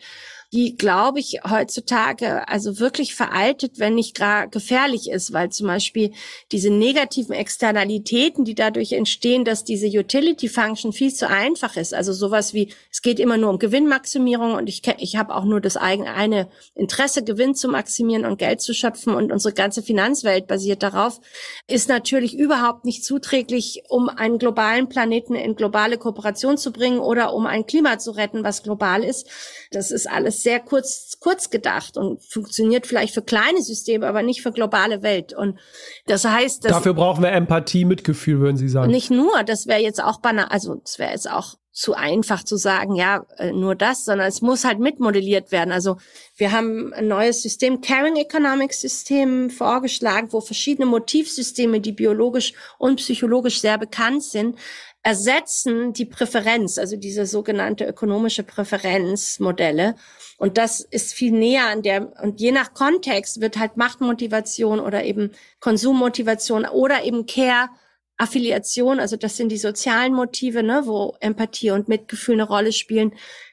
die, 0.54 0.76
glaube 0.76 1.18
ich, 1.18 1.40
heutzutage 1.50 2.46
also 2.48 2.78
wirklich 2.78 3.16
veraltet, 3.16 3.80
wenn 3.80 3.96
nicht 3.96 4.14
gar 4.14 4.46
gefährlich 4.46 5.10
ist, 5.10 5.32
weil 5.32 5.50
zum 5.50 5.66
Beispiel 5.66 6.12
diese 6.52 6.70
negativen 6.70 7.34
Externalitäten, 7.34 8.44
die 8.44 8.54
dadurch 8.54 8.92
entstehen, 8.92 9.44
dass 9.44 9.64
diese 9.64 9.88
Utility 9.88 10.48
Function 10.48 10.92
viel 10.92 11.12
zu 11.12 11.28
einfach 11.28 11.76
ist. 11.76 11.92
Also 11.92 12.12
sowas 12.12 12.54
wie, 12.54 12.72
es 12.92 13.02
geht 13.02 13.18
immer 13.18 13.36
nur 13.36 13.50
um 13.50 13.58
Gewinnmaximierung 13.58 14.54
und 14.54 14.68
ich, 14.68 14.82
ich 14.98 15.16
habe 15.16 15.34
auch 15.34 15.44
nur 15.44 15.60
das 15.60 15.76
eigene 15.76 16.48
Interesse, 16.76 17.24
Gewinn 17.24 17.56
zu 17.56 17.66
maximieren 17.66 18.24
und 18.24 18.38
Geld 18.38 18.60
zu 18.60 18.74
schöpfen 18.74 19.12
und 19.12 19.32
unsere 19.32 19.54
ganze 19.54 19.82
Finanzwelt 19.82 20.46
basiert 20.46 20.84
darauf, 20.84 21.20
ist 21.66 21.88
natürlich 21.88 22.38
überhaupt 22.38 22.84
nicht 22.84 23.04
zuträglich, 23.04 23.82
um 23.88 24.08
einen 24.08 24.38
globalen 24.38 24.88
Planeten 24.88 25.34
in 25.34 25.56
globale 25.56 25.98
Kooperation 25.98 26.58
zu 26.58 26.70
bringen 26.70 27.00
oder 27.00 27.34
um 27.34 27.44
ein 27.46 27.66
Klima 27.66 27.98
zu 27.98 28.12
retten, 28.12 28.44
was 28.44 28.62
global 28.62 29.02
ist. 29.02 29.26
Das 29.72 29.90
ist 29.90 30.08
alles 30.08 30.43
sehr 30.44 30.60
kurz, 30.60 31.18
kurz 31.18 31.50
gedacht 31.50 31.96
und 31.96 32.22
funktioniert 32.22 32.86
vielleicht 32.86 33.12
für 33.12 33.22
kleine 33.22 33.62
Systeme, 33.62 34.06
aber 34.06 34.22
nicht 34.22 34.42
für 34.42 34.52
globale 34.52 35.02
Welt. 35.02 35.32
Und 35.32 35.58
das 36.06 36.24
heißt, 36.24 36.64
dass 36.64 36.72
dafür 36.72 36.94
brauchen 36.94 37.24
wir 37.24 37.32
Empathie, 37.32 37.84
Mitgefühl, 37.84 38.38
würden 38.38 38.56
Sie 38.56 38.68
sagen? 38.68 38.92
Nicht 38.92 39.10
nur, 39.10 39.42
das 39.44 39.66
wäre 39.66 39.80
jetzt 39.80 40.02
auch 40.02 40.20
banal, 40.20 40.46
also 40.50 40.76
das 40.76 41.00
wäre 41.00 41.10
jetzt 41.10 41.28
auch 41.28 41.56
zu 41.72 41.94
einfach 41.94 42.44
zu 42.44 42.56
sagen, 42.56 42.94
ja, 42.94 43.26
äh, 43.36 43.50
nur 43.50 43.74
das, 43.74 44.04
sondern 44.04 44.28
es 44.28 44.42
muss 44.42 44.64
halt 44.64 44.78
mitmodelliert 44.78 45.50
werden. 45.50 45.72
Also 45.72 45.96
wir 46.36 46.52
haben 46.52 46.92
ein 46.92 47.08
neues 47.08 47.42
System, 47.42 47.80
Caring 47.80 48.14
Economics 48.14 48.80
System 48.80 49.50
vorgeschlagen, 49.50 50.28
wo 50.30 50.40
verschiedene 50.40 50.86
Motivsysteme, 50.86 51.80
die 51.80 51.90
biologisch 51.90 52.52
und 52.78 52.96
psychologisch 52.96 53.60
sehr 53.60 53.76
bekannt 53.76 54.22
sind, 54.22 54.56
ersetzen 55.04 55.92
die 55.92 56.06
Präferenz, 56.06 56.78
also 56.78 56.96
diese 56.96 57.26
sogenannte 57.26 57.84
ökonomische 57.84 58.42
Präferenzmodelle. 58.42 59.96
Und 60.38 60.56
das 60.56 60.80
ist 60.80 61.12
viel 61.12 61.30
näher 61.30 61.66
an 61.66 61.82
der, 61.82 62.12
und 62.22 62.40
je 62.40 62.50
nach 62.50 62.72
Kontext 62.72 63.40
wird 63.42 63.58
halt 63.58 63.76
Machtmotivation 63.76 64.80
oder 64.80 65.04
eben 65.04 65.30
Konsummotivation 65.60 66.64
oder 66.64 67.04
eben 67.04 67.26
Care 67.26 67.68
Affiliation, 68.16 68.98
also 68.98 69.16
das 69.16 69.36
sind 69.36 69.50
die 69.50 69.58
sozialen 69.58 70.14
Motive, 70.14 70.62
ne, 70.62 70.82
wo 70.84 71.16
Empathie 71.20 71.72
und 71.72 71.88
Mitgefühl 71.88 72.36
eine 72.36 72.44
Rolle 72.44 72.72
spielen, 72.72 73.12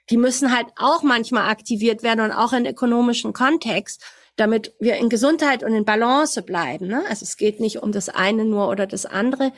die 0.09 0.17
müssen 0.17 0.55
halt 0.55 0.67
auch 0.77 1.03
manchmal 1.03 1.49
aktiviert 1.49 2.01
werden 2.01 2.21
und 2.21 2.31
auch 2.31 2.53
in 2.53 2.65
ökonomischen 2.65 3.33
Kontext, 3.33 4.03
damit 4.37 4.73
wir 4.79 4.95
in 4.95 5.09
Gesundheit 5.09 5.63
und 5.63 5.73
in 5.73 5.83
Balance 5.83 6.41
bleiben. 6.43 6.87
Ne? 6.87 7.03
Also 7.09 7.23
es 7.23 7.37
geht 7.37 7.59
nicht 7.59 7.81
um 7.81 7.91
das 7.91 8.07
eine 8.07 8.45
nur 8.45 8.69
oder 8.69 8.87
das 8.87 9.05
andere, 9.05 9.51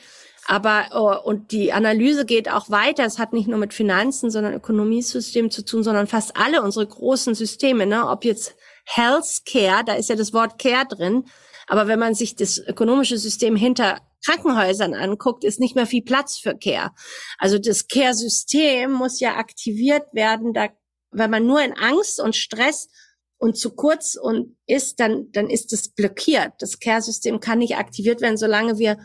aber 0.46 0.90
oh, 0.94 1.30
und 1.30 1.52
die 1.52 1.72
Analyse 1.72 2.26
geht 2.26 2.52
auch 2.52 2.70
weiter. 2.70 3.06
Es 3.06 3.20
hat 3.20 3.34
nicht 3.34 3.48
nur 3.48 3.60
mit 3.60 3.74
Finanzen, 3.74 4.30
sondern 4.30 4.54
Ökonomiesystemen 4.54 5.52
zu 5.52 5.64
tun, 5.64 5.84
sondern 5.84 6.08
fast 6.08 6.36
alle 6.36 6.62
unsere 6.62 6.86
großen 6.86 7.34
Systeme, 7.34 7.86
ne? 7.86 8.08
ob 8.08 8.26
jetzt 8.26 8.56
Healthcare, 8.86 9.84
da 9.86 9.94
ist 9.94 10.10
ja 10.10 10.16
das 10.16 10.34
Wort 10.34 10.60
Care 10.60 10.86
drin, 10.86 11.26
aber 11.68 11.88
wenn 11.88 12.00
man 12.00 12.14
sich 12.14 12.36
das 12.36 12.58
ökonomische 12.58 13.18
System 13.18 13.56
hinter 13.56 14.02
Krankenhäusern 14.26 14.94
anguckt, 14.94 15.44
ist 15.44 15.60
nicht 15.60 15.76
mehr 15.76 15.86
viel 15.86 16.04
Platz 16.04 16.38
für 16.38 16.58
Care. 16.58 16.92
Also 17.38 17.58
das 17.58 17.88
Care-System 17.88 18.92
muss 18.92 19.20
ja 19.20 19.36
aktiviert 19.36 20.14
werden, 20.14 20.54
da, 20.54 20.70
wenn 21.12 21.30
man 21.30 21.46
nur 21.46 21.62
in 21.62 21.74
Angst 21.74 22.20
und 22.20 22.36
Stress 22.36 22.90
und 23.38 23.58
zu 23.58 23.76
kurz 23.76 24.16
und 24.16 24.58
ist, 24.66 25.00
dann, 25.00 25.32
dann 25.32 25.50
ist 25.50 25.74
es 25.74 25.90
blockiert. 25.90 26.54
Das 26.60 26.80
Care-System 26.80 27.40
kann 27.40 27.60
nicht 27.60 27.76
aktiviert 27.76 28.22
werden, 28.22 28.38
solange 28.38 28.78
wir 28.78 28.98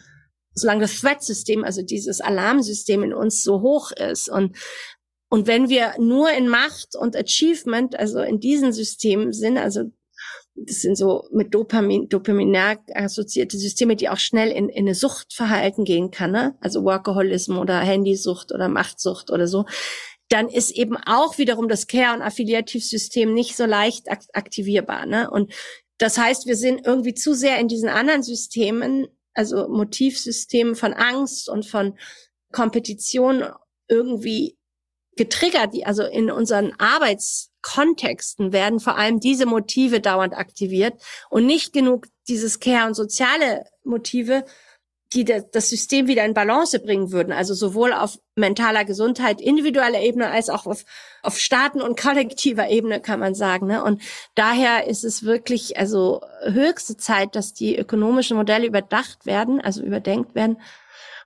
solange 0.55 0.83
das 0.83 1.01
Threat-System, 1.01 1.65
also 1.65 1.83
dieses 1.83 2.21
Alarmsystem 2.21 3.03
in 3.03 3.15
uns 3.15 3.43
so 3.43 3.61
hoch 3.61 3.93
ist. 3.93 4.29
Und, 4.29 4.57
und 5.31 5.47
wenn 5.47 5.69
wir 5.69 5.95
nur 5.99 6.31
in 6.31 6.49
Macht 6.49 6.97
und 6.97 7.17
Achievement, 7.17 7.99
also 7.99 8.21
in 8.21 8.41
diesen 8.41 8.73
Systemen 8.73 9.33
sind, 9.33 9.59
also 9.59 9.85
das 10.55 10.81
sind 10.81 10.97
so 10.97 11.29
mit 11.31 11.55
Dopamin, 11.55 12.09
Dopaminar 12.09 12.79
assoziierte 12.93 13.57
Systeme, 13.59 13.97
die 13.97 14.09
auch 14.09 14.19
schnell 14.19 14.51
in, 14.51 14.69
in 14.69 14.87
eine 14.87 14.95
Suchtverhalten 14.95 15.85
gehen 15.85 16.11
kann, 16.11 16.33
ne? 16.33 16.57
also 16.61 16.85
Workaholism 16.85 17.59
oder 17.59 17.79
Handysucht 17.79 18.53
oder 18.53 18.69
Machtsucht 18.69 19.31
oder 19.31 19.47
so, 19.47 19.67
dann 20.29 20.49
ist 20.49 20.71
eben 20.73 20.97
auch 20.97 21.39
wiederum 21.39 21.69
das 21.69 21.87
Care- 21.87 22.15
und 22.15 22.23
Affiliativsystem 22.23 23.33
nicht 23.33 23.57
so 23.57 23.65
leicht 23.65 24.09
aktivierbar. 24.11 25.07
Ne? 25.07 25.31
Und 25.31 25.53
das 25.99 26.19
heißt, 26.19 26.47
wir 26.47 26.57
sind 26.57 26.87
irgendwie 26.87 27.15
zu 27.15 27.35
sehr 27.35 27.59
in 27.59 27.69
diesen 27.69 27.89
anderen 27.89 28.23
Systemen 28.23 29.09
also 29.39 29.69
Motivsystem 29.69 30.75
von 30.75 30.93
Angst 30.93 31.49
und 31.49 31.65
von 31.65 31.97
Kompetition 32.51 33.45
irgendwie 33.87 34.59
getriggert, 35.17 35.75
also 35.85 36.03
in 36.05 36.31
unseren 36.31 36.73
Arbeitskontexten 36.79 38.53
werden 38.53 38.81
vor 38.81 38.97
allem 38.97 39.21
diese 39.21 39.47
Motive 39.47 40.01
dauernd 40.01 40.35
aktiviert 40.35 41.01
und 41.31 41.47
nicht 41.47 41.73
genug 41.73 42.07
dieses 42.27 42.59
Care 42.59 42.87
und 42.87 42.95
soziale 42.95 43.65
Motive, 43.85 44.45
die 45.15 45.25
das 45.25 45.71
System 45.71 46.07
wieder 46.07 46.25
in 46.25 46.35
Balance 46.35 46.79
bringen 46.81 47.13
würden. 47.13 47.33
Also 47.33 47.55
sowohl 47.55 47.95
auf 47.95 48.19
mentaler 48.35 48.85
Gesundheit, 48.85 49.41
individueller 49.41 50.01
Ebene 50.01 50.29
als 50.29 50.51
auch 50.51 50.67
auf, 50.67 50.85
auf 51.23 51.39
Staaten- 51.39 51.81
und 51.81 51.99
kollektiver 51.99 52.69
Ebene 52.69 53.01
kann 53.01 53.19
man 53.19 53.35
sagen. 53.35 53.67
Ne? 53.67 53.83
Und 53.83 54.03
daher 54.35 54.87
ist 54.87 55.05
es 55.05 55.25
wirklich 55.25 55.79
also 55.79 56.21
höchste 56.43 56.99
Zeit, 56.99 57.37
dass 57.37 57.55
die 57.55 57.79
ökonomischen 57.79 58.37
Modelle 58.37 58.67
überdacht 58.67 59.25
werden, 59.25 59.61
also 59.61 59.83
überdenkt 59.83 60.35
werden 60.35 60.59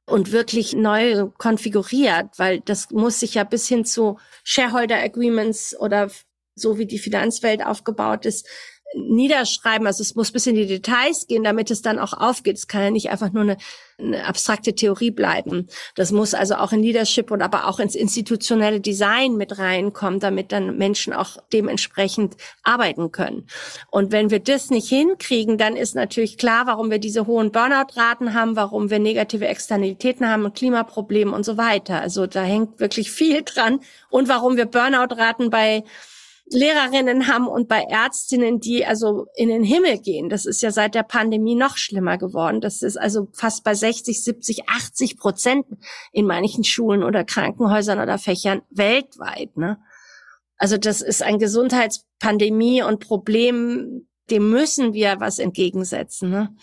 und 0.06 0.30
wirklich 0.30 0.74
neu 0.74 1.28
konfiguriert, 1.38 2.38
weil 2.38 2.60
das 2.60 2.90
muss 2.90 3.20
sich 3.20 3.34
ja 3.34 3.44
bis 3.44 3.66
hin 3.66 3.84
zu 3.84 4.18
Shareholder 4.44 4.96
Agreements 4.96 5.78
oder 5.78 6.08
so 6.54 6.78
wie 6.78 6.86
die 6.86 6.98
Finanzwelt 6.98 7.64
aufgebaut 7.64 8.26
ist, 8.26 8.46
niederschreiben. 8.94 9.86
Also 9.86 10.02
es 10.02 10.14
muss 10.14 10.32
bis 10.32 10.46
in 10.46 10.54
die 10.54 10.66
Details 10.66 11.26
gehen, 11.26 11.44
damit 11.44 11.70
es 11.70 11.82
dann 11.82 11.98
auch 11.98 12.12
aufgeht. 12.12 12.56
Es 12.56 12.68
kann 12.68 12.82
ja 12.82 12.90
nicht 12.90 13.10
einfach 13.10 13.32
nur 13.32 13.42
eine, 13.42 13.56
eine, 13.98 14.26
abstrakte 14.26 14.74
Theorie 14.74 15.10
bleiben. 15.10 15.68
Das 15.94 16.12
muss 16.12 16.34
also 16.34 16.56
auch 16.56 16.72
in 16.72 16.82
Leadership 16.82 17.30
und 17.30 17.42
aber 17.42 17.68
auch 17.68 17.78
ins 17.78 17.94
institutionelle 17.94 18.80
Design 18.80 19.36
mit 19.36 19.58
reinkommen, 19.58 20.20
damit 20.20 20.52
dann 20.52 20.76
Menschen 20.76 21.12
auch 21.12 21.36
dementsprechend 21.52 22.36
arbeiten 22.62 23.12
können. 23.12 23.46
Und 23.90 24.12
wenn 24.12 24.30
wir 24.30 24.40
das 24.40 24.70
nicht 24.70 24.88
hinkriegen, 24.88 25.58
dann 25.58 25.76
ist 25.76 25.94
natürlich 25.94 26.38
klar, 26.38 26.66
warum 26.66 26.90
wir 26.90 26.98
diese 26.98 27.26
hohen 27.26 27.52
Burnout-Raten 27.52 28.34
haben, 28.34 28.56
warum 28.56 28.90
wir 28.90 28.98
negative 28.98 29.46
Externalitäten 29.46 30.28
haben 30.28 30.44
und 30.44 30.54
Klimaprobleme 30.54 31.32
und 31.32 31.44
so 31.44 31.56
weiter. 31.56 32.00
Also 32.00 32.26
da 32.26 32.42
hängt 32.42 32.80
wirklich 32.80 33.10
viel 33.10 33.42
dran. 33.42 33.80
Und 34.10 34.28
warum 34.28 34.56
wir 34.56 34.66
Burnout-Raten 34.66 35.50
bei 35.50 35.84
Lehrerinnen 36.52 37.28
haben 37.28 37.46
und 37.46 37.68
bei 37.68 37.82
Ärztinnen, 37.82 38.60
die 38.60 38.86
also 38.86 39.26
in 39.34 39.48
den 39.48 39.64
Himmel 39.64 39.98
gehen. 39.98 40.28
Das 40.28 40.46
ist 40.46 40.62
ja 40.62 40.70
seit 40.70 40.94
der 40.94 41.02
Pandemie 41.02 41.54
noch 41.54 41.76
schlimmer 41.76 42.18
geworden. 42.18 42.60
Das 42.60 42.82
ist 42.82 42.96
also 42.96 43.28
fast 43.32 43.64
bei 43.64 43.74
60, 43.74 44.22
70, 44.22 44.68
80 44.68 45.16
Prozent 45.16 45.66
in 46.12 46.26
manchen 46.26 46.64
Schulen 46.64 47.02
oder 47.02 47.24
Krankenhäusern 47.24 48.00
oder 48.00 48.18
Fächern 48.18 48.62
weltweit. 48.70 49.56
Ne? 49.56 49.78
Also 50.56 50.76
das 50.76 51.02
ist 51.02 51.22
ein 51.22 51.38
Gesundheitspandemie 51.38 52.82
und 52.82 53.00
Problem, 53.00 54.06
dem 54.30 54.50
müssen 54.50 54.92
wir 54.92 55.18
was 55.18 55.38
entgegensetzen. 55.38 56.30
Ne? 56.30 56.54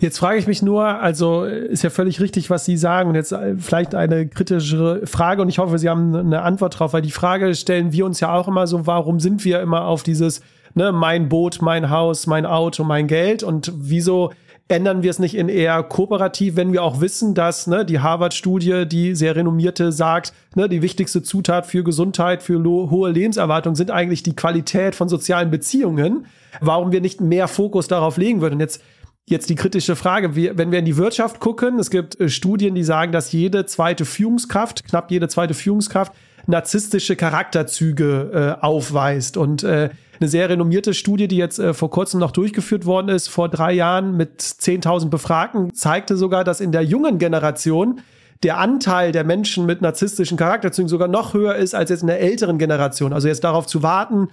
Jetzt 0.00 0.18
frage 0.18 0.38
ich 0.38 0.46
mich 0.46 0.62
nur, 0.62 0.84
also 0.84 1.44
ist 1.44 1.82
ja 1.82 1.90
völlig 1.90 2.20
richtig, 2.20 2.50
was 2.50 2.64
Sie 2.64 2.76
sagen. 2.76 3.08
Und 3.08 3.14
jetzt 3.16 3.32
äh, 3.32 3.56
vielleicht 3.58 3.94
eine 3.94 4.28
kritischere 4.28 5.06
Frage 5.06 5.42
und 5.42 5.48
ich 5.48 5.58
hoffe, 5.58 5.78
Sie 5.78 5.88
haben 5.88 6.14
eine 6.14 6.42
Antwort 6.42 6.78
drauf, 6.78 6.92
weil 6.92 7.02
die 7.02 7.10
Frage 7.10 7.54
stellen 7.54 7.92
wir 7.92 8.06
uns 8.06 8.20
ja 8.20 8.32
auch 8.32 8.46
immer 8.46 8.66
so, 8.66 8.86
warum 8.86 9.18
sind 9.18 9.44
wir 9.44 9.60
immer 9.60 9.86
auf 9.86 10.02
dieses 10.02 10.40
ne, 10.74 10.92
mein 10.92 11.28
Boot, 11.28 11.60
mein 11.60 11.90
Haus, 11.90 12.26
mein 12.26 12.46
Auto, 12.46 12.84
mein 12.84 13.08
Geld 13.08 13.42
und 13.42 13.72
wieso 13.74 14.30
ändern 14.68 15.02
wir 15.02 15.10
es 15.10 15.18
nicht 15.18 15.34
in 15.34 15.48
eher 15.48 15.82
kooperativ, 15.82 16.56
wenn 16.56 16.72
wir 16.72 16.82
auch 16.82 17.00
wissen, 17.00 17.34
dass 17.34 17.66
ne, 17.66 17.84
die 17.86 18.00
Harvard-Studie, 18.00 18.86
die 18.86 19.14
sehr 19.14 19.34
renommierte, 19.34 19.92
sagt, 19.92 20.34
ne, 20.54 20.68
die 20.68 20.82
wichtigste 20.82 21.22
Zutat 21.22 21.66
für 21.66 21.82
Gesundheit, 21.82 22.42
für 22.42 22.62
hohe 22.62 23.10
Lebenserwartung 23.10 23.74
sind 23.74 23.90
eigentlich 23.90 24.22
die 24.22 24.36
Qualität 24.36 24.94
von 24.94 25.08
sozialen 25.08 25.50
Beziehungen. 25.50 26.26
Warum 26.60 26.92
wir 26.92 27.00
nicht 27.00 27.20
mehr 27.20 27.48
Fokus 27.48 27.88
darauf 27.88 28.18
legen 28.18 28.40
würden? 28.40 28.54
Und 28.54 28.60
jetzt 28.60 28.82
Jetzt 29.28 29.50
die 29.50 29.56
kritische 29.56 29.94
Frage, 29.94 30.34
wir, 30.34 30.56
wenn 30.56 30.72
wir 30.72 30.78
in 30.78 30.86
die 30.86 30.96
Wirtschaft 30.96 31.38
gucken, 31.38 31.78
es 31.78 31.90
gibt 31.90 32.18
äh, 32.18 32.30
Studien, 32.30 32.74
die 32.74 32.82
sagen, 32.82 33.12
dass 33.12 33.30
jede 33.30 33.66
zweite 33.66 34.06
Führungskraft, 34.06 34.84
knapp 34.84 35.10
jede 35.10 35.28
zweite 35.28 35.52
Führungskraft, 35.52 36.12
narzisstische 36.46 37.14
Charakterzüge 37.14 38.56
äh, 38.58 38.64
aufweist. 38.64 39.36
Und 39.36 39.64
äh, 39.64 39.90
eine 40.18 40.28
sehr 40.30 40.48
renommierte 40.48 40.94
Studie, 40.94 41.28
die 41.28 41.36
jetzt 41.36 41.58
äh, 41.58 41.74
vor 41.74 41.90
kurzem 41.90 42.20
noch 42.20 42.30
durchgeführt 42.30 42.86
worden 42.86 43.10
ist, 43.10 43.28
vor 43.28 43.50
drei 43.50 43.74
Jahren 43.74 44.16
mit 44.16 44.40
10.000 44.40 45.10
Befragten, 45.10 45.74
zeigte 45.74 46.16
sogar, 46.16 46.42
dass 46.42 46.62
in 46.62 46.72
der 46.72 46.82
jungen 46.82 47.18
Generation 47.18 48.00
der 48.42 48.58
Anteil 48.58 49.12
der 49.12 49.24
Menschen 49.24 49.66
mit 49.66 49.82
narzisstischen 49.82 50.36
Charakterzügen 50.36 50.88
sogar 50.88 51.08
noch 51.08 51.34
höher 51.34 51.56
ist 51.56 51.74
als 51.74 51.90
jetzt 51.90 52.02
in 52.02 52.06
der 52.06 52.20
älteren 52.20 52.58
Generation. 52.58 53.12
Also 53.12 53.28
jetzt 53.28 53.42
darauf 53.42 53.66
zu 53.66 53.82
warten, 53.82 54.28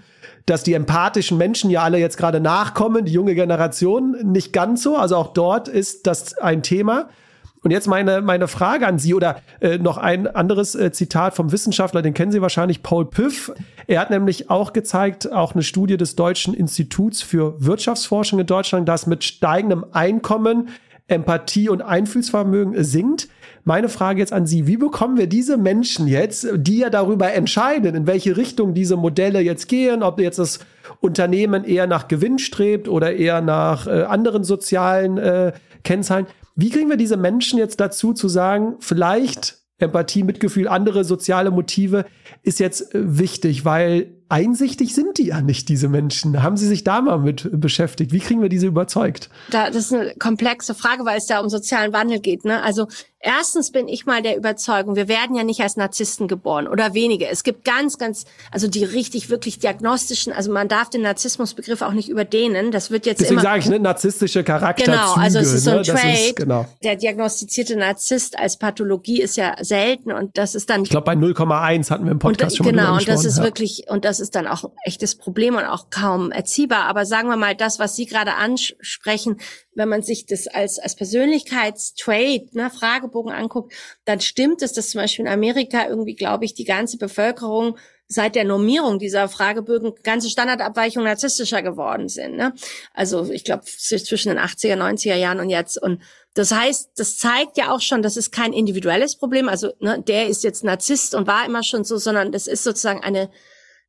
dass 0.45 0.63
die 0.63 0.73
empathischen 0.73 1.37
Menschen 1.37 1.71
ja 1.71 1.81
alle 1.81 1.97
jetzt 1.97 2.17
gerade 2.17 2.39
nachkommen, 2.39 3.05
die 3.05 3.13
junge 3.13 3.33
Generation 3.33 4.15
nicht 4.23 4.53
ganz 4.53 4.83
so. 4.83 4.95
Also 4.95 5.15
auch 5.15 5.33
dort 5.33 5.67
ist 5.67 6.05
das 6.05 6.37
ein 6.37 6.61
Thema. 6.61 7.09
Und 7.63 7.71
jetzt 7.71 7.87
meine, 7.87 8.21
meine 8.21 8.47
Frage 8.47 8.85
an 8.85 8.99
Sie 8.99 9.15
oder 9.15 9.41
äh, 9.59 9.79
noch 9.79 9.97
ein 9.97 10.27
anderes 10.27 10.75
äh, 10.75 10.91
Zitat 10.91 11.33
vom 11.33 11.51
Wissenschaftler, 11.51 12.03
den 12.03 12.13
kennen 12.13 12.31
Sie 12.31 12.43
wahrscheinlich, 12.43 12.83
Paul 12.83 13.05
Püff. 13.09 13.51
Er 13.87 13.99
hat 14.01 14.11
nämlich 14.11 14.51
auch 14.51 14.71
gezeigt, 14.71 15.31
auch 15.31 15.53
eine 15.53 15.63
Studie 15.63 15.97
des 15.97 16.15
Deutschen 16.15 16.53
Instituts 16.53 17.23
für 17.23 17.55
Wirtschaftsforschung 17.57 18.37
in 18.37 18.45
Deutschland, 18.45 18.87
dass 18.87 19.07
mit 19.07 19.23
steigendem 19.23 19.83
Einkommen 19.93 20.69
Empathie 21.07 21.69
und 21.69 21.81
Einfühlsvermögen 21.81 22.83
sinkt. 22.83 23.29
Meine 23.67 23.89
Frage 23.89 24.19
jetzt 24.19 24.31
an 24.31 24.45
Sie, 24.45 24.67
wie 24.67 24.77
bekommen 24.77 25.17
wir 25.17 25.25
diese 25.25 25.57
Menschen 25.57 26.07
jetzt, 26.07 26.47
die 26.55 26.77
ja 26.77 26.91
darüber 26.91 27.33
entscheiden, 27.33 27.95
in 27.95 28.05
welche 28.05 28.37
Richtung 28.37 28.75
diese 28.75 28.95
Modelle 28.95 29.39
jetzt 29.41 29.67
gehen, 29.67 30.03
ob 30.03 30.19
jetzt 30.19 30.37
das 30.37 30.59
Unternehmen 30.99 31.63
eher 31.63 31.87
nach 31.87 32.07
Gewinn 32.07 32.37
strebt 32.37 32.87
oder 32.87 33.15
eher 33.15 33.41
nach 33.41 33.87
äh, 33.87 34.03
anderen 34.03 34.43
sozialen 34.43 35.17
äh, 35.17 35.51
Kennzahlen, 35.83 36.27
wie 36.55 36.69
kriegen 36.69 36.91
wir 36.91 36.97
diese 36.97 37.17
Menschen 37.17 37.57
jetzt 37.57 37.79
dazu 37.79 38.13
zu 38.13 38.27
sagen, 38.27 38.75
vielleicht 38.81 39.57
Empathie, 39.79 40.23
Mitgefühl, 40.23 40.67
andere 40.67 41.03
soziale 41.03 41.49
Motive 41.49 42.05
ist 42.43 42.59
jetzt 42.59 42.93
äh, 42.93 43.17
wichtig, 43.17 43.65
weil 43.65 44.11
einsichtig 44.29 44.95
sind 44.95 45.17
die 45.17 45.27
ja 45.27 45.41
nicht, 45.41 45.69
diese 45.69 45.87
Menschen. 45.87 46.41
Haben 46.41 46.57
Sie 46.57 46.67
sich 46.67 46.83
da 46.83 47.01
mal 47.01 47.19
mit 47.19 47.49
beschäftigt? 47.51 48.11
Wie 48.11 48.19
kriegen 48.19 48.41
wir 48.41 48.49
diese 48.49 48.67
überzeugt? 48.67 49.29
Da, 49.51 49.67
das 49.69 49.85
ist 49.85 49.93
eine 49.93 50.13
komplexe 50.15 50.73
Frage, 50.73 51.05
weil 51.05 51.17
es 51.17 51.27
da 51.27 51.39
um 51.39 51.49
sozialen 51.49 51.93
Wandel 51.93 52.19
geht. 52.19 52.45
Ne? 52.45 52.61
Also 52.63 52.87
erstens 53.19 53.71
bin 53.71 53.87
ich 53.87 54.05
mal 54.05 54.21
der 54.21 54.37
Überzeugung, 54.37 54.95
wir 54.95 55.07
werden 55.07 55.35
ja 55.35 55.43
nicht 55.43 55.61
als 55.61 55.77
Narzissten 55.77 56.27
geboren 56.27 56.67
oder 56.67 56.93
wenige. 56.93 57.27
Es 57.27 57.43
gibt 57.43 57.65
ganz, 57.65 57.97
ganz, 57.97 58.25
also 58.51 58.67
die 58.67 58.83
richtig, 58.83 59.29
wirklich 59.29 59.59
diagnostischen, 59.59 60.31
also 60.31 60.51
man 60.51 60.67
darf 60.67 60.89
den 60.89 61.01
Narzissmusbegriff 61.01 61.81
auch 61.81 61.93
nicht 61.93 62.09
überdehnen. 62.09 62.71
Das 62.71 62.91
wird 62.91 63.05
jetzt 63.05 63.21
Deswegen 63.21 63.39
immer... 63.39 63.41
sage 63.41 63.59
ich, 63.59 63.69
ne, 63.69 63.79
narzisstische 63.79 64.43
Charakterzüge. 64.43 64.97
Genau, 64.97 65.13
also 65.15 65.39
es 65.39 65.53
ist 65.53 65.63
so 65.63 65.71
ein 65.71 65.77
ne? 65.77 65.83
Trade. 65.83 66.13
Ist, 66.13 66.35
genau. 66.35 66.65
Der 66.83 66.95
diagnostizierte 66.95 67.75
Narzisst 67.75 68.37
als 68.37 68.57
Pathologie 68.57 69.21
ist 69.21 69.37
ja 69.37 69.55
selten 69.61 70.11
und 70.11 70.37
das 70.37 70.55
ist 70.55 70.69
dann... 70.69 70.83
Ich 70.83 70.89
glaube, 70.89 71.05
bei 71.05 71.13
0,1 71.13 71.89
hatten 71.89 72.05
wir 72.05 72.11
im 72.11 72.19
Podcast 72.19 72.59
und, 72.59 72.65
schon 72.65 72.75
mal 72.75 72.81
Genau, 72.83 72.97
und 72.97 73.07
das 73.07 73.25
ist 73.25 73.37
ja. 73.37 73.43
wirklich, 73.43 73.85
und 73.89 74.05
das 74.05 74.14
ist 74.19 74.35
dann 74.35 74.47
auch 74.47 74.63
ein 74.63 74.71
echtes 74.85 75.15
Problem 75.15 75.55
und 75.55 75.65
auch 75.65 75.89
kaum 75.89 76.31
erziehbar. 76.31 76.85
Aber 76.85 77.05
sagen 77.05 77.29
wir 77.29 77.37
mal, 77.37 77.55
das, 77.55 77.79
was 77.79 77.95
Sie 77.95 78.05
gerade 78.05 78.35
ansprechen, 78.35 79.37
wenn 79.73 79.89
man 79.89 80.01
sich 80.01 80.25
das 80.25 80.47
als, 80.47 80.79
als 80.79 80.95
Persönlichkeitstrade, 80.95 82.47
ne, 82.53 82.69
Fragebogen 82.69 83.31
anguckt, 83.31 83.73
dann 84.05 84.21
stimmt 84.21 84.61
es, 84.61 84.73
dass 84.73 84.89
zum 84.89 85.01
Beispiel 85.01 85.25
in 85.25 85.31
Amerika 85.31 85.87
irgendwie, 85.87 86.15
glaube 86.15 86.45
ich, 86.45 86.53
die 86.53 86.65
ganze 86.65 86.97
Bevölkerung 86.97 87.77
seit 88.07 88.35
der 88.35 88.43
Normierung 88.43 88.99
dieser 88.99 89.27
Fragebögen 89.27 89.93
ganze 90.03 90.29
Standardabweichungen 90.29 91.07
narzisstischer 91.07 91.61
geworden 91.61 92.07
sind. 92.07 92.35
Ne? 92.35 92.53
Also 92.93 93.31
ich 93.31 93.43
glaube 93.43 93.65
zwischen 93.65 94.29
den 94.29 94.37
80er, 94.37 94.75
90er 94.75 95.15
Jahren 95.15 95.39
und 95.39 95.49
jetzt. 95.49 95.81
Und 95.81 96.01
das 96.35 96.51
heißt, 96.51 96.91
das 96.97 97.17
zeigt 97.17 97.57
ja 97.57 97.71
auch 97.71 97.81
schon, 97.81 98.01
das 98.01 98.17
ist 98.17 98.31
kein 98.31 98.53
individuelles 98.53 99.15
Problem. 99.17 99.49
Also 99.49 99.73
ne, 99.79 100.01
der 100.05 100.27
ist 100.27 100.43
jetzt 100.43 100.63
Narzisst 100.63 101.15
und 101.15 101.27
war 101.27 101.45
immer 101.45 101.63
schon 101.63 101.83
so, 101.83 101.97
sondern 101.97 102.31
das 102.31 102.47
ist 102.47 102.63
sozusagen 102.63 103.03
eine 103.03 103.29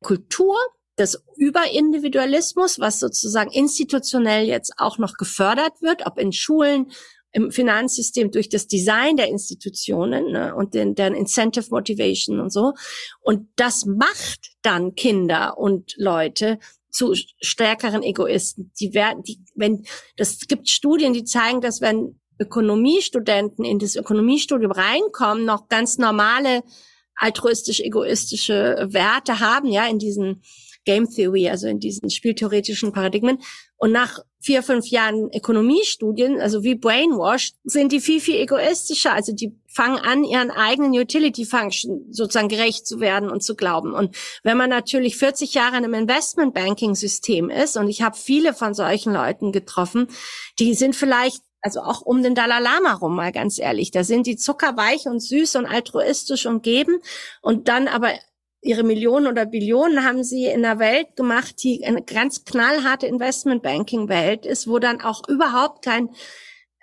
Kultur 0.01 0.57
des 0.97 1.21
Überindividualismus, 1.35 2.79
was 2.79 2.99
sozusagen 2.99 3.51
institutionell 3.51 4.45
jetzt 4.45 4.73
auch 4.77 4.97
noch 4.97 5.13
gefördert 5.13 5.81
wird, 5.81 6.05
ob 6.05 6.17
in 6.17 6.31
Schulen, 6.31 6.91
im 7.31 7.51
Finanzsystem 7.51 8.31
durch 8.31 8.49
das 8.49 8.67
Design 8.67 9.15
der 9.15 9.27
Institutionen 9.27 10.31
ne, 10.31 10.55
und 10.55 10.73
den, 10.73 10.95
deren 10.95 11.13
Incentive 11.13 11.67
Motivation 11.69 12.39
und 12.39 12.51
so. 12.51 12.73
Und 13.19 13.49
das 13.57 13.85
macht 13.85 14.53
dann 14.63 14.95
Kinder 14.95 15.57
und 15.57 15.93
Leute 15.97 16.57
zu 16.89 17.13
stärkeren 17.13 18.01
Egoisten. 18.01 18.71
Die 18.79 18.93
werden, 18.95 19.21
die, 19.23 19.39
wenn, 19.53 19.85
das 20.15 20.39
gibt 20.47 20.69
Studien, 20.69 21.13
die 21.13 21.25
zeigen, 21.25 21.61
dass 21.61 21.79
wenn 21.79 22.19
Ökonomiestudenten 22.39 23.65
in 23.65 23.77
das 23.77 23.95
Ökonomiestudium 23.95 24.71
reinkommen, 24.71 25.45
noch 25.45 25.67
ganz 25.69 25.97
normale 25.97 26.63
altruistisch-egoistische 27.17 28.87
Werte 28.89 29.39
haben, 29.39 29.69
ja, 29.69 29.87
in 29.87 29.99
diesen 29.99 30.41
Game 30.87 31.09
Theory, 31.09 31.49
also 31.49 31.67
in 31.67 31.79
diesen 31.79 32.09
spieltheoretischen 32.09 32.93
Paradigmen. 32.93 33.39
Und 33.75 33.91
nach 33.91 34.19
vier, 34.39 34.63
fünf 34.63 34.87
Jahren 34.87 35.29
Ökonomiestudien, 35.33 36.39
also 36.39 36.63
wie 36.63 36.75
Brainwash, 36.75 37.51
sind 37.65 37.91
die 37.91 37.99
viel, 37.99 38.21
viel 38.21 38.37
egoistischer. 38.37 39.13
Also 39.13 39.33
die 39.33 39.53
fangen 39.67 39.99
an, 39.99 40.23
ihren 40.23 40.49
eigenen 40.49 40.93
Utility 40.93 41.45
Function 41.45 42.05
sozusagen 42.09 42.47
gerecht 42.47 42.87
zu 42.87 43.01
werden 43.01 43.29
und 43.29 43.43
zu 43.43 43.55
glauben. 43.55 43.93
Und 43.93 44.15
wenn 44.43 44.57
man 44.57 44.69
natürlich 44.69 45.17
40 45.17 45.53
Jahre 45.53 45.77
in 45.77 45.83
einem 45.83 45.93
Investment 45.93 46.53
Banking 46.53 46.95
System 46.95 47.49
ist, 47.49 47.75
und 47.75 47.89
ich 47.89 48.01
habe 48.01 48.15
viele 48.15 48.53
von 48.53 48.73
solchen 48.73 49.13
Leuten 49.13 49.51
getroffen, 49.51 50.07
die 50.57 50.73
sind 50.73 50.95
vielleicht 50.95 51.41
also 51.67 51.81
auch 51.81 52.01
um 52.01 52.23
den 52.23 52.33
Dalai 52.33 52.59
Lama 52.59 52.93
rum, 52.93 53.15
mal 53.15 53.33
ganz 53.33 53.59
ehrlich. 53.59 53.91
Da 53.91 54.05
sind 54.05 54.25
die 54.25 54.37
zuckerweich 54.37 55.05
und 55.05 55.19
süß 55.19 55.57
und 55.57 55.65
altruistisch 55.65 56.45
umgeben 56.45 56.99
und 57.41 57.67
dann 57.67 57.89
aber 57.89 58.11
ihre 58.61 58.83
Millionen 58.83 59.27
oder 59.27 59.45
Billionen 59.45 60.05
haben 60.05 60.23
sie 60.23 60.45
in 60.45 60.63
einer 60.63 60.79
Welt 60.79 61.17
gemacht, 61.17 61.61
die 61.61 61.83
eine 61.85 62.03
ganz 62.03 62.45
knallharte 62.45 63.05
Investmentbanking-Welt 63.05 64.45
ist, 64.45 64.69
wo 64.69 64.79
dann 64.79 65.01
auch 65.01 65.27
überhaupt 65.27 65.83
kein 65.83 66.09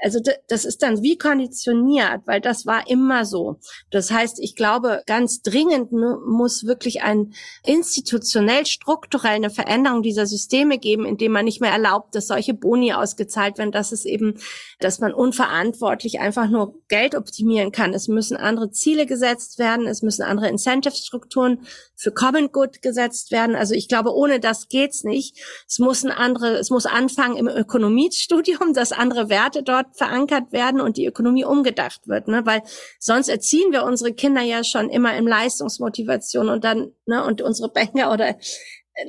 also 0.04 0.20
das 0.48 0.66
ist 0.66 0.82
dann 0.82 1.02
wie 1.02 1.16
konditioniert, 1.16 2.20
weil 2.26 2.42
das 2.42 2.66
war 2.66 2.88
immer 2.90 3.24
so. 3.24 3.58
Das 3.90 4.10
heißt, 4.10 4.38
ich 4.38 4.54
glaube, 4.54 5.02
ganz 5.06 5.40
dringend 5.40 5.92
muss 5.92 6.66
wirklich 6.66 7.02
ein 7.02 7.32
institutionell 7.64 8.66
strukturell 8.66 9.36
eine 9.36 9.48
Veränderung 9.48 10.02
dieser 10.02 10.26
Systeme 10.26 10.76
geben, 10.78 11.06
indem 11.06 11.32
man 11.32 11.46
nicht 11.46 11.62
mehr 11.62 11.72
erlaubt, 11.72 12.14
dass 12.14 12.26
solche 12.26 12.52
Boni 12.52 12.92
ausgezahlt 12.92 13.56
werden, 13.56 13.72
dass 13.72 13.92
es 13.92 14.04
eben, 14.04 14.38
dass 14.78 15.00
man 15.00 15.14
unverantwortlich 15.14 16.20
einfach 16.20 16.50
nur 16.50 16.74
Geld 16.88 17.14
optimieren 17.14 17.72
kann. 17.72 17.94
Es 17.94 18.06
müssen 18.06 18.36
andere 18.36 18.70
Ziele 18.70 19.06
gesetzt 19.06 19.58
werden, 19.58 19.86
es 19.86 20.02
müssen 20.02 20.22
andere 20.22 20.50
Incentive-Strukturen 20.50 21.66
für 21.96 22.12
Common 22.12 22.52
Good 22.52 22.82
gesetzt 22.82 23.30
werden. 23.30 23.56
Also 23.56 23.74
ich 23.74 23.88
glaube, 23.88 24.14
ohne 24.14 24.38
das 24.38 24.68
geht's 24.68 25.02
nicht. 25.04 25.38
Es 25.66 25.78
muss 25.78 26.04
ein 26.04 26.10
andere, 26.10 26.58
es 26.58 26.68
muss 26.68 26.84
anfangen 26.84 27.36
im 27.36 27.48
Ökonomiestudium, 27.48 28.72
dass 28.74 28.92
andere 28.92 29.30
Werte 29.30 29.62
dort 29.62 29.93
verankert 29.96 30.52
werden 30.52 30.80
und 30.80 30.96
die 30.96 31.06
Ökonomie 31.06 31.44
umgedacht 31.44 32.06
wird, 32.06 32.28
ne? 32.28 32.44
Weil 32.44 32.62
sonst 32.98 33.28
erziehen 33.28 33.72
wir 33.72 33.84
unsere 33.84 34.12
Kinder 34.12 34.42
ja 34.42 34.64
schon 34.64 34.90
immer 34.90 35.16
in 35.16 35.26
Leistungsmotivation 35.26 36.48
und 36.48 36.64
dann, 36.64 36.92
ne, 37.06 37.24
und 37.24 37.42
unsere 37.42 37.68
Banker 37.68 38.12
oder 38.12 38.36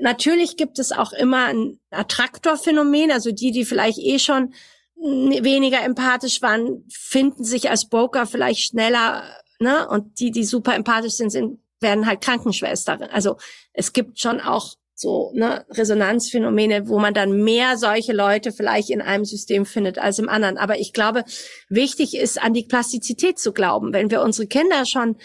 natürlich 0.02 0.58
gibt 0.58 0.80
es 0.80 0.92
auch 0.92 1.12
immer 1.12 1.46
ein 1.46 1.80
Attraktorphänomen, 1.90 3.12
also 3.12 3.32
die, 3.32 3.52
die 3.52 3.66
vielleicht 3.66 4.00
eh 4.00 4.20
schon 4.20 4.54
weniger 4.98 5.84
empathisch 5.84 6.42
waren, 6.42 6.86
finden 6.90 7.44
sich 7.44 7.70
als 7.70 7.90
Broker 7.90 8.26
vielleicht 8.26 8.62
schneller, 8.62 9.24
ne? 9.60 9.88
Und 9.88 10.20
die, 10.20 10.32
die 10.32 10.46
super 10.46 10.76
empathisch 10.76 11.14
sind, 11.14 11.32
sind 11.32 11.60
werden 11.82 12.06
halt 12.06 12.22
Krankenschwestern. 12.22 13.04
Also 13.04 13.38
es 13.74 13.94
gibt 13.94 14.20
schon 14.20 14.40
auch 14.40 14.76
so 14.96 15.32
ne, 15.34 15.66
Resonanzphänomene, 15.70 16.88
wo 16.88 17.00
man 17.00 17.14
dann 17.14 17.43
mehr 17.43 17.78
solche 17.78 18.14
Leute 18.14 18.54
vielleicht 18.54 18.89
in 18.89 19.02
einem 19.02 19.26
System 19.26 19.66
findet 19.66 20.00
als 20.00 20.20
im 20.20 20.30
anderen. 20.30 20.58
Aber 20.58 20.80
ich 20.80 20.93
glaube, 20.93 21.26
wichtig 21.68 22.16
ist, 22.16 22.41
an 22.41 22.54
die 22.54 22.64
Plastizität 22.64 23.38
zu 23.38 23.52
glauben. 23.52 23.91
Wenn 23.91 24.10
wir 24.10 24.22
unsere 24.22 24.48
Kinder 24.48 24.86
schon 24.86 25.18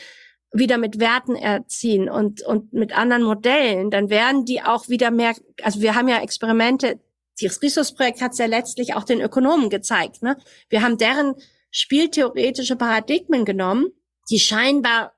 wieder 0.53 0.79
mit 0.79 0.99
Werten 0.99 1.37
erziehen 1.37 2.11
und, 2.11 2.43
und 2.43 2.73
mit 2.73 2.97
anderen 2.97 3.23
Modellen, 3.23 3.91
dann 3.91 4.11
werden 4.11 4.45
die 4.45 4.61
auch 4.61 4.89
wieder 4.89 5.13
mehr, 5.13 5.35
also 5.63 5.81
wir 5.81 5.95
haben 5.95 6.09
ja 6.09 6.21
Experimente, 6.21 6.99
das 7.41 7.63
Risos-Projekt 7.63 8.21
hat 8.21 8.33
es 8.33 8.39
ja 8.39 8.47
letztlich 8.47 8.95
auch 8.95 9.05
den 9.05 9.21
Ökonomen 9.21 9.71
gezeigt. 9.71 10.23
Ne? 10.23 10.37
Wir 10.69 10.83
haben 10.83 10.99
deren 10.99 11.37
spieltheoretische 11.71 12.75
Paradigmen 12.75 13.45
genommen, 13.45 13.93
die 14.29 14.41
scheinbar 14.41 15.15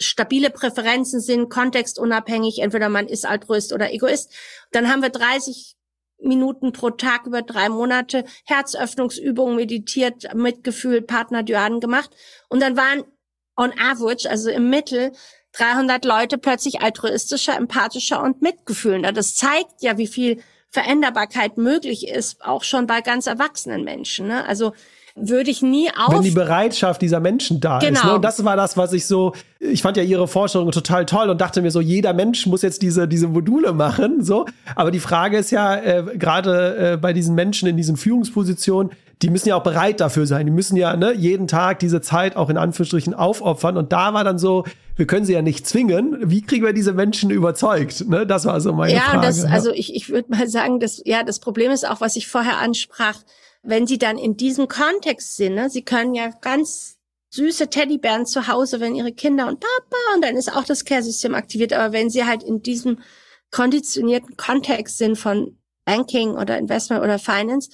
stabile 0.00 0.50
Präferenzen 0.50 1.20
sind, 1.20 1.48
kontextunabhängig, 1.48 2.60
entweder 2.60 2.88
man 2.88 3.08
ist 3.08 3.26
Altruist 3.26 3.72
oder 3.72 3.92
Egoist. 3.92 4.32
Dann 4.72 4.88
haben 4.88 5.02
wir 5.02 5.10
30 5.10 5.76
Minuten 6.20 6.72
pro 6.72 6.90
Tag 6.90 7.26
über 7.26 7.42
drei 7.42 7.68
Monate 7.68 8.24
Herzöffnungsübungen 8.44 9.56
meditiert, 9.56 10.34
Mitgefühl, 10.34 11.02
Partnerdyaden 11.02 11.80
gemacht. 11.80 12.10
Und 12.48 12.60
dann 12.60 12.76
waren 12.76 13.04
on 13.56 13.72
average, 13.78 14.28
also 14.28 14.50
im 14.50 14.70
Mittel, 14.70 15.12
300 15.52 16.04
Leute 16.04 16.38
plötzlich 16.38 16.80
altruistischer, 16.80 17.56
empathischer 17.56 18.22
und 18.22 18.42
mitgefühlender. 18.42 19.12
Das 19.12 19.34
zeigt 19.34 19.80
ja, 19.80 19.98
wie 19.98 20.06
viel 20.06 20.42
Veränderbarkeit 20.70 21.56
möglich 21.56 22.08
ist, 22.08 22.44
auch 22.44 22.62
schon 22.62 22.86
bei 22.86 23.00
ganz 23.00 23.26
erwachsenen 23.26 23.84
Menschen. 23.84 24.28
Ne? 24.28 24.44
Also 24.44 24.74
würde 25.20 25.50
ich 25.50 25.62
nie 25.62 25.88
auf. 25.90 26.12
Wenn 26.12 26.22
die 26.22 26.30
Bereitschaft 26.30 27.02
dieser 27.02 27.20
Menschen 27.20 27.60
da 27.60 27.78
genau. 27.78 27.98
ist. 27.98 28.04
Ne? 28.04 28.14
Und 28.14 28.24
das 28.24 28.44
war 28.44 28.56
das, 28.56 28.76
was 28.76 28.92
ich 28.92 29.06
so, 29.06 29.34
ich 29.60 29.82
fand 29.82 29.96
ja 29.96 30.02
ihre 30.02 30.28
Vorstellung 30.28 30.70
total 30.70 31.06
toll 31.06 31.30
und 31.30 31.40
dachte 31.40 31.62
mir 31.62 31.70
so, 31.70 31.80
jeder 31.80 32.12
Mensch 32.12 32.46
muss 32.46 32.62
jetzt 32.62 32.82
diese, 32.82 33.08
diese 33.08 33.28
Module 33.28 33.72
machen. 33.72 34.22
So. 34.22 34.46
Aber 34.74 34.90
die 34.90 35.00
Frage 35.00 35.38
ist 35.38 35.50
ja, 35.50 35.76
äh, 35.76 36.04
gerade 36.16 36.92
äh, 36.92 36.96
bei 36.96 37.12
diesen 37.12 37.34
Menschen 37.34 37.68
in 37.68 37.76
diesen 37.76 37.96
Führungspositionen, 37.96 38.92
die 39.22 39.30
müssen 39.30 39.48
ja 39.48 39.56
auch 39.56 39.62
bereit 39.62 40.00
dafür 40.00 40.26
sein. 40.26 40.46
Die 40.46 40.52
müssen 40.52 40.76
ja 40.76 40.96
ne, 40.96 41.12
jeden 41.12 41.48
Tag 41.48 41.80
diese 41.80 42.00
Zeit 42.00 42.36
auch 42.36 42.50
in 42.50 42.56
Anführungsstrichen 42.56 43.14
aufopfern. 43.14 43.76
Und 43.76 43.92
da 43.92 44.14
war 44.14 44.22
dann 44.22 44.38
so, 44.38 44.64
wir 44.94 45.06
können 45.06 45.24
sie 45.24 45.32
ja 45.32 45.42
nicht 45.42 45.66
zwingen. 45.66 46.16
Wie 46.22 46.42
kriegen 46.42 46.64
wir 46.64 46.72
diese 46.72 46.92
Menschen 46.92 47.30
überzeugt? 47.30 48.08
Ne, 48.08 48.26
das 48.26 48.44
war 48.44 48.60
so 48.60 48.72
meine 48.72 48.94
ja, 48.94 49.00
Frage. 49.00 49.26
Das, 49.26 49.44
also 49.44 49.72
ich, 49.72 49.94
ich 49.94 50.08
würde 50.08 50.30
mal 50.30 50.48
sagen, 50.48 50.78
dass 50.78 51.02
ja 51.04 51.24
das 51.24 51.40
Problem 51.40 51.72
ist 51.72 51.88
auch, 51.88 52.00
was 52.00 52.16
ich 52.16 52.28
vorher 52.28 52.58
ansprach 52.58 53.16
wenn 53.68 53.86
sie 53.86 53.98
dann 53.98 54.16
in 54.16 54.36
diesem 54.36 54.66
Kontext 54.66 55.36
sind, 55.36 55.54
ne, 55.54 55.68
sie 55.68 55.82
können 55.82 56.14
ja 56.14 56.30
ganz 56.40 56.96
süße 57.30 57.68
Teddybären 57.68 58.24
zu 58.24 58.48
Hause, 58.48 58.80
wenn 58.80 58.94
ihre 58.94 59.12
Kinder 59.12 59.46
und 59.46 59.60
Papa 59.60 59.96
und 60.14 60.24
dann 60.24 60.36
ist 60.36 60.50
auch 60.50 60.64
das 60.64 60.86
Care-System 60.86 61.34
aktiviert. 61.34 61.74
Aber 61.74 61.92
wenn 61.92 62.08
sie 62.08 62.24
halt 62.24 62.42
in 62.42 62.62
diesem 62.62 63.00
konditionierten 63.50 64.38
Kontext 64.38 64.96
sind 64.96 65.16
von 65.16 65.58
Banking 65.84 66.30
oder 66.30 66.56
Investment 66.56 67.02
oder 67.02 67.18
Finance, 67.18 67.70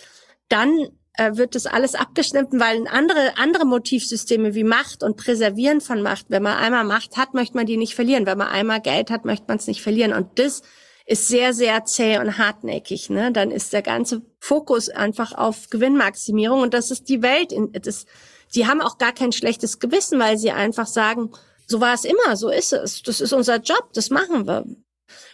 dann 0.48 0.88
äh, 1.16 1.36
wird 1.36 1.54
das 1.54 1.66
alles 1.66 1.94
abgeschnitten, 1.94 2.58
weil 2.58 2.88
andere, 2.88 3.34
andere 3.36 3.64
Motivsysteme 3.64 4.56
wie 4.56 4.64
Macht 4.64 5.04
und 5.04 5.16
Präservieren 5.16 5.80
von 5.80 6.02
Macht, 6.02 6.26
wenn 6.28 6.42
man 6.42 6.56
einmal 6.56 6.84
Macht 6.84 7.16
hat, 7.16 7.34
möchte 7.34 7.56
man 7.56 7.66
die 7.66 7.76
nicht 7.76 7.94
verlieren. 7.94 8.26
Wenn 8.26 8.38
man 8.38 8.48
einmal 8.48 8.80
Geld 8.80 9.10
hat, 9.12 9.24
möchte 9.24 9.46
man 9.46 9.58
es 9.58 9.68
nicht 9.68 9.82
verlieren. 9.82 10.12
Und 10.12 10.40
das 10.40 10.62
ist 11.06 11.28
sehr, 11.28 11.52
sehr 11.52 11.84
zäh 11.84 12.18
und 12.18 12.38
hartnäckig. 12.38 13.10
Ne? 13.10 13.30
Dann 13.30 13.50
ist 13.50 13.72
der 13.72 13.82
ganze 13.82 14.22
Fokus 14.40 14.88
einfach 14.88 15.32
auf 15.32 15.68
Gewinnmaximierung 15.70 16.60
und 16.60 16.74
das 16.74 16.90
ist 16.90 17.08
die 17.08 17.22
Welt. 17.22 17.54
Das, 17.84 18.06
die 18.54 18.66
haben 18.66 18.80
auch 18.80 18.98
gar 18.98 19.12
kein 19.12 19.32
schlechtes 19.32 19.78
Gewissen, 19.78 20.18
weil 20.18 20.38
sie 20.38 20.52
einfach 20.52 20.86
sagen, 20.86 21.30
so 21.66 21.80
war 21.80 21.94
es 21.94 22.04
immer, 22.04 22.36
so 22.36 22.48
ist 22.48 22.72
es. 22.72 23.02
Das 23.02 23.20
ist 23.20 23.32
unser 23.32 23.56
Job, 23.56 23.90
das 23.92 24.10
machen 24.10 24.46
wir. 24.46 24.64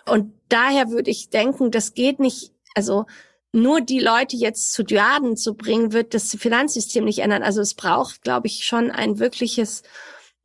Und 0.07 0.33
daher 0.49 0.91
würde 0.91 1.11
ich 1.11 1.31
denken, 1.31 1.71
das 1.71 1.95
geht 1.95 2.19
nicht, 2.19 2.53
also 2.75 3.07
nur 3.53 3.81
die 3.81 4.01
Leute 4.01 4.37
jetzt 4.37 4.73
zu 4.73 4.85
Dyaden 4.85 5.37
zu 5.37 5.55
bringen, 5.55 5.93
wird 5.93 6.15
das 6.15 6.31
Finanzsystem 6.31 7.05
nicht 7.05 7.21
ändern. 7.21 7.43
Also 7.43 7.61
es 7.61 7.75
braucht, 7.75 8.23
glaube 8.23 8.47
ich, 8.47 8.65
schon 8.65 8.91
ein 8.91 9.19
wirkliches 9.19 9.83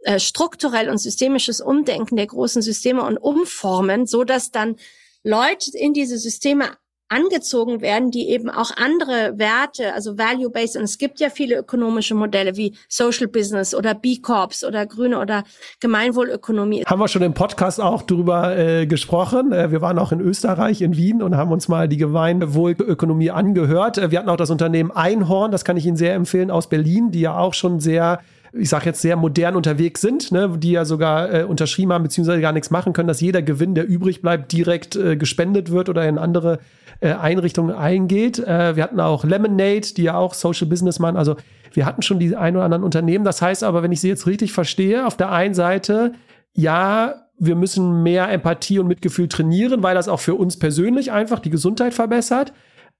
äh, 0.03 0.19
strukturell 0.19 0.89
und 0.89 0.97
systemisches 0.97 1.61
Umdenken 1.61 2.15
der 2.15 2.27
großen 2.27 2.61
Systeme 2.61 3.03
und 3.03 3.17
Umformen, 3.17 4.07
so 4.07 4.23
dass 4.23 4.51
dann 4.51 4.77
Leute 5.25 5.75
in 5.75 5.93
diese 5.93 6.19
Systeme 6.19 6.65
angezogen 7.07 7.81
werden, 7.81 8.11
die 8.11 8.29
eben 8.29 8.49
auch 8.49 8.71
andere 8.77 9.37
Werte, 9.37 9.93
also 9.93 10.17
value-based, 10.17 10.77
und 10.77 10.83
es 10.83 10.97
gibt 10.97 11.19
ja 11.19 11.29
viele 11.29 11.57
ökonomische 11.57 12.15
Modelle 12.15 12.55
wie 12.57 12.75
Social 12.89 13.27
Business 13.27 13.75
oder 13.75 13.93
B-Corps 13.93 14.63
oder 14.67 14.85
Grüne 14.85 15.19
oder 15.19 15.43
Gemeinwohlökonomie. 15.79 16.83
Haben 16.85 16.99
wir 16.99 17.07
schon 17.07 17.21
im 17.21 17.33
Podcast 17.33 17.81
auch 17.81 18.01
drüber 18.03 18.57
äh, 18.57 18.87
gesprochen. 18.87 19.51
Äh, 19.51 19.71
wir 19.71 19.81
waren 19.81 19.99
auch 19.99 20.11
in 20.11 20.19
Österreich, 20.19 20.81
in 20.81 20.95
Wien 20.95 21.21
und 21.21 21.35
haben 21.37 21.51
uns 21.51 21.67
mal 21.67 21.87
die 21.87 21.97
Gemeinwohlökonomie 21.97 23.31
angehört. 23.31 23.97
Äh, 23.97 24.11
wir 24.11 24.19
hatten 24.19 24.29
auch 24.29 24.37
das 24.37 24.49
Unternehmen 24.49 24.91
Einhorn, 24.91 25.51
das 25.51 25.65
kann 25.65 25.77
ich 25.77 25.85
Ihnen 25.85 25.97
sehr 25.97 26.15
empfehlen, 26.15 26.49
aus 26.49 26.69
Berlin, 26.69 27.11
die 27.11 27.21
ja 27.21 27.37
auch 27.37 27.53
schon 27.53 27.79
sehr 27.79 28.19
ich 28.57 28.69
sage 28.69 28.85
jetzt 28.85 29.01
sehr 29.01 29.15
modern 29.15 29.55
unterwegs 29.55 30.01
sind, 30.01 30.31
ne, 30.31 30.57
die 30.57 30.71
ja 30.71 30.85
sogar 30.85 31.33
äh, 31.33 31.43
unterschrieben 31.43 31.91
haben, 31.91 32.03
beziehungsweise 32.03 32.41
gar 32.41 32.53
nichts 32.53 32.71
machen 32.71 32.93
können, 32.93 33.07
dass 33.07 33.21
jeder 33.21 33.41
Gewinn, 33.41 33.75
der 33.75 33.87
übrig 33.87 34.21
bleibt, 34.21 34.51
direkt 34.51 34.95
äh, 34.95 35.17
gespendet 35.17 35.71
wird 35.71 35.89
oder 35.89 36.07
in 36.07 36.17
andere 36.17 36.59
äh, 37.01 37.13
Einrichtungen 37.13 37.75
eingeht. 37.75 38.39
Äh, 38.39 38.75
wir 38.75 38.83
hatten 38.83 38.99
auch 38.99 39.23
Lemonade, 39.23 39.93
die 39.95 40.03
ja 40.03 40.17
auch 40.17 40.33
Social 40.33 40.67
Business 40.67 40.99
machen. 40.99 41.17
Also 41.17 41.35
wir 41.73 41.85
hatten 41.85 42.01
schon 42.01 42.19
die 42.19 42.35
ein 42.35 42.55
oder 42.55 42.65
anderen 42.65 42.83
Unternehmen. 42.83 43.25
Das 43.25 43.41
heißt 43.41 43.63
aber, 43.63 43.83
wenn 43.83 43.91
ich 43.91 44.01
sie 44.01 44.09
jetzt 44.09 44.27
richtig 44.27 44.53
verstehe, 44.53 45.05
auf 45.05 45.17
der 45.17 45.31
einen 45.31 45.53
Seite, 45.53 46.13
ja, 46.53 47.15
wir 47.37 47.55
müssen 47.55 48.03
mehr 48.03 48.29
Empathie 48.31 48.79
und 48.79 48.87
Mitgefühl 48.87 49.27
trainieren, 49.27 49.83
weil 49.83 49.95
das 49.95 50.07
auch 50.07 50.21
für 50.21 50.35
uns 50.35 50.57
persönlich 50.57 51.11
einfach 51.11 51.39
die 51.39 51.49
Gesundheit 51.49 51.93
verbessert. 51.93 52.53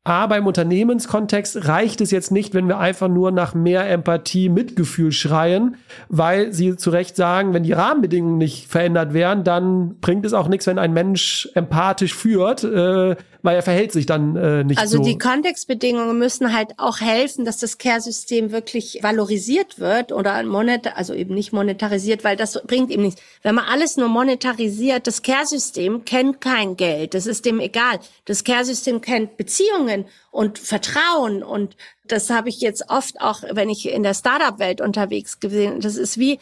Aber 0.08 0.38
im 0.38 0.46
Unternehmenskontext 0.46 1.68
reicht 1.68 2.00
es 2.00 2.12
jetzt 2.12 2.32
nicht, 2.32 2.54
wenn 2.54 2.68
wir 2.68 2.78
einfach 2.78 3.08
nur 3.08 3.32
nach 3.32 3.56
mehr 3.56 3.90
Empathie, 3.90 4.50
Mitgefühl 4.50 5.12
schreien, 5.12 5.78
weil 6.10 6.54
Sie 6.54 6.78
zu 6.78 6.92
Recht 6.92 7.16
sagen, 7.16 7.56
wenn 7.56 7.64
die 7.64 7.74
Rahmenbedingungen 7.74 8.38
nicht 8.38 8.70
verändert 8.70 9.16
werden, 9.16 9.44
dann 9.44 9.96
bringt 10.02 10.24
es 10.24 10.34
auch 10.34 10.48
nichts, 10.48 10.68
wenn 10.68 10.78
ein 10.78 10.94
Mensch 10.94 11.50
empathisch 11.56 12.14
führt, 12.14 12.64
äh, 12.64 13.16
weil 13.46 13.56
er 13.56 13.62
verhält 13.62 13.92
sich 13.92 14.06
dann 14.06 14.36
äh, 14.36 14.64
nicht 14.64 14.80
also 14.80 14.98
so. 14.98 15.04
Also 15.04 15.12
die 15.12 15.18
Kontextbedingungen 15.18 16.18
müssen 16.18 16.52
halt 16.52 16.74
auch 16.78 17.00
helfen, 17.00 17.46
dass 17.46 17.58
das 17.58 17.78
Care-System 17.78 18.52
wirklich 18.52 19.00
valorisiert 19.04 19.80
wird 19.80 20.12
oder 20.12 20.42
monetar, 20.44 20.98
also 20.98 21.14
eben 21.14 21.36
nicht 21.36 21.54
monetarisiert, 21.54 22.24
weil 22.24 22.36
das 22.36 22.60
bringt 22.66 22.90
ihm 22.92 23.04
nichts. 23.04 23.22
Wenn 23.44 23.56
man 23.56 23.66
alles 23.66 23.98
nur 23.98 24.10
monetarisiert, 24.10 25.06
das 25.08 25.22
Care-System 25.22 26.06
kennt 26.06 26.42
kein 26.42 26.76
Geld, 26.76 27.14
das 27.14 27.28
ist 27.28 27.46
dem 27.46 27.60
egal. 27.60 28.00
Das 28.26 28.44
Care-System 28.44 29.02
kennt 29.02 29.38
Beziehungen 29.38 30.06
und 30.32 30.58
Vertrauen 30.58 31.44
und 31.44 31.78
das 32.08 32.30
habe 32.32 32.50
ich 32.50 32.62
jetzt 32.62 32.90
oft 32.90 33.22
auch, 33.22 33.44
wenn 33.52 33.70
ich 33.70 33.88
in 33.88 34.04
der 34.04 34.16
Startup-Welt 34.16 34.82
unterwegs 34.82 35.40
gesehen. 35.40 35.82
Das 35.82 35.96
ist 35.96 36.18
wie 36.18 36.40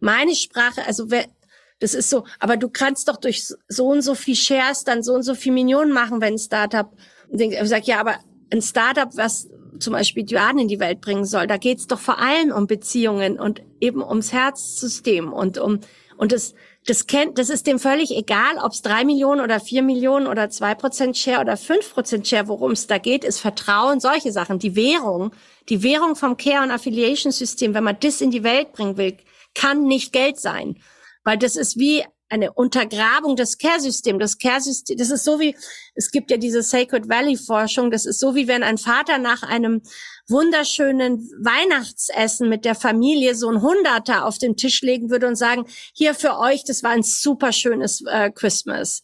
meine 0.00 0.34
Sprache, 0.34 0.84
also 0.86 1.10
das 1.80 1.94
ist 1.94 2.10
so, 2.10 2.24
aber 2.38 2.56
du 2.56 2.68
kannst 2.68 3.08
doch 3.08 3.16
durch 3.16 3.52
so 3.68 3.86
und 3.88 4.02
so 4.02 4.14
viel 4.14 4.36
Shares 4.36 4.84
dann 4.84 5.02
so 5.02 5.14
und 5.14 5.22
so 5.22 5.34
viel 5.34 5.52
Millionen 5.52 5.92
machen, 5.92 6.20
wenn 6.20 6.34
ein 6.34 6.38
Startup 6.38 6.90
denkt, 7.30 7.56
ich 7.60 7.68
sag, 7.68 7.86
ja, 7.86 8.00
aber 8.00 8.16
ein 8.52 8.62
Startup, 8.62 9.08
was 9.16 9.48
zum 9.78 9.94
Beispiel 9.94 10.24
Duan 10.24 10.58
in 10.58 10.68
die 10.68 10.80
Welt 10.80 11.00
bringen 11.00 11.24
soll, 11.24 11.46
da 11.46 11.56
geht's 11.56 11.86
doch 11.86 11.98
vor 11.98 12.18
allem 12.18 12.52
um 12.52 12.66
Beziehungen 12.66 13.40
und 13.40 13.62
eben 13.80 14.02
ums 14.02 14.32
Herzsystem 14.32 15.32
und 15.32 15.58
um, 15.58 15.80
und 16.18 16.32
das, 16.32 16.54
das 16.84 17.06
kennt, 17.06 17.38
das 17.38 17.48
ist 17.48 17.66
dem 17.66 17.78
völlig 17.78 18.14
egal, 18.14 18.58
ob 18.62 18.72
es 18.72 18.82
drei 18.82 19.06
Millionen 19.06 19.40
oder 19.40 19.58
vier 19.58 19.82
Millionen 19.82 20.26
oder 20.26 20.50
zwei 20.50 20.74
Prozent 20.74 21.16
Share 21.16 21.40
oder 21.40 21.56
fünf 21.56 21.94
Prozent 21.94 22.28
Share, 22.28 22.46
worum 22.46 22.72
es 22.72 22.86
da 22.86 22.98
geht, 22.98 23.24
ist 23.24 23.40
Vertrauen, 23.40 24.00
solche 24.00 24.30
Sachen. 24.30 24.58
Die 24.58 24.76
Währung, 24.76 25.32
die 25.70 25.82
Währung 25.82 26.16
vom 26.16 26.36
Care- 26.36 26.62
und 26.62 26.72
Affiliation-System, 26.72 27.72
wenn 27.72 27.84
man 27.84 27.96
das 28.00 28.20
in 28.20 28.30
die 28.30 28.44
Welt 28.44 28.72
bringen 28.72 28.98
will, 28.98 29.16
kann 29.54 29.84
nicht 29.84 30.12
Geld 30.12 30.38
sein. 30.38 30.76
Weil 31.24 31.38
das 31.38 31.56
ist 31.56 31.78
wie 31.78 32.04
eine 32.30 32.52
Untergrabung 32.52 33.34
des 33.36 33.58
Care-Systems. 33.58 34.20
Das 34.20 34.38
Care-System, 34.38 34.96
das 34.96 35.10
ist 35.10 35.24
so 35.24 35.40
wie, 35.40 35.56
es 35.94 36.10
gibt 36.10 36.30
ja 36.30 36.36
diese 36.36 36.62
Sacred 36.62 37.08
Valley-Forschung, 37.08 37.90
das 37.90 38.06
ist 38.06 38.20
so 38.20 38.34
wie 38.34 38.46
wenn 38.46 38.62
ein 38.62 38.78
Vater 38.78 39.18
nach 39.18 39.42
einem 39.42 39.82
wunderschönen 40.28 41.28
Weihnachtsessen 41.40 42.48
mit 42.48 42.64
der 42.64 42.76
Familie 42.76 43.34
so 43.34 43.48
ein 43.50 43.60
Hunderter 43.62 44.24
auf 44.24 44.38
den 44.38 44.56
Tisch 44.56 44.80
legen 44.82 45.10
würde 45.10 45.26
und 45.26 45.34
sagen, 45.34 45.66
hier 45.92 46.14
für 46.14 46.38
euch, 46.38 46.64
das 46.64 46.84
war 46.84 46.92
ein 46.92 47.02
super 47.02 47.52
schönes 47.52 48.02
äh, 48.06 48.30
Christmas. 48.30 49.02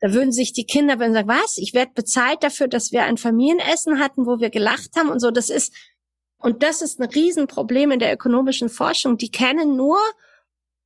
Da 0.00 0.12
würden 0.12 0.30
sich 0.30 0.52
die 0.52 0.64
Kinder 0.64 1.00
würden 1.00 1.14
sagen, 1.14 1.28
was? 1.28 1.58
Ich 1.58 1.74
werde 1.74 1.90
bezahlt 1.92 2.44
dafür, 2.44 2.68
dass 2.68 2.92
wir 2.92 3.02
ein 3.02 3.16
Familienessen 3.16 3.98
hatten, 3.98 4.26
wo 4.26 4.38
wir 4.38 4.50
gelacht 4.50 4.90
haben 4.96 5.08
und 5.08 5.18
so. 5.18 5.32
Das 5.32 5.50
ist, 5.50 5.74
und 6.38 6.62
das 6.62 6.82
ist 6.82 7.00
ein 7.00 7.08
Riesenproblem 7.08 7.90
in 7.90 7.98
der 7.98 8.14
ökonomischen 8.14 8.68
Forschung. 8.68 9.18
Die 9.18 9.32
kennen 9.32 9.76
nur 9.76 9.98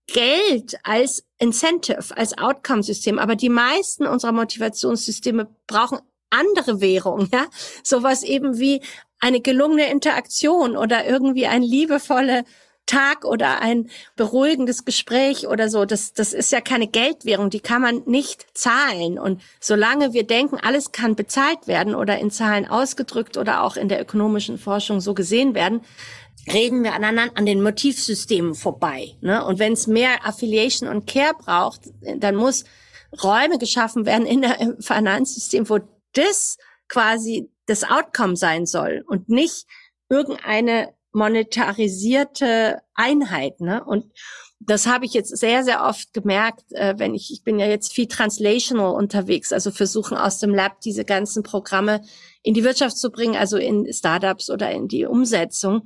Geld 0.07 0.77
als 0.83 1.25
Incentive, 1.39 2.17
als 2.17 2.37
Outcome-System. 2.37 3.19
Aber 3.19 3.37
die 3.37 3.49
meisten 3.49 4.07
unserer 4.07 4.33
Motivationssysteme 4.33 5.49
brauchen 5.67 5.99
andere 6.31 6.81
Währung, 6.81 7.29
ja. 7.33 7.47
Sowas 7.83 8.23
eben 8.23 8.59
wie 8.59 8.83
eine 9.21 9.41
gelungene 9.41 9.91
Interaktion 9.91 10.77
oder 10.77 11.07
irgendwie 11.07 11.47
ein 11.47 11.63
liebevolle 11.63 12.45
Tag 12.87 13.25
oder 13.25 13.61
ein 13.61 13.89
beruhigendes 14.17 14.85
Gespräch 14.85 15.47
oder 15.47 15.69
so. 15.69 15.85
Das, 15.85 16.13
das 16.13 16.33
ist 16.33 16.51
ja 16.51 16.61
keine 16.61 16.89
Geldwährung, 16.89 17.49
die 17.49 17.61
kann 17.61 17.81
man 17.81 18.03
nicht 18.07 18.47
zahlen. 18.55 19.19
Und 19.19 19.41
solange 19.61 20.13
wir 20.13 20.27
denken, 20.27 20.59
alles 20.61 20.91
kann 20.91 21.15
bezahlt 21.15 21.67
werden 21.67 21.95
oder 21.95 22.19
in 22.19 22.31
Zahlen 22.31 22.69
ausgedrückt 22.69 23.37
oder 23.37 23.63
auch 23.63 23.77
in 23.77 23.89
der 23.89 24.01
ökonomischen 24.01 24.59
Forschung 24.59 25.01
so 25.01 25.15
gesehen 25.15 25.55
werden, 25.55 25.83
reden 26.47 26.82
wir 26.82 26.95
aneinander 26.95 27.36
an 27.36 27.47
den 27.47 27.62
Motivsystemen 27.62 28.55
vorbei. 28.55 29.16
Ne? 29.20 29.45
Und 29.45 29.59
wenn 29.59 29.74
es 29.74 29.86
mehr 29.86 30.26
Affiliation 30.26 30.88
und 30.88 31.07
Care 31.07 31.34
braucht, 31.38 31.82
dann 32.16 32.36
muss 32.36 32.64
Räume 33.22 33.59
geschaffen 33.59 34.07
werden 34.07 34.26
in 34.26 34.43
der 34.43 34.76
Finanzsystem, 34.80 35.68
wo 35.68 35.78
das 36.14 36.57
quasi 36.88 37.51
das 37.66 37.84
Outcome 37.84 38.36
sein 38.36 38.66
soll 38.66 39.05
und 39.07 39.28
nicht 39.28 39.66
irgendeine 40.09 40.95
monetarisierte 41.12 42.82
Einheit. 42.95 43.61
Ne? 43.61 43.84
Und 43.84 44.12
das 44.66 44.86
habe 44.86 45.05
ich 45.05 45.12
jetzt 45.12 45.36
sehr, 45.36 45.64
sehr 45.64 45.84
oft 45.84 46.12
gemerkt, 46.12 46.64
äh, 46.70 46.95
wenn 46.99 47.14
ich, 47.14 47.30
ich 47.32 47.43
bin 47.43 47.59
ja 47.59 47.66
jetzt 47.66 47.93
viel 47.93 48.07
translational 48.07 48.95
unterwegs, 48.95 49.53
also 49.53 49.70
versuchen 49.70 50.16
aus 50.16 50.38
dem 50.38 50.55
Lab 50.55 50.80
diese 50.80 51.05
ganzen 51.05 51.43
Programme 51.43 52.03
in 52.43 52.55
die 52.55 52.64
Wirtschaft 52.64 52.97
zu 52.97 53.11
bringen, 53.11 53.36
also 53.36 53.57
in 53.57 53.93
Startups 53.93 54.51
oder 54.51 54.70
in 54.70 54.88
die 54.88 55.05
Umsetzung. 55.05 55.82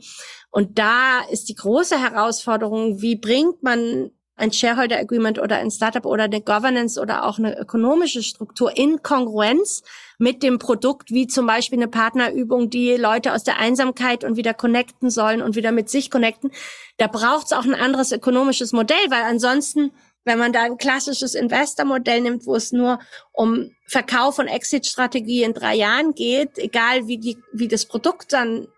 Und 0.57 0.78
da 0.78 1.20
ist 1.30 1.50
die 1.50 1.54
große 1.54 2.00
Herausforderung, 2.00 3.02
wie 3.02 3.14
bringt 3.14 3.62
man 3.62 4.11
ein 4.36 4.52
Shareholder 4.52 4.98
Agreement 4.98 5.38
oder 5.38 5.59
ein 5.59 5.70
Startup 5.70 6.07
oder 6.07 6.24
eine 6.24 6.40
Governance 6.40 6.98
oder 6.98 7.26
auch 7.26 7.36
eine 7.36 7.59
ökonomische 7.59 8.22
Struktur 8.22 8.74
in 8.74 9.02
Kongruenz 9.02 9.82
mit 10.16 10.42
dem 10.42 10.59
Produkt, 10.59 11.11
wie 11.11 11.26
zum 11.26 11.46
Beispiel 11.46 11.78
eine 11.78 11.88
Partnerübung, 11.88 12.70
die 12.70 12.96
Leute 12.96 13.34
aus 13.34 13.44
der 13.44 13.59
Einsamkeit 13.59 14.24
und 14.24 14.38
wieder 14.38 14.54
connecten 14.54 15.11
sollen 15.11 15.42
und 15.42 15.57
wieder 15.57 15.72
mit 15.72 15.90
sich 15.90 16.11
connecten. 16.11 16.50
Da 16.96 17.07
braucht 17.07 17.48
es 17.48 17.52
auch 17.52 17.66
ein 17.66 17.74
anderes 17.74 18.11
ökonomisches 18.11 18.72
Modell, 18.72 19.11
weil 19.11 19.24
ansonsten, 19.24 19.92
wenn 20.24 20.38
man 20.38 20.54
da 20.54 20.62
ein 20.62 20.78
klassisches 20.78 21.34
Investor-Modell 21.34 22.22
nimmt, 22.22 22.46
wo 22.46 22.54
es 22.54 22.72
nur 22.72 22.98
um 23.34 23.72
Verkauf 23.86 24.38
und 24.38 24.48
Exit-Strategie 24.48 25.42
in 25.42 25.52
drei 25.52 25.74
Jahren 25.74 26.14
geht, 26.14 26.57
egal 26.57 27.09
wie 27.09 27.18
die, 27.18 27.36
wie 27.52 27.68
das 27.68 27.84
Produkt 27.84 28.32
dann 28.32 28.68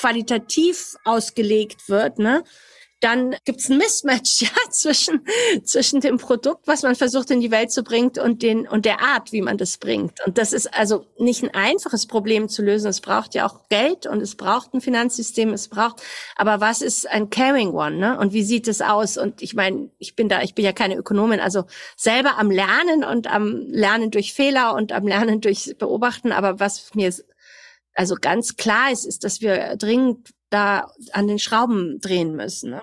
qualitativ 0.00 0.96
ausgelegt 1.04 1.88
wird, 1.88 2.18
ne, 2.18 2.42
dann 3.00 3.34
gibt 3.44 3.60
es 3.60 3.70
ein 3.70 3.78
Mismatch 3.78 4.42
ja, 4.42 4.70
zwischen, 4.70 5.26
zwischen 5.64 6.00
dem 6.00 6.18
Produkt, 6.18 6.66
was 6.66 6.82
man 6.82 6.94
versucht 6.94 7.30
in 7.30 7.40
die 7.40 7.50
Welt 7.50 7.72
zu 7.72 7.82
bringen 7.82 8.12
und, 8.22 8.42
den, 8.42 8.68
und 8.68 8.84
der 8.84 9.00
Art, 9.00 9.32
wie 9.32 9.40
man 9.40 9.56
das 9.56 9.78
bringt. 9.78 10.18
Und 10.26 10.38
das 10.38 10.52
ist 10.52 10.72
also 10.74 11.06
nicht 11.18 11.42
ein 11.42 11.54
einfaches 11.54 12.06
Problem 12.06 12.48
zu 12.48 12.62
lösen. 12.62 12.88
Es 12.88 13.00
braucht 13.00 13.34
ja 13.34 13.46
auch 13.46 13.68
Geld 13.68 14.06
und 14.06 14.20
es 14.20 14.34
braucht 14.36 14.74
ein 14.74 14.80
Finanzsystem, 14.80 15.52
es 15.52 15.68
braucht, 15.68 16.02
aber 16.36 16.60
was 16.60 16.82
ist 16.82 17.08
ein 17.08 17.30
Caring 17.30 17.70
One? 17.70 17.96
Ne? 17.96 18.18
Und 18.18 18.32
wie 18.32 18.42
sieht 18.42 18.68
es 18.68 18.82
aus? 18.82 19.16
Und 19.16 19.42
ich 19.42 19.54
meine, 19.54 19.90
ich 19.98 20.14
bin 20.14 20.28
da, 20.28 20.42
ich 20.42 20.54
bin 20.54 20.64
ja 20.64 20.72
keine 20.72 20.96
Ökonomin, 20.96 21.40
also 21.40 21.64
selber 21.96 22.38
am 22.38 22.50
Lernen 22.50 23.04
und 23.04 23.26
am 23.26 23.66
Lernen 23.68 24.10
durch 24.10 24.34
Fehler 24.34 24.74
und 24.74 24.92
am 24.92 25.06
Lernen 25.06 25.40
durch 25.40 25.74
Beobachten. 25.78 26.32
Aber 26.32 26.60
was 26.60 26.94
mir 26.94 27.12
also 28.00 28.14
ganz 28.18 28.56
klar 28.56 28.90
ist, 28.90 29.04
ist, 29.04 29.24
dass 29.24 29.42
wir 29.42 29.76
dringend 29.76 30.30
da 30.48 30.90
an 31.12 31.28
den 31.28 31.38
Schrauben 31.38 32.00
drehen 32.00 32.34
müssen, 32.34 32.70
ne? 32.70 32.80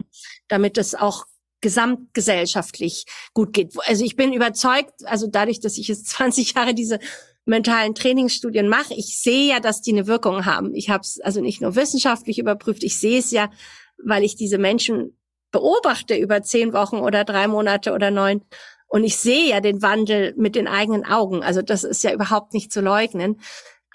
damit 0.47 0.77
es 0.77 0.93
auch 0.93 1.25
gesamtgesellschaftlich 1.59 3.05
gut 3.33 3.51
geht. 3.51 3.73
Also 3.87 4.05
ich 4.05 4.15
bin 4.15 4.31
überzeugt, 4.31 4.93
also 5.05 5.25
dadurch, 5.25 5.59
dass 5.59 5.79
ich 5.79 5.87
jetzt 5.87 6.05
20 6.09 6.53
Jahre 6.53 6.75
diese 6.75 6.99
mentalen 7.45 7.95
Trainingsstudien 7.95 8.69
mache, 8.69 8.93
ich 8.93 9.17
sehe 9.19 9.49
ja, 9.49 9.59
dass 9.59 9.81
die 9.81 9.93
eine 9.93 10.05
Wirkung 10.05 10.45
haben. 10.45 10.75
Ich 10.75 10.91
habe 10.91 11.01
es 11.01 11.19
also 11.19 11.41
nicht 11.41 11.61
nur 11.61 11.75
wissenschaftlich 11.75 12.37
überprüft, 12.37 12.83
ich 12.83 12.99
sehe 12.99 13.17
es 13.17 13.31
ja, 13.31 13.49
weil 13.97 14.23
ich 14.23 14.35
diese 14.35 14.59
Menschen 14.59 15.17
beobachte 15.49 16.15
über 16.15 16.43
zehn 16.43 16.73
Wochen 16.73 16.97
oder 16.97 17.23
drei 17.23 17.47
Monate 17.47 17.91
oder 17.91 18.11
neun. 18.11 18.43
Und 18.85 19.03
ich 19.03 19.17
sehe 19.17 19.49
ja 19.49 19.61
den 19.61 19.81
Wandel 19.81 20.35
mit 20.37 20.53
den 20.53 20.67
eigenen 20.67 21.07
Augen. 21.07 21.41
Also 21.41 21.63
das 21.63 21.83
ist 21.83 22.03
ja 22.03 22.13
überhaupt 22.13 22.53
nicht 22.53 22.71
zu 22.71 22.81
leugnen. 22.81 23.41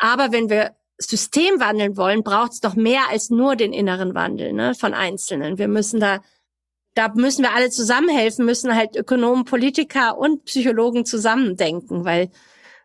Aber 0.01 0.33
wenn 0.33 0.51
wir 0.51 0.75
System 0.99 1.59
wandeln 1.59 1.97
wollen, 1.97 2.23
braucht 2.23 2.53
es 2.53 2.61
doch 2.61 2.75
mehr 2.75 3.11
als 3.11 3.31
nur 3.31 3.57
den 3.57 3.73
inneren 3.73 4.15
Wandel 4.15 4.53
ne, 4.53 4.75
von 4.75 4.95
Einzelnen. 4.95 5.59
Wir 5.59 5.69
müssen 5.69 6.01
da, 6.01 6.21
da 6.95 7.13
müssen 7.15 7.43
wir 7.43 7.55
alle 7.55 7.71
zusammenhelfen, 7.71 8.45
müssen 8.45 8.75
halt 8.75 8.97
Ökonomen, 8.97 9.45
Politiker 9.45 10.19
und 10.19 10.45
Psychologen 10.45 11.05
zusammendenken, 11.05 12.05
weil 12.05 12.31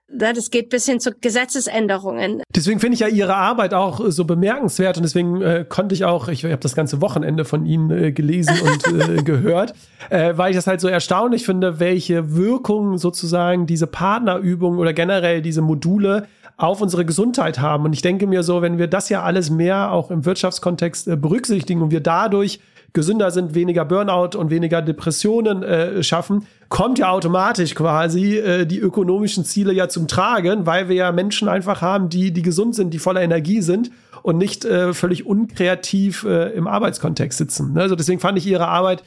ne, 0.10 0.34
das 0.34 0.50
geht 0.50 0.70
bis 0.70 0.86
hin 0.86 1.00
zu 1.00 1.12
Gesetzesänderungen. 1.12 2.42
Deswegen 2.56 2.80
finde 2.80 2.96
ich 2.96 3.02
ja 3.02 3.08
Ihre 3.08 3.36
Arbeit 3.36 3.74
auch 3.74 4.02
so 4.08 4.26
bemerkenswert 4.26 4.98
und 4.98 5.04
deswegen 5.04 5.42
äh, 5.42 5.66
konnte 5.68 5.94
ich 5.94 6.06
auch, 6.06 6.28
ich, 6.28 6.44
ich 6.44 6.52
habe 6.52 6.62
das 6.62 6.76
ganze 6.76 7.02
Wochenende 7.02 7.46
von 7.46 7.66
Ihnen 7.66 7.92
äh, 7.92 8.12
gelesen 8.12 8.56
und 8.62 9.00
äh, 9.00 9.24
gehört, 9.24 9.74
äh, 10.10 10.34
weil 10.36 10.52
ich 10.52 10.58
das 10.58 10.68
halt 10.68 10.82
so 10.82 10.88
erstaunlich 10.88 11.46
finde, 11.46 11.80
welche 11.80 12.36
Wirkung 12.36 12.98
sozusagen 12.98 13.68
diese 13.68 13.88
Partnerübungen 13.88 14.80
oder 14.80 14.94
generell 14.94 15.42
diese 15.42 15.62
Module 15.62 16.28
auf 16.58 16.82
unsere 16.82 17.06
Gesundheit 17.06 17.60
haben. 17.60 17.86
Und 17.86 17.94
ich 17.94 18.02
denke 18.02 18.28
mir 18.28 18.44
so, 18.44 18.62
wenn 18.62 18.80
wir 18.80 18.88
das 18.88 19.10
ja 19.10 19.24
alles 19.24 19.50
mehr 19.50 19.92
auch 19.92 20.12
im 20.12 20.26
Wirtschaftskontext 20.26 21.08
äh, 21.08 21.16
berücksichtigen 21.16 21.82
und 21.82 21.92
wir 21.92 22.02
dadurch 22.02 22.60
gesünder 22.94 23.30
sind, 23.30 23.54
weniger 23.54 23.86
Burnout 23.86 24.36
und 24.38 24.50
weniger 24.50 24.82
Depressionen 24.82 25.62
äh, 25.62 26.02
schaffen, 26.02 26.48
kommt 26.68 26.98
ja 26.98 27.12
automatisch 27.12 27.76
quasi 27.76 28.38
äh, 28.38 28.66
die 28.66 28.80
ökonomischen 28.80 29.46
Ziele 29.46 29.72
ja 29.72 29.88
zum 29.88 30.08
Tragen, 30.08 30.66
weil 30.66 30.90
wir 30.90 30.96
ja 30.96 31.12
Menschen 31.12 31.48
einfach 31.48 31.82
haben, 31.82 32.10
die, 32.10 32.32
die 32.32 32.42
gesund 32.42 32.74
sind, 32.74 32.94
die 32.94 33.00
voller 33.00 33.22
Energie 33.22 33.62
sind 33.62 33.92
und 34.24 34.38
nicht 34.38 34.66
äh, 34.66 34.94
völlig 34.94 35.28
unkreativ 35.28 36.24
äh, 36.24 36.54
im 36.54 36.68
Arbeitskontext 36.68 37.38
sitzen. 37.38 37.74
Ne? 37.74 37.82
Also 37.82 37.96
deswegen 37.96 38.20
fand 38.20 38.38
ich 38.38 38.48
ihre 38.48 38.68
Arbeit 38.68 39.04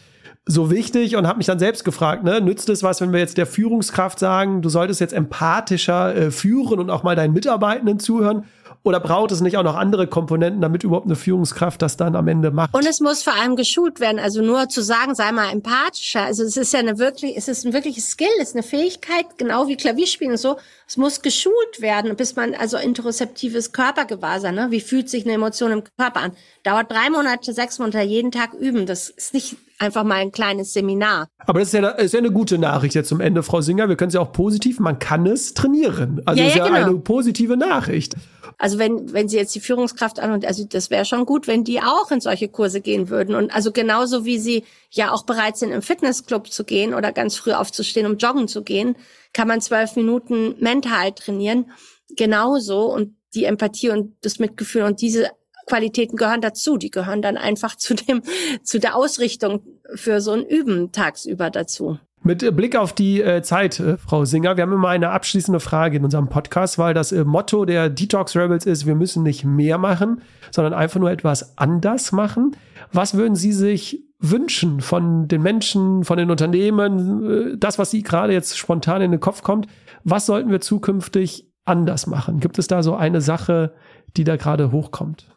so 0.47 0.71
wichtig 0.71 1.17
und 1.17 1.27
habe 1.27 1.39
mich 1.39 1.47
dann 1.47 1.59
selbst 1.59 1.85
gefragt, 1.85 2.25
ne, 2.25 2.41
nützt 2.41 2.69
es 2.69 2.83
was, 2.83 3.01
wenn 3.01 3.13
wir 3.13 3.21
jetzt 3.21 3.39
der 3.39 3.47
Führungskraft 3.47 4.19
sagen, 4.19 4.63
du 4.63 4.69
solltest 4.69 5.01
jetzt 5.01 5.13
empathischer 5.13 6.15
äh, 6.15 6.31
führen 6.31 6.81
und 6.81 6.91
auch 6.91 7.03
mal 7.03 7.15
deinen 7.15 7.35
Mitarbeitenden 7.35 8.01
zuhören? 8.01 8.45
Oder 8.83 8.99
braucht 8.99 9.31
es 9.31 9.43
nicht 9.43 9.59
auch 9.59 9.63
noch 9.63 9.77
andere 9.77 10.07
Komponenten, 10.07 10.63
damit 10.63 10.85
überhaupt 10.85 11.05
eine 11.05 11.15
Führungskraft 11.15 11.83
das 11.83 11.99
dann 11.99 12.17
am 12.17 12.29
Ende 12.29 12.51
macht? 12.51 12.73
Und 12.73 12.87
es 12.87 13.01
muss 13.01 13.23
vor 13.23 13.35
allem 13.35 13.55
geschult 13.55 14.01
werden. 14.01 14.19
Also 14.19 14.41
nur 14.41 14.71
zu 14.71 14.81
sagen, 14.81 15.15
sei 15.15 15.33
mal 15.33 15.53
empathischer. 15.53 16.23
Also 16.23 16.45
es 16.45 16.57
ist 16.57 16.73
ja 16.73 16.79
eine 16.79 16.99
wirklich, 16.99 17.37
es 17.37 17.47
ist 17.49 17.67
ein 17.67 17.75
wirkliches 17.75 18.09
Skill, 18.09 18.29
es 18.41 18.49
ist 18.49 18.55
eine 18.55 18.63
Fähigkeit, 18.63 19.27
genau 19.37 19.69
wie 19.69 19.77
Klavierspielen 19.77 20.33
und 20.33 20.39
so. 20.39 20.57
Es 20.89 20.97
muss 20.97 21.21
geschult 21.21 21.81
werden, 21.81 22.17
bis 22.17 22.37
man 22.37 22.55
also 22.55 22.79
interozeptives 22.79 23.73
Körpergewahrsein, 23.73 24.55
ne? 24.55 24.69
Wie 24.71 24.81
fühlt 24.81 25.11
sich 25.11 25.27
eine 25.27 25.35
Emotion 25.35 25.73
im 25.73 25.85
Körper 25.99 26.21
an? 26.21 26.33
Dauert 26.63 26.91
drei 26.91 27.11
Monate, 27.11 27.53
sechs 27.53 27.79
Monate, 27.79 28.01
jeden 28.01 28.33
Tag 28.33 28.55
üben. 28.55 28.87
Das 28.87 29.11
ist 29.11 29.35
nicht 29.35 29.57
einfach 29.81 30.05
mal 30.05 30.17
ein 30.17 30.31
kleines 30.31 30.73
Seminar. 30.73 31.29
Aber 31.39 31.61
das 31.61 31.69
ist 31.69 31.75
ja, 31.75 31.91
eine, 31.91 32.03
ist 32.03 32.13
ja 32.13 32.19
eine 32.19 32.31
gute 32.31 32.59
Nachricht 32.59 32.95
jetzt 32.95 33.09
zum 33.09 33.21
Ende, 33.21 33.43
Frau 33.43 33.61
Singer. 33.61 33.89
Wir 33.89 33.97
können 33.97 34.09
es 34.09 34.15
ja 34.15 34.21
auch 34.21 34.33
positiv, 34.33 34.79
man 34.79 34.99
kann 34.99 35.27
es 35.27 35.55
trainieren. 35.55 36.21
Also 36.27 36.43
ja, 36.43 36.49
ist 36.49 36.57
ja, 36.57 36.67
ja 36.67 36.73
genau. 36.73 36.89
eine 36.89 36.99
positive 36.99 37.57
Nachricht. 37.57 38.15
Also 38.59 38.79
wenn, 38.79 39.13
wenn 39.13 39.29
Sie 39.29 39.39
jetzt 39.39 39.55
die 39.55 39.61
Führungskraft 39.61 40.21
an 40.21 40.33
und 40.33 40.45
also 40.45 40.65
das 40.65 40.91
wäre 40.91 41.07
schon 41.07 41.25
gut, 41.25 41.47
wenn 41.47 41.65
die 41.65 41.81
auch 41.81 42.11
in 42.11 42.21
solche 42.21 42.49
Kurse 42.49 42.83
gehen 42.83 43.09
würden. 43.09 43.35
Und 43.35 43.55
also 43.55 43.73
genauso 43.73 44.27
wie 44.27 44.39
sie 44.39 44.65
ja 44.91 45.13
auch 45.13 45.25
bereit 45.25 45.57
sind, 45.57 45.71
im 45.73 45.81
Fitnessclub 45.81 46.53
zu 46.53 46.65
gehen 46.65 46.93
oder 46.93 47.11
ganz 47.13 47.37
früh 47.37 47.53
aufzustehen, 47.53 48.07
um 48.07 48.19
joggen 48.19 48.49
zu 48.49 48.63
gehen, 48.63 48.97
kann 49.33 49.49
man 49.49 49.63
zwölf 49.63 49.97
Minuten 49.97 50.57
mental 50.59 51.13
trainieren. 51.13 51.71
Genauso 52.17 52.93
und 52.93 53.17
die 53.35 53.45
Empathie 53.45 53.91
und 53.91 54.17
das 54.23 54.39
Mitgefühl 54.39 54.83
und 54.83 55.01
diese 55.01 55.31
Qualitäten 55.67 56.17
gehören 56.17 56.41
dazu. 56.41 56.77
Die 56.77 56.91
gehören 56.91 57.23
dann 57.23 57.37
einfach 57.37 57.77
zu 57.77 57.95
dem, 57.95 58.23
zu 58.63 58.79
der 58.79 58.97
Ausrichtung 58.97 59.63
für 59.95 60.21
so 60.21 60.33
ein 60.33 60.45
Üben 60.45 60.93
tagsüber 60.93 61.51
dazu. 61.51 61.99
Mit 62.23 62.55
Blick 62.55 62.77
auf 62.77 62.93
die 62.93 63.23
äh, 63.23 63.41
Zeit, 63.41 63.81
äh, 63.81 63.97
Frau 63.97 64.27
Singer, 64.27 64.57
wir 64.57 64.63
haben 64.63 64.75
immer 64.75 64.91
eine 64.91 65.09
abschließende 65.09 65.59
Frage 65.59 65.97
in 65.97 66.05
unserem 66.05 66.29
Podcast, 66.29 66.77
weil 66.79 66.93
das 66.93 67.13
äh, 67.13 67.25
Motto 67.25 67.65
der 67.65 67.89
Detox 67.89 68.37
Rebels 68.37 68.67
ist, 68.67 68.85
wir 68.85 68.95
müssen 68.95 69.23
nicht 69.23 69.45
mehr 69.47 69.79
machen, 69.79 70.21
sondern 70.51 70.75
einfach 70.75 71.01
nur 71.01 71.11
etwas 71.11 71.57
anders 71.57 72.13
machen. 72.13 72.55
Was 72.93 73.15
würden 73.15 73.37
Sie 73.37 73.53
sich 73.53 74.05
wünschen 74.19 74.83
von 74.83 75.29
den 75.29 75.41
Menschen, 75.41 76.05
von 76.05 76.19
den 76.19 76.31
Unternehmen, 76.31 77.53
äh, 77.55 77.57
das, 77.57 77.79
was 77.79 77.91
Sie 77.91 78.03
gerade 78.03 78.35
jetzt 78.35 78.59
spontan 78.59 79.01
in 79.01 79.13
den 79.13 79.21
Kopf 79.21 79.43
kommt? 79.43 79.67
Was 80.05 80.27
sollten 80.27 80.51
wir 80.51 80.61
zukünftig 80.61 81.51
anders 81.65 82.07
machen? 82.07 82.41
Gibt 82.41 82.59
es 82.59 82.67
da 82.67 82.83
so 82.83 82.97
eine 82.97 83.23
Sache, 83.23 83.73
die 84.19 84.25
da 84.25 84.37
gerade 84.37 84.73
hochkommt? 84.73 85.30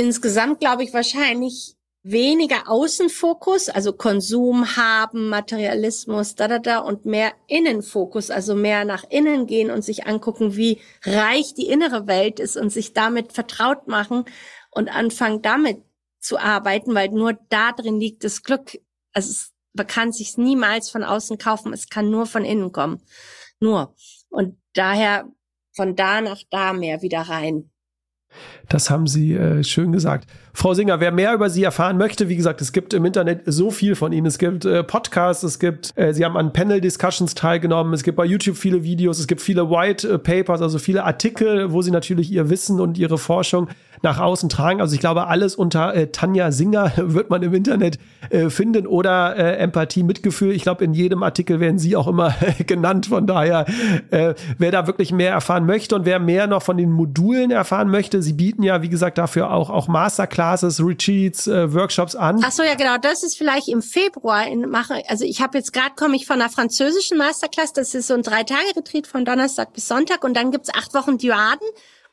Insgesamt 0.00 0.60
glaube 0.60 0.82
ich 0.82 0.94
wahrscheinlich 0.94 1.76
weniger 2.02 2.70
Außenfokus, 2.70 3.68
also 3.68 3.92
Konsum 3.92 4.74
haben, 4.78 5.28
Materialismus, 5.28 6.34
da, 6.34 6.48
da, 6.48 6.58
da, 6.58 6.78
und 6.78 7.04
mehr 7.04 7.34
Innenfokus, 7.48 8.30
also 8.30 8.54
mehr 8.54 8.86
nach 8.86 9.04
innen 9.10 9.46
gehen 9.46 9.70
und 9.70 9.84
sich 9.84 10.06
angucken, 10.06 10.56
wie 10.56 10.80
reich 11.04 11.52
die 11.52 11.66
innere 11.66 12.06
Welt 12.06 12.40
ist 12.40 12.56
und 12.56 12.70
sich 12.70 12.94
damit 12.94 13.34
vertraut 13.34 13.88
machen 13.88 14.24
und 14.70 14.88
anfangen 14.88 15.42
damit 15.42 15.82
zu 16.18 16.38
arbeiten, 16.38 16.94
weil 16.94 17.10
nur 17.10 17.34
da 17.50 17.72
drin 17.72 18.00
liegt 18.00 18.24
das 18.24 18.42
Glück. 18.42 18.80
Also 19.12 19.30
es, 19.30 19.52
man 19.74 19.86
kann 19.86 20.12
sich 20.12 20.38
niemals 20.38 20.88
von 20.88 21.04
außen 21.04 21.36
kaufen, 21.36 21.74
es 21.74 21.90
kann 21.90 22.10
nur 22.10 22.24
von 22.24 22.46
innen 22.46 22.72
kommen. 22.72 23.02
Nur. 23.60 23.94
Und 24.30 24.56
daher 24.72 25.30
von 25.76 25.94
da 25.94 26.22
nach 26.22 26.40
da 26.48 26.72
mehr 26.72 27.02
wieder 27.02 27.20
rein. 27.20 27.70
Das 28.68 28.90
haben 28.90 29.06
Sie 29.06 29.34
äh, 29.34 29.64
schön 29.64 29.92
gesagt. 29.92 30.28
Frau 30.52 30.74
Singer, 30.74 31.00
wer 31.00 31.12
mehr 31.12 31.34
über 31.34 31.50
Sie 31.50 31.62
erfahren 31.62 31.96
möchte, 31.98 32.28
wie 32.28 32.36
gesagt, 32.36 32.60
es 32.60 32.72
gibt 32.72 32.94
im 32.94 33.04
Internet 33.04 33.42
so 33.46 33.70
viel 33.70 33.94
von 33.94 34.12
Ihnen. 34.12 34.26
Es 34.26 34.38
gibt 34.38 34.64
äh, 34.64 34.84
Podcasts, 34.84 35.42
es 35.42 35.58
gibt, 35.58 35.92
äh, 35.96 36.12
Sie 36.12 36.24
haben 36.24 36.36
an 36.36 36.52
Panel-Discussions 36.52 37.34
teilgenommen, 37.34 37.92
es 37.92 38.02
gibt 38.02 38.16
bei 38.16 38.24
YouTube 38.24 38.56
viele 38.56 38.82
Videos, 38.84 39.18
es 39.18 39.26
gibt 39.26 39.40
viele 39.40 39.70
White 39.70 40.18
Papers, 40.18 40.62
also 40.62 40.78
viele 40.78 41.04
Artikel, 41.04 41.72
wo 41.72 41.82
Sie 41.82 41.90
natürlich 41.90 42.30
Ihr 42.30 42.50
Wissen 42.50 42.80
und 42.80 42.98
Ihre 42.98 43.18
Forschung 43.18 43.68
nach 44.02 44.18
außen 44.18 44.48
tragen. 44.48 44.80
Also 44.80 44.94
ich 44.94 45.00
glaube, 45.00 45.26
alles 45.26 45.54
unter 45.54 45.94
äh, 45.94 46.06
Tanja 46.08 46.52
Singer 46.52 46.92
wird 46.96 47.30
man 47.30 47.42
im 47.42 47.54
Internet 47.54 47.98
äh, 48.30 48.50
finden 48.50 48.86
oder 48.86 49.36
äh, 49.36 49.56
Empathie, 49.56 50.02
Mitgefühl. 50.02 50.52
Ich 50.52 50.62
glaube, 50.62 50.84
in 50.84 50.94
jedem 50.94 51.22
Artikel 51.22 51.60
werden 51.60 51.78
Sie 51.78 51.96
auch 51.96 52.06
immer 52.06 52.34
genannt. 52.66 53.06
Von 53.06 53.26
daher, 53.26 53.66
äh, 54.10 54.34
wer 54.58 54.70
da 54.70 54.86
wirklich 54.86 55.12
mehr 55.12 55.32
erfahren 55.32 55.66
möchte 55.66 55.94
und 55.94 56.04
wer 56.04 56.18
mehr 56.18 56.46
noch 56.46 56.62
von 56.62 56.76
den 56.76 56.90
Modulen 56.90 57.50
erfahren 57.50 57.90
möchte, 57.90 58.22
Sie 58.22 58.32
bieten 58.32 58.62
ja, 58.62 58.82
wie 58.82 58.88
gesagt, 58.88 59.18
dafür 59.18 59.52
auch, 59.52 59.70
auch 59.70 59.88
Masterclasses, 59.88 60.84
Retreats, 60.84 61.46
äh, 61.46 61.72
Workshops 61.74 62.14
an. 62.14 62.40
Ach 62.44 62.52
so, 62.52 62.62
ja, 62.62 62.74
genau. 62.74 62.96
Das 63.00 63.22
ist 63.22 63.36
vielleicht 63.36 63.68
im 63.68 63.82
Februar 63.82 64.46
in 64.46 64.70
mache. 64.70 65.02
Also 65.08 65.24
ich 65.24 65.40
habe 65.42 65.58
jetzt 65.58 65.72
gerade 65.72 65.94
komme 65.96 66.16
ich 66.16 66.26
von 66.26 66.40
einer 66.40 66.50
französischen 66.50 67.18
Masterclass. 67.18 67.72
Das 67.72 67.94
ist 67.94 68.06
so 68.06 68.14
ein 68.14 68.22
drei 68.22 68.44
Tage 68.44 68.76
Retreat 68.76 69.06
von 69.06 69.24
Donnerstag 69.24 69.72
bis 69.72 69.88
Sonntag 69.88 70.24
und 70.24 70.36
dann 70.36 70.50
gibt's 70.50 70.70
acht 70.72 70.94
Wochen 70.94 71.18
Duaden 71.18 71.66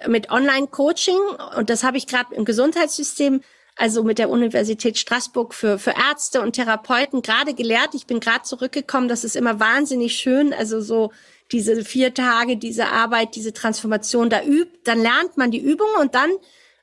mit 0.08 0.30
Online-Coaching 0.30 1.20
und 1.58 1.70
das 1.70 1.84
habe 1.84 1.98
ich 1.98 2.08
gerade 2.08 2.36
im 2.36 2.46
Gesundheitssystem 2.46 3.42
also 3.78 4.04
mit 4.04 4.18
der 4.18 4.30
Universität 4.30 4.98
Straßburg 4.98 5.54
für, 5.54 5.78
für 5.78 5.92
Ärzte 5.92 6.42
und 6.42 6.54
Therapeuten 6.54 7.22
gerade 7.22 7.54
gelehrt. 7.54 7.94
Ich 7.94 8.08
bin 8.08 8.20
gerade 8.20 8.42
zurückgekommen. 8.42 9.08
Das 9.08 9.24
ist 9.24 9.36
immer 9.36 9.60
wahnsinnig 9.60 10.18
schön. 10.18 10.52
Also 10.52 10.82
so 10.82 11.12
diese 11.52 11.86
vier 11.86 12.14
Tage, 12.14 12.58
diese 12.58 12.88
Arbeit, 12.88 13.36
diese 13.36 13.54
Transformation 13.54 14.30
da 14.30 14.44
übt. 14.44 14.80
Dann 14.84 15.00
lernt 15.00 15.38
man 15.38 15.52
die 15.52 15.62
Übungen 15.62 15.96
und 16.02 16.16
dann 16.16 16.32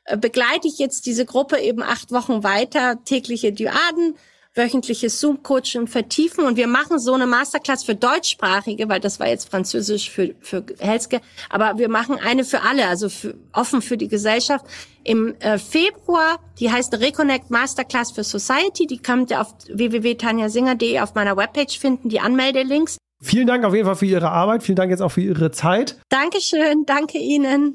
äh, 0.04 0.16
begleite 0.16 0.68
ich 0.68 0.78
jetzt 0.78 1.06
diese 1.06 1.26
Gruppe 1.26 1.58
eben 1.58 1.82
acht 1.82 2.12
Wochen 2.12 2.44
weiter, 2.44 3.04
tägliche 3.04 3.52
Duaden, 3.52 4.16
wöchentliches 4.54 5.20
Zoom-Coaching 5.20 5.86
vertiefen 5.86 6.44
und 6.44 6.56
wir 6.56 6.66
machen 6.66 6.98
so 6.98 7.14
eine 7.14 7.26
Masterclass 7.26 7.84
für 7.84 7.94
Deutschsprachige, 7.94 8.88
weil 8.88 9.00
das 9.00 9.18
war 9.18 9.28
jetzt 9.28 9.50
Französisch 9.50 10.10
für, 10.10 10.34
für 10.40 10.64
Healthcare, 10.78 11.22
aber 11.50 11.78
wir 11.78 11.88
machen 11.88 12.18
eine 12.24 12.44
für 12.44 12.62
alle, 12.62 12.86
also 12.86 13.08
für, 13.08 13.34
offen 13.52 13.82
für 13.82 13.96
die 13.96 14.08
Gesellschaft. 14.08 14.64
Im 15.02 15.34
äh, 15.40 15.58
Februar, 15.58 16.38
die 16.58 16.70
heißt 16.70 16.98
Reconnect 17.00 17.50
Masterclass 17.50 18.12
für 18.12 18.24
Society, 18.24 18.86
die 18.86 18.98
könnt 18.98 19.30
ihr 19.30 19.40
auf 19.40 19.54
www.tanjasinger.de 19.68 21.00
auf 21.00 21.14
meiner 21.14 21.36
Webpage 21.36 21.78
finden, 21.78 22.08
die 22.08 22.20
Anmeldelinks. 22.20 22.98
Vielen 23.20 23.46
Dank 23.46 23.64
auf 23.64 23.74
jeden 23.74 23.86
Fall 23.86 23.96
für 23.96 24.06
Ihre 24.06 24.30
Arbeit, 24.30 24.62
vielen 24.62 24.76
Dank 24.76 24.90
jetzt 24.90 25.00
auch 25.00 25.12
für 25.12 25.22
Ihre 25.22 25.50
Zeit. 25.50 25.98
Dankeschön, 26.10 26.84
danke 26.86 27.18
Ihnen. 27.18 27.72